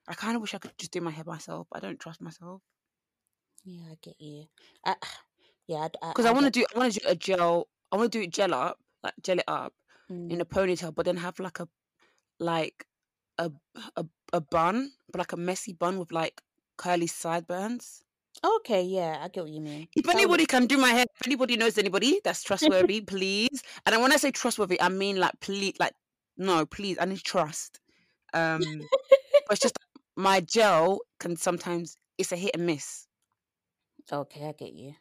I 0.09 0.14
kind 0.14 0.34
of 0.36 0.41
wish 0.43 0.55
I 0.55 0.59
could 0.59 0.76
just 0.78 0.91
do 0.91 1.01
my 1.03 1.11
hair 1.11 1.24
myself. 1.26 1.66
I 1.72 1.80
don't 1.80 2.01
trust 2.01 2.20
myself 2.22 2.62
Yeah, 3.64 3.93
I 3.93 3.97
get 4.03 4.16
you. 4.18 4.47
I, 4.84 4.95
yeah, 5.68 5.89
I, 6.03 6.09
because 6.09 6.24
I, 6.24 6.32
want 6.32 6.47
to 6.47 6.51
do 6.51 6.64
I 6.74 6.78
want 6.78 6.93
to 6.95 7.01
do 7.01 7.07
a 7.09 7.14
gel. 7.14 7.68
I 7.93 7.97
want 7.97 8.11
to 8.12 8.18
do 8.18 8.22
it 8.24 8.30
gel 8.32 8.55
up, 8.55 8.78
like 9.03 9.14
gel 9.22 9.39
it 9.39 9.45
up 9.49 9.72
Mm. 10.11 10.30
in 10.32 10.41
a 10.41 10.45
ponytail, 10.47 10.95
but 10.95 11.05
then 11.05 11.18
have 11.18 11.39
like 11.39 11.61
a 11.61 11.68
like 12.41 12.86
a 13.36 13.51
a 13.95 14.07
a 14.32 14.41
bun, 14.41 14.93
but 15.12 15.18
like 15.18 15.32
a 15.32 15.36
messy 15.36 15.74
bun 15.74 15.99
with 15.99 16.12
like 16.12 16.41
curly 16.78 17.07
sideburns. 17.07 18.03
Okay, 18.43 18.82
yeah, 18.82 19.18
I 19.20 19.28
get 19.28 19.45
what 19.45 19.53
you 19.53 19.61
mean. 19.61 19.86
If 19.95 20.05
That 20.07 20.14
would- 20.14 20.20
anybody 20.22 20.47
can 20.47 20.66
do 20.66 20.78
my 20.78 20.89
hair, 20.91 21.05
if 21.20 21.26
anybody 21.26 21.59
knows 21.59 21.76
anybody 21.76 22.20
that's 22.24 22.43
trustworthy, 22.43 23.03
please. 23.03 23.62
And 23.84 24.01
when 24.01 24.11
I 24.12 24.16
say 24.16 24.30
trustworthy, 24.30 24.80
I 24.80 24.89
mean 24.89 25.18
like 25.18 25.39
please, 25.41 25.74
like 25.78 25.93
no, 26.39 26.64
please. 26.64 26.97
I 27.01 27.05
need 27.05 27.22
trust. 27.22 27.80
Um, 28.32 28.62
but 29.47 29.53
it's 29.53 29.61
just 29.62 29.78
my 30.16 30.41
gel 30.41 31.01
can 31.18 31.36
sometimes 31.36 31.97
it's 32.16 32.32
a 32.32 32.36
hit 32.36 32.55
and 32.55 32.66
miss. 32.66 33.07
Okay, 34.11 34.47
I 34.47 34.53
get 34.53 34.72
you. 34.72 34.95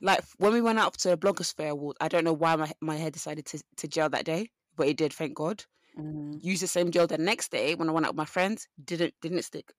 Like 0.00 0.24
when 0.38 0.52
we 0.52 0.60
went 0.60 0.78
out 0.78 0.94
to 0.98 1.10
the 1.10 1.16
Bloggers 1.16 1.54
Fair 1.54 1.70
Award, 1.70 1.96
I 2.00 2.08
don't 2.08 2.24
know 2.24 2.32
why 2.32 2.56
my 2.56 2.72
my 2.80 2.96
hair 2.96 3.10
decided 3.10 3.46
to 3.46 3.62
to 3.76 3.88
gel 3.88 4.08
that 4.10 4.24
day, 4.24 4.50
but 4.76 4.88
it 4.88 4.96
did. 4.96 5.12
Thank 5.12 5.34
God. 5.34 5.64
Mm. 5.98 6.42
Use 6.42 6.60
the 6.60 6.66
same 6.66 6.90
gel 6.90 7.06
the 7.06 7.18
next 7.18 7.50
day 7.50 7.74
when 7.74 7.88
I 7.88 7.92
went 7.92 8.06
out 8.06 8.12
with 8.12 8.18
my 8.18 8.24
friends. 8.24 8.66
Didn't 8.82 9.14
didn't 9.20 9.42
stick. 9.42 9.72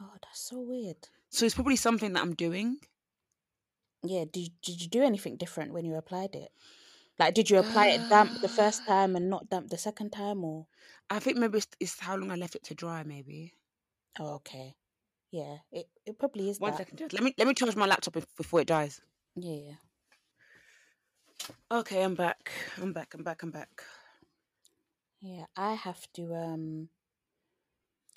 Oh, 0.00 0.12
that's 0.22 0.40
so 0.40 0.60
weird. 0.60 1.08
So 1.30 1.44
it's 1.44 1.54
probably 1.54 1.76
something 1.76 2.12
that 2.12 2.22
I'm 2.22 2.34
doing. 2.34 2.76
Yeah, 4.04 4.24
did 4.30 4.50
did 4.62 4.80
you 4.80 4.88
do 4.88 5.02
anything 5.02 5.36
different 5.36 5.72
when 5.72 5.84
you 5.84 5.96
applied 5.96 6.34
it? 6.34 6.50
Like, 7.18 7.34
did 7.34 7.50
you 7.50 7.58
apply 7.58 7.88
it 7.88 8.08
damp 8.08 8.40
the 8.40 8.48
first 8.48 8.86
time 8.86 9.16
and 9.16 9.28
not 9.28 9.50
damp 9.50 9.70
the 9.70 9.78
second 9.78 10.10
time, 10.10 10.44
or? 10.44 10.66
I 11.10 11.18
think 11.18 11.36
maybe 11.36 11.58
it's, 11.58 11.66
it's 11.80 11.98
how 11.98 12.16
long 12.16 12.30
I 12.30 12.36
left 12.36 12.54
it 12.54 12.62
to 12.64 12.74
dry. 12.74 13.02
Maybe. 13.02 13.54
Oh, 14.20 14.34
okay. 14.36 14.74
Yeah, 15.30 15.58
it, 15.72 15.86
it 16.06 16.18
probably 16.18 16.48
is 16.48 16.58
One 16.58 16.70
that. 16.70 16.78
second, 16.78 16.98
just 16.98 17.12
let 17.12 17.22
me 17.22 17.34
let 17.36 17.46
me 17.46 17.54
charge 17.54 17.76
my 17.76 17.86
laptop 17.86 18.14
bef- 18.14 18.36
before 18.36 18.60
it 18.60 18.68
dies. 18.68 19.00
Yeah, 19.36 19.56
yeah. 19.56 19.74
Okay, 21.70 22.02
I'm 22.02 22.14
back. 22.14 22.50
I'm 22.80 22.92
back. 22.92 23.14
I'm 23.14 23.22
back. 23.22 23.42
I'm 23.42 23.50
back. 23.50 23.82
Yeah, 25.20 25.44
I 25.56 25.74
have 25.74 26.06
to 26.14 26.34
um 26.34 26.88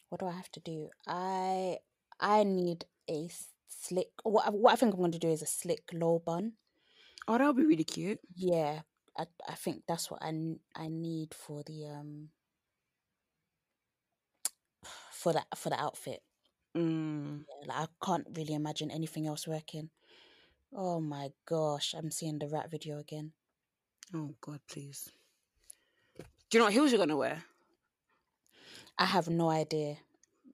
what 0.09 0.19
do 0.19 0.27
I 0.27 0.31
have 0.31 0.51
to 0.51 0.59
do? 0.59 0.89
I 1.07 1.77
I 2.19 2.43
need 2.43 2.85
a 3.09 3.29
slick 3.67 4.09
what 4.23 4.47
I, 4.47 4.49
what 4.51 4.73
I 4.73 4.75
think 4.75 4.93
I'm 4.93 4.99
going 4.99 5.11
to 5.11 5.19
do 5.19 5.29
is 5.29 5.41
a 5.41 5.47
slick 5.47 5.83
low 5.93 6.19
bun. 6.19 6.53
Oh, 7.27 7.37
that 7.37 7.45
would 7.45 7.57
be 7.57 7.65
really 7.65 7.83
cute. 7.83 8.19
Yeah, 8.35 8.81
I 9.17 9.25
I 9.47 9.55
think 9.55 9.83
that's 9.87 10.09
what 10.11 10.21
I 10.23 10.29
n- 10.29 10.59
I 10.75 10.87
need 10.87 11.33
for 11.33 11.63
the 11.63 11.87
um 11.87 12.29
for 15.11 15.33
that 15.33 15.47
for 15.55 15.69
the 15.69 15.79
outfit. 15.79 16.21
Mm. 16.75 17.45
Yeah, 17.47 17.67
like 17.67 17.89
I 17.89 18.05
can't 18.05 18.27
really 18.35 18.53
imagine 18.53 18.91
anything 18.91 19.27
else 19.27 19.47
working. 19.47 19.89
Oh 20.73 20.99
my 21.01 21.31
gosh, 21.45 21.93
I'm 21.93 22.11
seeing 22.11 22.39
the 22.39 22.47
rat 22.47 22.71
video 22.71 22.99
again. 22.99 23.33
Oh 24.13 24.35
God, 24.41 24.59
please. 24.67 25.11
Do 26.49 26.57
you 26.57 26.59
know 26.59 26.65
what 26.65 26.73
heels 26.73 26.91
you're 26.91 26.99
gonna 26.99 27.17
wear, 27.17 27.43
I 28.97 29.05
have 29.05 29.27
no 29.27 29.49
idea. 29.49 29.97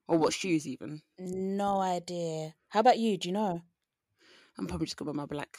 or 0.08 0.18
what 0.18 0.32
shoes 0.32 0.66
even? 0.66 1.02
No 1.20 1.80
idea. 1.80 2.54
How 2.68 2.80
about 2.80 2.98
you? 2.98 3.16
Do 3.16 3.28
you 3.28 3.32
know? 3.34 3.62
I'm 4.58 4.66
probably 4.66 4.86
just 4.86 4.96
gonna 4.96 5.10
wear 5.10 5.16
my 5.16 5.26
black, 5.26 5.56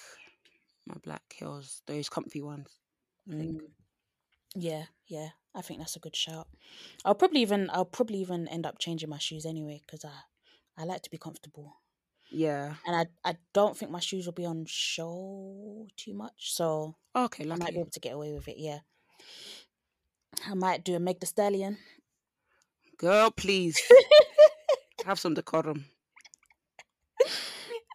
my 0.86 0.96
black 1.04 1.24
heels, 1.34 1.82
those 1.88 2.10
comfy 2.10 2.42
ones. 2.42 2.79
I 3.30 3.36
think. 3.36 3.62
Mm. 3.62 3.68
Yeah, 4.56 4.86
yeah. 5.08 5.30
I 5.56 5.62
think 5.62 5.80
that's 5.80 5.96
a 5.96 6.00
good 6.00 6.16
shout. 6.16 6.48
I'll 7.06 7.16
probably 7.16 7.42
even 7.42 7.70
I'll 7.72 7.86
probably 7.86 8.20
even 8.20 8.48
end 8.48 8.66
up 8.66 8.80
changing 8.80 9.10
my 9.10 9.18
shoes 9.18 9.46
anyway 9.46 9.82
because 9.86 10.06
I 10.06 10.12
I 10.78 10.86
like 10.86 11.02
to 11.04 11.10
be 11.10 11.18
comfortable 11.18 11.74
Yeah. 12.32 12.76
and 12.86 12.96
I 12.96 13.08
I 13.30 13.38
don't 13.54 13.76
think 13.76 13.92
my 13.92 14.00
shoes 14.00 14.26
will 14.26 14.34
be 14.34 14.46
on 14.46 14.66
show 14.68 15.88
too 15.98 16.14
much, 16.14 16.54
so 16.54 16.96
Okay, 17.16 17.44
I 17.50 17.56
might 17.56 17.74
be 17.74 17.80
able 17.80 17.90
to 17.92 18.00
get 18.00 18.14
away 18.14 18.32
with 18.34 18.48
it. 18.48 18.58
Yeah, 18.58 18.80
I 20.48 20.54
might 20.54 20.84
do 20.86 20.96
a 20.96 21.00
Meg 21.00 21.20
the 21.20 21.26
Stallion. 21.26 21.78
Girl, 22.98 23.32
please 23.32 23.82
have 25.06 25.20
some 25.20 25.34
decorum. 25.34 25.86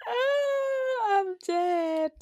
Ah, 0.06 1.20
I'm 1.20 1.36
dead. 1.46 2.12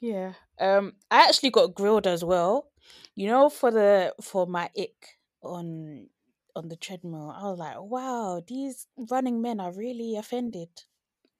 Yeah. 0.00 0.34
Um, 0.60 0.94
I 1.10 1.28
actually 1.28 1.50
got 1.50 1.74
grilled 1.74 2.06
as 2.06 2.24
well. 2.24 2.68
You 3.14 3.26
know, 3.26 3.48
for 3.48 3.70
the 3.70 4.14
for 4.22 4.46
my 4.46 4.70
ick 4.78 5.18
on 5.42 6.08
on 6.54 6.68
the 6.68 6.76
treadmill, 6.76 7.34
I 7.36 7.44
was 7.44 7.58
like, 7.58 7.80
wow, 7.80 8.42
these 8.46 8.86
running 8.96 9.42
men 9.42 9.60
are 9.60 9.72
really 9.72 10.16
offended. 10.16 10.68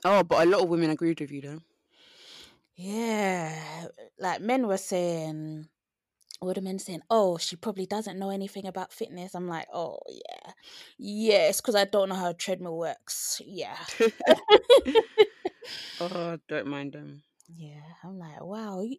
Oh, 0.05 0.23
but 0.23 0.47
a 0.47 0.51
lot 0.51 0.63
of 0.63 0.69
women 0.69 0.91
agreed 0.91 1.21
with 1.21 1.31
you 1.31 1.41
though. 1.41 1.61
Yeah, 2.75 3.87
like 4.21 4.41
men 4.41 4.69
were 4.69 4.77
saying, 4.77 5.69
what 6.41 6.57
are 6.57 6.63
men 6.63 6.79
saying? 6.79 7.03
Oh, 7.11 7.37
she 7.37 7.57
probably 7.57 7.87
doesn't 7.87 8.19
know 8.19 8.31
anything 8.31 8.67
about 8.67 8.93
fitness. 8.93 9.35
I'm 9.35 9.49
like, 9.49 9.67
oh 9.73 9.99
yeah, 10.09 10.53
yeah, 10.99 11.49
it's 11.49 11.61
because 11.61 11.75
I 11.75 11.85
don't 11.85 12.09
know 12.09 12.15
how 12.15 12.31
a 12.31 12.35
treadmill 12.35 12.79
works. 12.79 13.43
Yeah, 13.45 13.77
oh, 16.01 16.39
don't 16.49 16.69
mind 16.69 16.93
them. 16.93 17.23
Yeah. 17.49 17.81
I'm 18.03 18.19
like, 18.19 18.43
wow, 18.43 18.83
you, 18.83 18.99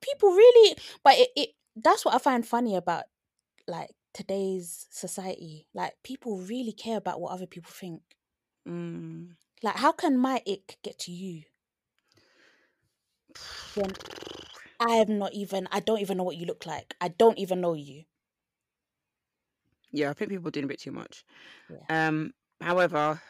people 0.00 0.30
really, 0.30 0.76
but 1.04 1.14
it, 1.18 1.30
it 1.36 1.50
that's 1.76 2.04
what 2.04 2.14
I 2.14 2.18
find 2.18 2.46
funny 2.46 2.76
about 2.76 3.04
like 3.68 3.90
today's 4.14 4.86
society. 4.90 5.68
Like 5.74 5.94
people 6.04 6.38
really 6.38 6.72
care 6.72 6.98
about 6.98 7.20
what 7.20 7.32
other 7.32 7.46
people 7.46 7.72
think. 7.72 8.02
Mm. 8.66 9.36
Like, 9.62 9.76
how 9.76 9.92
can 9.92 10.18
my 10.18 10.42
ick 10.46 10.78
get 10.82 10.98
to 10.98 11.12
you? 11.12 11.44
When 13.74 13.90
I 14.80 14.96
have 14.96 15.08
not 15.08 15.34
even, 15.34 15.68
I 15.72 15.80
don't 15.80 16.00
even 16.00 16.18
know 16.18 16.24
what 16.24 16.36
you 16.36 16.46
look 16.46 16.66
like. 16.66 16.96
I 17.00 17.08
don't 17.08 17.38
even 17.38 17.60
know 17.60 17.74
you. 17.74 18.04
Yeah, 19.92 20.10
I 20.10 20.12
think 20.14 20.30
people 20.30 20.48
are 20.48 20.50
doing 20.52 20.64
a 20.64 20.68
bit 20.68 20.80
too 20.80 20.92
much. 20.92 21.24
Yeah. 21.68 21.86
Um, 21.88 22.34
however, 22.60 23.22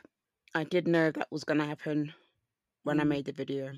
I 0.55 0.65
did 0.65 0.89
know 0.89 1.11
that 1.13 1.33
was 1.33 1.45
gonna 1.45 1.67
happen 1.67 2.15
when 2.85 3.01
I 3.01 3.05
Mm. 3.05 3.07
made 3.07 3.27
the 3.27 3.33
video. 3.33 3.75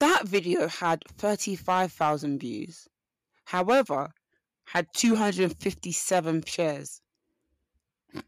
That 0.00 0.26
video 0.26 0.68
had 0.68 1.02
35,000 1.18 2.38
views. 2.38 2.88
However, 3.44 4.12
had 4.66 4.86
257 4.94 6.42
shares. 6.46 7.00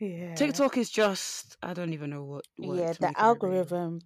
Yeah. 0.00 0.34
TikTok 0.34 0.78
is 0.78 0.88
just, 0.88 1.58
I 1.62 1.74
don't 1.74 1.92
even 1.92 2.08
know 2.08 2.24
what. 2.24 2.46
yeah, 2.56 2.94
the 2.94 3.08
make 3.08 3.20
of 3.20 3.36
it, 3.36 3.42
really. 3.42 3.58
algorithm. 3.58 4.00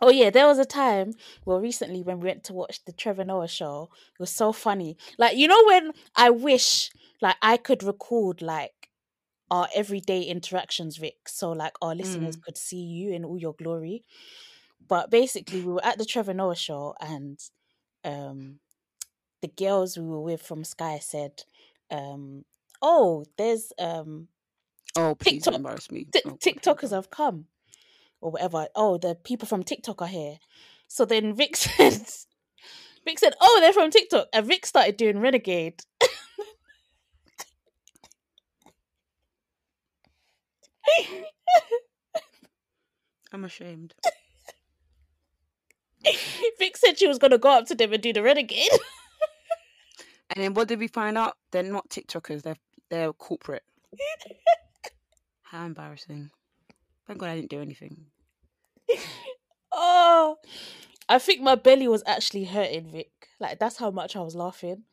Oh 0.00 0.10
yeah, 0.10 0.30
there 0.30 0.46
was 0.46 0.60
a 0.60 0.64
time, 0.64 1.14
well, 1.44 1.60
recently 1.60 2.02
when 2.02 2.20
we 2.20 2.28
went 2.28 2.44
to 2.44 2.52
watch 2.52 2.84
the 2.84 2.92
Trevor 2.92 3.24
Noah 3.24 3.48
show, 3.48 3.88
it 4.12 4.20
was 4.20 4.30
so 4.30 4.52
funny. 4.52 4.96
Like 5.18 5.36
you 5.36 5.48
know 5.48 5.60
when 5.66 5.90
I 6.14 6.30
wish 6.30 6.90
like 7.20 7.36
I 7.42 7.56
could 7.56 7.82
record 7.82 8.40
like 8.40 8.87
our 9.50 9.68
everyday 9.74 10.22
interactions, 10.22 11.00
Rick, 11.00 11.28
so 11.28 11.52
like 11.52 11.74
our 11.80 11.94
listeners 11.94 12.36
Mm. 12.36 12.42
could 12.42 12.58
see 12.58 12.80
you 12.82 13.12
in 13.12 13.24
all 13.24 13.38
your 13.38 13.54
glory. 13.54 14.04
But 14.86 15.10
basically, 15.10 15.60
we 15.62 15.72
were 15.72 15.84
at 15.84 15.98
the 15.98 16.04
Trevor 16.04 16.34
Noah 16.34 16.56
show, 16.56 16.94
and 17.00 17.38
um, 18.04 18.60
the 19.42 19.48
girls 19.48 19.96
we 19.98 20.04
were 20.04 20.20
with 20.20 20.42
from 20.42 20.64
Sky 20.64 20.98
said, 20.98 21.42
um, 21.90 22.44
"Oh, 22.82 23.24
there's 23.36 23.72
um 23.78 24.28
Oh, 24.96 25.14
please 25.14 25.42
TikTok- 25.42 25.52
don't 25.52 25.60
embarrass 25.60 25.90
me. 25.90 26.04
Ti- 26.04 26.22
Oh, 26.24 26.30
God, 26.30 26.38
here 26.42 26.52
we 26.54 26.60
TikTokers 26.60 26.90
have 26.90 27.10
come 27.10 27.46
or 28.20 28.30
whatever. 28.32 28.68
Oh, 28.74 28.98
the 28.98 29.14
people 29.14 29.46
from 29.46 29.62
TikTok 29.62 30.02
are 30.02 30.08
here. 30.08 30.38
So 30.88 31.04
then 31.04 31.34
Vic 31.34 31.56
said, 31.56 32.02
Vic 33.04 33.18
said, 33.18 33.34
"Oh, 33.40 33.58
they're 33.60 33.72
from 33.72 33.90
TikTok," 33.90 34.28
and 34.32 34.48
Rick 34.48 34.66
started 34.66 34.96
doing 34.96 35.20
Renegade. 35.20 35.82
I'm 43.32 43.44
ashamed. 43.44 43.94
Vic 46.58 46.76
said 46.76 46.98
she 46.98 47.06
was 47.06 47.18
gonna 47.18 47.38
go 47.38 47.50
up 47.50 47.66
to 47.66 47.74
them 47.74 47.92
and 47.92 48.02
do 48.02 48.12
the 48.12 48.22
Renegade. 48.22 48.70
And 50.30 50.44
then 50.44 50.54
what 50.54 50.68
did 50.68 50.78
we 50.78 50.88
find 50.88 51.16
out? 51.16 51.36
They're 51.50 51.62
not 51.62 51.88
TikTokers. 51.88 52.42
They're 52.42 52.58
they're 52.90 53.12
corporate. 53.12 53.62
How 55.42 55.64
embarrassing. 55.64 56.30
Thank 57.06 57.18
God 57.18 57.30
I 57.30 57.36
didn't 57.36 57.50
do 57.50 57.62
anything. 57.62 58.06
oh, 59.72 60.36
I 61.08 61.18
think 61.18 61.40
my 61.40 61.54
belly 61.54 61.88
was 61.88 62.02
actually 62.06 62.44
hurting, 62.44 62.90
Vic. 62.92 63.10
Like 63.40 63.58
that's 63.58 63.78
how 63.78 63.90
much 63.90 64.16
I 64.16 64.20
was 64.20 64.34
laughing. 64.34 64.84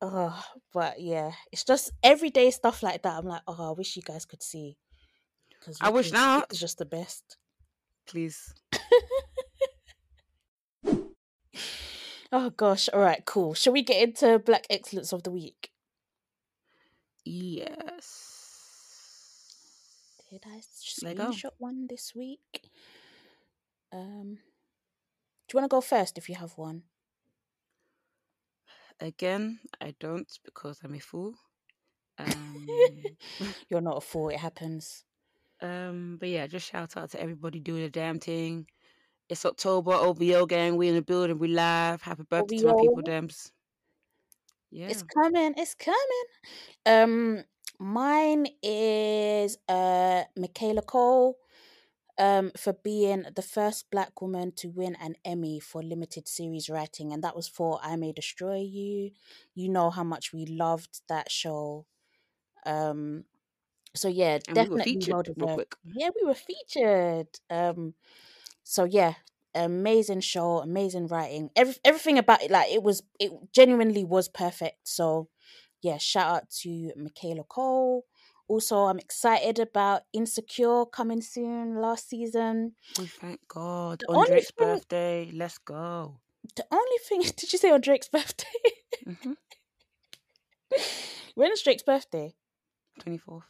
Oh, 0.00 0.44
but 0.72 1.00
yeah, 1.00 1.32
it's 1.50 1.64
just 1.64 1.90
everyday 2.02 2.50
stuff 2.50 2.82
like 2.82 3.02
that. 3.02 3.18
I'm 3.18 3.26
like, 3.26 3.42
oh, 3.48 3.70
I 3.70 3.72
wish 3.72 3.96
you 3.96 4.02
guys 4.02 4.24
could 4.24 4.42
see. 4.42 4.76
Because 5.58 5.78
I 5.80 5.90
wish 5.90 6.12
not. 6.12 6.46
It's 6.50 6.60
just 6.60 6.78
the 6.78 6.84
best. 6.84 7.36
Please. 8.06 8.54
Oh 12.30 12.50
gosh. 12.50 12.90
All 12.92 13.00
right, 13.00 13.24
cool. 13.24 13.54
Shall 13.54 13.72
we 13.72 13.82
get 13.82 14.02
into 14.02 14.38
Black 14.38 14.66
Excellence 14.68 15.12
of 15.12 15.22
the 15.22 15.30
Week? 15.30 15.70
Yes. 17.24 18.34
Did 20.30 20.44
I 20.46 20.60
screenshot 20.60 21.52
one 21.56 21.86
this 21.88 22.12
week? 22.14 22.68
Um, 23.90 24.38
do 25.48 25.54
you 25.54 25.60
want 25.60 25.64
to 25.64 25.74
go 25.74 25.80
first 25.80 26.18
if 26.18 26.28
you 26.28 26.34
have 26.34 26.52
one? 26.58 26.82
Again, 29.00 29.60
I 29.80 29.94
don't 30.00 30.26
because 30.44 30.80
I'm 30.82 30.94
a 30.94 30.98
fool. 30.98 31.34
Um, 32.18 32.66
You're 33.70 33.80
not 33.80 33.98
a 33.98 34.00
fool. 34.00 34.28
It 34.30 34.38
happens. 34.38 35.04
um, 35.62 36.16
but 36.18 36.28
yeah, 36.28 36.46
just 36.46 36.70
shout 36.70 36.96
out 36.96 37.10
to 37.10 37.20
everybody 37.20 37.60
doing 37.60 37.82
the 37.82 37.90
damn 37.90 38.18
thing. 38.18 38.66
It's 39.28 39.44
October, 39.44 39.92
OVO 39.92 40.46
gang. 40.46 40.76
We 40.76 40.88
in 40.88 40.94
the 40.94 41.02
building. 41.02 41.38
We 41.38 41.48
live. 41.48 42.00
Happy 42.02 42.24
birthday 42.28 42.58
to 42.58 42.66
my 42.66 42.74
people, 42.80 43.02
Dems. 43.02 43.50
Yeah. 44.70 44.88
It's 44.88 45.02
coming. 45.02 45.54
It's 45.56 45.74
coming. 45.74 46.26
Um, 46.86 47.44
mine 47.78 48.46
is 48.62 49.58
uh 49.68 50.24
Michaela 50.36 50.82
Coel. 50.82 51.36
Um, 52.18 52.50
for 52.56 52.72
being 52.72 53.26
the 53.36 53.42
first 53.42 53.90
black 53.90 54.20
woman 54.20 54.52
to 54.56 54.68
win 54.68 54.96
an 54.96 55.14
Emmy 55.24 55.60
for 55.60 55.82
limited 55.82 56.26
series 56.28 56.68
writing, 56.68 57.12
and 57.12 57.22
that 57.22 57.36
was 57.36 57.46
for 57.48 57.78
I 57.82 57.96
May 57.96 58.12
Destroy 58.12 58.56
You. 58.58 59.12
You 59.54 59.68
know 59.68 59.90
how 59.90 60.02
much 60.04 60.32
we 60.32 60.44
loved 60.46 61.02
that 61.08 61.30
show. 61.30 61.86
Um, 62.66 63.24
so 63.94 64.08
yeah, 64.08 64.38
And 64.48 64.58
we 64.60 64.68
were 64.68 64.78
definitely 64.78 64.78
featured, 64.78 65.16
well 65.16 65.22
real 65.36 65.48
deserved. 65.48 65.48
quick. 65.48 65.76
Yeah, 65.84 66.10
we 66.20 66.26
were 66.26 66.34
featured. 66.34 67.28
Um, 67.50 67.94
so 68.64 68.84
yeah, 68.84 69.14
amazing 69.54 70.20
show, 70.20 70.58
amazing 70.58 71.08
writing. 71.08 71.50
Every 71.56 71.76
everything 71.84 72.18
about 72.18 72.42
it, 72.42 72.50
like 72.50 72.72
it 72.72 72.82
was, 72.82 73.02
it 73.20 73.32
genuinely 73.52 74.04
was 74.04 74.28
perfect. 74.28 74.88
So 74.88 75.28
yeah, 75.82 75.98
shout 75.98 76.34
out 76.36 76.50
to 76.62 76.92
Michaela 76.96 77.44
Coel. 77.44 78.04
Also, 78.48 78.84
I'm 78.84 78.98
excited 78.98 79.58
about 79.58 80.02
Insecure 80.12 80.86
coming 80.86 81.20
soon. 81.20 81.76
Last 81.80 82.08
season. 82.08 82.72
Oh, 82.98 83.06
thank 83.20 83.40
God. 83.46 84.00
The 84.00 84.06
On 84.14 84.26
Drake's 84.26 84.50
thing- 84.50 84.66
birthday. 84.66 85.30
Let's 85.34 85.58
go. 85.58 86.18
The 86.56 86.64
only 86.70 86.98
thing, 87.06 87.20
did 87.36 87.52
you 87.52 87.58
say 87.58 87.70
on 87.70 87.80
Drake's 87.82 88.08
birthday? 88.08 88.46
hmm 89.04 89.32
When's 91.34 91.62
Drake's 91.62 91.82
birthday? 91.82 92.34
24th. 93.00 93.42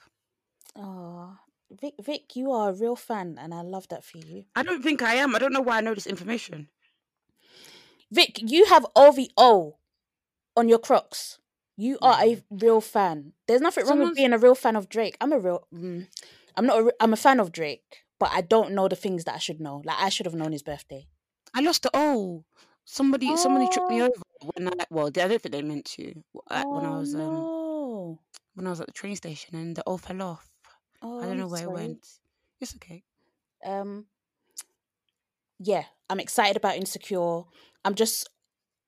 Oh, 0.76 1.36
Vic, 1.70 1.94
Vic, 2.02 2.36
you 2.36 2.50
are 2.52 2.70
a 2.70 2.72
real 2.74 2.96
fan, 2.96 3.36
and 3.40 3.54
I 3.54 3.62
love 3.62 3.88
that 3.88 4.04
for 4.04 4.18
you. 4.18 4.44
I 4.54 4.62
don't 4.62 4.82
think 4.82 5.00
I 5.02 5.14
am. 5.14 5.34
I 5.34 5.38
don't 5.38 5.52
know 5.52 5.60
why 5.60 5.78
I 5.78 5.80
know 5.80 5.94
this 5.94 6.06
information. 6.06 6.68
Vic, 8.10 8.38
you 8.42 8.66
have 8.66 8.86
OVO 8.96 9.76
on 10.56 10.68
your 10.68 10.78
Crocs. 10.78 11.38
You 11.80 11.96
are 12.02 12.20
a 12.20 12.42
real 12.50 12.80
fan. 12.80 13.34
There's 13.46 13.60
nothing 13.60 13.86
wrong 13.86 14.00
with 14.00 14.16
being 14.16 14.32
a 14.32 14.38
real 14.38 14.56
fan 14.56 14.74
of 14.74 14.88
Drake. 14.88 15.16
I'm 15.20 15.32
a 15.32 15.38
real. 15.38 15.66
Mm, 15.72 16.08
I'm 16.56 16.66
not. 16.66 16.80
A, 16.82 16.92
I'm 17.00 17.12
a 17.12 17.16
fan 17.16 17.38
of 17.38 17.52
Drake, 17.52 18.02
but 18.18 18.30
I 18.32 18.40
don't 18.40 18.72
know 18.72 18.88
the 18.88 18.96
things 18.96 19.22
that 19.24 19.36
I 19.36 19.38
should 19.38 19.60
know. 19.60 19.80
Like 19.84 19.96
I 20.00 20.08
should 20.08 20.26
have 20.26 20.34
known 20.34 20.50
his 20.50 20.64
birthday. 20.64 21.06
I 21.54 21.60
lost 21.60 21.84
the 21.84 21.90
oh. 21.94 22.44
Somebody 22.84 23.36
somebody 23.36 23.68
tripped 23.68 23.90
me 23.90 24.02
Oh. 24.02 24.06
over 24.06 24.50
when 24.56 24.68
I 24.68 24.84
well, 24.90 25.06
I 25.06 25.10
don't 25.10 25.40
think 25.40 25.52
they 25.52 25.62
meant 25.62 25.84
to 25.96 26.24
uh, 26.50 26.64
when 26.68 26.84
I 26.84 26.96
Oh, 26.96 26.98
was 26.98 27.14
um 27.14 27.20
no. 27.20 28.18
when 28.54 28.66
I 28.66 28.70
was 28.70 28.80
at 28.80 28.88
the 28.88 28.92
train 28.92 29.14
station 29.14 29.54
and 29.54 29.76
the 29.76 29.82
all 29.82 29.98
fell 29.98 30.20
off. 30.22 30.50
Oh, 31.00 31.18
I 31.20 31.22
don't 31.22 31.32
I'm 31.32 31.38
know 31.38 31.46
where 31.46 31.62
sorry. 31.62 31.70
it 31.70 31.86
went. 31.88 32.06
It's 32.60 32.74
okay. 32.74 33.04
um 33.64 34.06
yeah 35.60 35.84
i'm 36.08 36.20
excited 36.20 36.56
about 36.56 36.76
insecure 36.76 37.42
i'm 37.84 37.94
just 37.94 38.28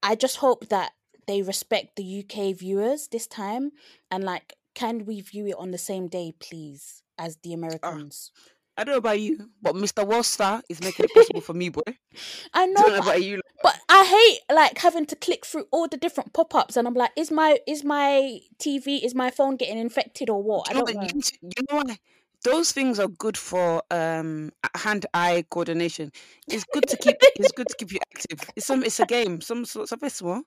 i 0.03 0.15
just 0.15 0.37
hope 0.37 0.69
that 0.69 0.93
they 1.31 1.43
respect 1.43 1.95
the 1.97 2.25
uk 2.25 2.57
viewers 2.57 3.09
this 3.09 3.27
time 3.27 3.71
and 4.11 4.25
like 4.25 4.55
can 4.75 5.05
we 5.07 5.21
view 5.21 5.47
it 5.47 5.55
on 5.59 5.71
the 5.71 5.79
same 5.79 6.09
day 6.09 6.33
please 6.41 7.03
as 7.19 7.37
the 7.43 7.53
americans 7.53 8.33
I 8.77 8.85
don't 8.85 8.95
know 8.95 8.99
about 8.99 9.21
you, 9.21 9.51
but 9.61 9.75
Mr. 9.75 10.07
Worcester 10.07 10.63
is 10.71 10.81
making 10.81 11.05
it 11.05 11.13
possible 11.13 11.43
for 11.43 11.53
me, 11.53 11.69
boy. 11.69 11.83
i 12.55 12.65
know 12.65 12.83
don't 12.83 12.93
know 12.93 12.99
but, 13.01 13.07
about 13.09 13.23
you. 13.23 13.41
but 13.63 13.79
i 13.91 14.05
hate 14.05 14.57
like 14.57 14.79
having 14.79 15.05
to 15.05 15.15
click 15.17 15.45
through 15.45 15.67
all 15.71 15.87
the 15.87 15.99
different 15.99 16.33
pop-ups 16.33 16.79
and 16.79 16.89
i'm 16.89 16.95
like 16.95 17.11
is 17.15 17.31
my 17.31 17.59
is 17.67 17.85
my 17.85 18.41
tv 18.59 19.05
is 19.05 19.15
my 19.15 19.31
phone 19.31 19.57
getting 19.57 19.77
infected 19.77 20.31
or 20.31 20.43
what 20.43 20.71
i 20.71 20.73
don't 20.73 20.95
know 20.95 21.03
you, 21.03 21.21
you 21.43 21.63
know 21.71 21.77
what? 21.77 21.99
Those 22.43 22.73
things 22.73 22.99
are 22.99 23.09
good 23.09 23.37
for 23.37 23.83
um 23.91 24.51
hand-eye 24.75 25.45
coordination. 25.51 26.11
It's 26.49 26.65
good 26.73 26.89
to 26.89 26.97
keep. 26.97 27.17
it's 27.21 27.53
good 27.53 27.69
to 27.69 27.77
keep 27.77 27.93
you 27.93 27.99
active. 28.15 28.51
It's 28.57 28.67
some. 28.67 28.83
It's 28.83 28.99
a 28.99 29.05
game. 29.05 29.43
Some 29.43 29.67
sorts 29.67 29.93
of 29.93 30.01
small. 30.11 30.43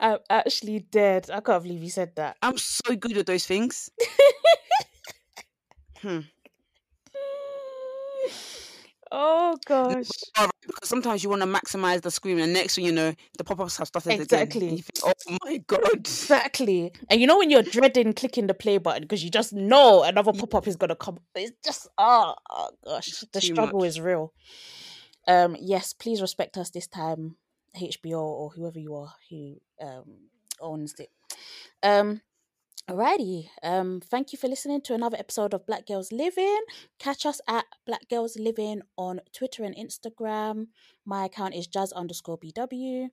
I'm 0.00 0.18
actually 0.30 0.80
dead 0.80 1.28
i 1.32 1.40
can't 1.40 1.62
believe 1.62 1.82
you 1.82 1.90
said 1.90 2.14
that 2.16 2.36
I'm 2.42 2.58
so 2.58 2.94
good 2.96 3.16
at 3.18 3.26
those 3.26 3.46
things. 3.46 3.90
Hmm. 6.00 6.20
oh 9.10 9.56
gosh 9.66 10.06
but 10.36 10.50
because 10.66 10.88
sometimes 10.88 11.24
you 11.24 11.30
want 11.30 11.42
to 11.42 11.48
maximize 11.48 12.02
the 12.02 12.10
screen, 12.10 12.38
and 12.38 12.52
next 12.52 12.74
thing 12.76 12.84
you 12.84 12.92
know, 12.92 13.14
the 13.38 13.42
pop-ups 13.44 13.78
have 13.78 13.88
started 13.88 14.10
again. 14.12 14.20
Exactly. 14.22 14.68
You 14.76 14.82
think, 14.82 15.00
oh 15.02 15.36
my 15.44 15.56
god. 15.66 15.80
Exactly. 15.94 16.92
And 17.08 17.20
you 17.20 17.26
know 17.26 17.38
when 17.38 17.50
you're 17.50 17.62
dreading 17.62 18.12
clicking 18.12 18.46
the 18.46 18.54
play 18.54 18.76
button 18.78 19.02
because 19.02 19.24
you 19.24 19.30
just 19.30 19.52
know 19.52 20.02
another 20.02 20.32
pop 20.32 20.54
up 20.54 20.68
is 20.68 20.76
gonna 20.76 20.94
come. 20.94 21.18
It's 21.34 21.52
just 21.64 21.88
oh, 21.96 22.34
oh 22.50 22.70
gosh, 22.84 23.08
It's 23.08 23.24
the 23.32 23.40
struggle 23.40 23.80
much. 23.80 23.88
is 23.88 24.00
real. 24.00 24.32
Um, 25.26 25.56
yes, 25.58 25.92
please 25.94 26.20
respect 26.20 26.56
us 26.58 26.70
this 26.70 26.86
time, 26.86 27.36
HBO 27.76 28.20
or 28.20 28.50
whoever 28.50 28.78
you 28.78 28.94
are 28.94 29.14
who 29.30 29.56
um 29.80 30.28
owns 30.60 30.94
it. 30.98 31.10
Um, 31.82 32.20
alrighty. 32.88 33.48
Um, 33.62 34.00
thank 34.00 34.32
you 34.32 34.38
for 34.38 34.48
listening 34.48 34.80
to 34.82 34.94
another 34.94 35.16
episode 35.18 35.54
of 35.54 35.66
Black 35.66 35.86
Gals 35.86 36.12
Livin'. 36.12 36.62
Catch 36.98 37.26
us 37.26 37.40
at 37.48 37.64
Black 37.86 38.08
Gals 38.08 38.36
Livin' 38.38 38.82
on 38.96 39.20
Twitter 39.32 39.64
and 39.64 39.76
Instagram. 39.76 40.68
My 41.04 41.26
account 41.26 41.54
is 41.54 41.66
jas 41.66 41.92
underscore 41.92 42.38
BW. 42.38 43.08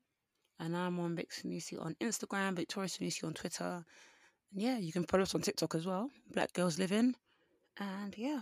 And 0.59 0.75
I'm 0.77 0.99
on 0.99 1.15
Vic 1.15 1.31
Sanusi 1.31 1.79
on 1.83 1.95
Instagram, 2.01 2.55
Victoria 2.55 2.87
Sanusi 2.87 3.25
on 3.25 3.33
Twitter. 3.33 3.83
And 4.51 4.61
yeah, 4.61 4.77
you 4.77 4.93
can 4.93 5.03
follow 5.03 5.23
us 5.23 5.35
on 5.35 5.41
TikTok 5.41 5.75
as 5.75 5.85
well, 5.85 6.09
Black 6.33 6.53
Gals 6.53 6.79
Livin'. 6.79 7.15
And 7.77 8.17
yeah, 8.17 8.41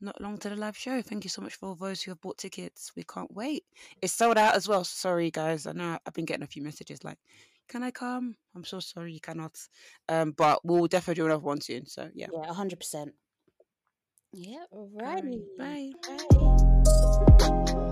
not 0.00 0.20
long 0.20 0.38
to 0.38 0.48
the 0.48 0.56
live 0.56 0.76
show. 0.76 1.00
Thank 1.02 1.24
you 1.24 1.30
so 1.30 1.42
much 1.42 1.54
for 1.54 1.66
all 1.68 1.74
those 1.74 2.02
who 2.02 2.10
have 2.10 2.20
bought 2.20 2.38
tickets. 2.38 2.92
We 2.96 3.04
can't 3.04 3.32
wait. 3.34 3.64
It's 4.02 4.12
sold 4.12 4.38
out 4.38 4.54
as 4.54 4.68
well. 4.68 4.84
Sorry, 4.84 5.30
guys. 5.30 5.66
I 5.66 5.72
know 5.72 5.98
I've 6.06 6.14
been 6.14 6.24
getting 6.24 6.42
a 6.44 6.46
few 6.48 6.62
messages 6.62 7.04
like, 7.04 7.18
can 7.68 7.82
I 7.82 7.90
come? 7.90 8.36
I'm 8.54 8.64
so 8.64 8.78
sorry 8.80 9.12
you 9.12 9.20
cannot. 9.20 9.58
Um, 10.08 10.32
but 10.32 10.64
we'll 10.64 10.86
definitely 10.86 11.20
do 11.22 11.26
another 11.26 11.42
one 11.42 11.60
soon. 11.60 11.86
So 11.86 12.08
yeah. 12.14 12.28
Yeah, 12.32 12.52
hundred 12.52 12.78
percent. 12.78 13.12
Yeah, 14.32 14.64
Alright, 14.72 15.24
alrighty. 15.24 15.42
bye. 15.58 15.92
Bye. 17.68 17.82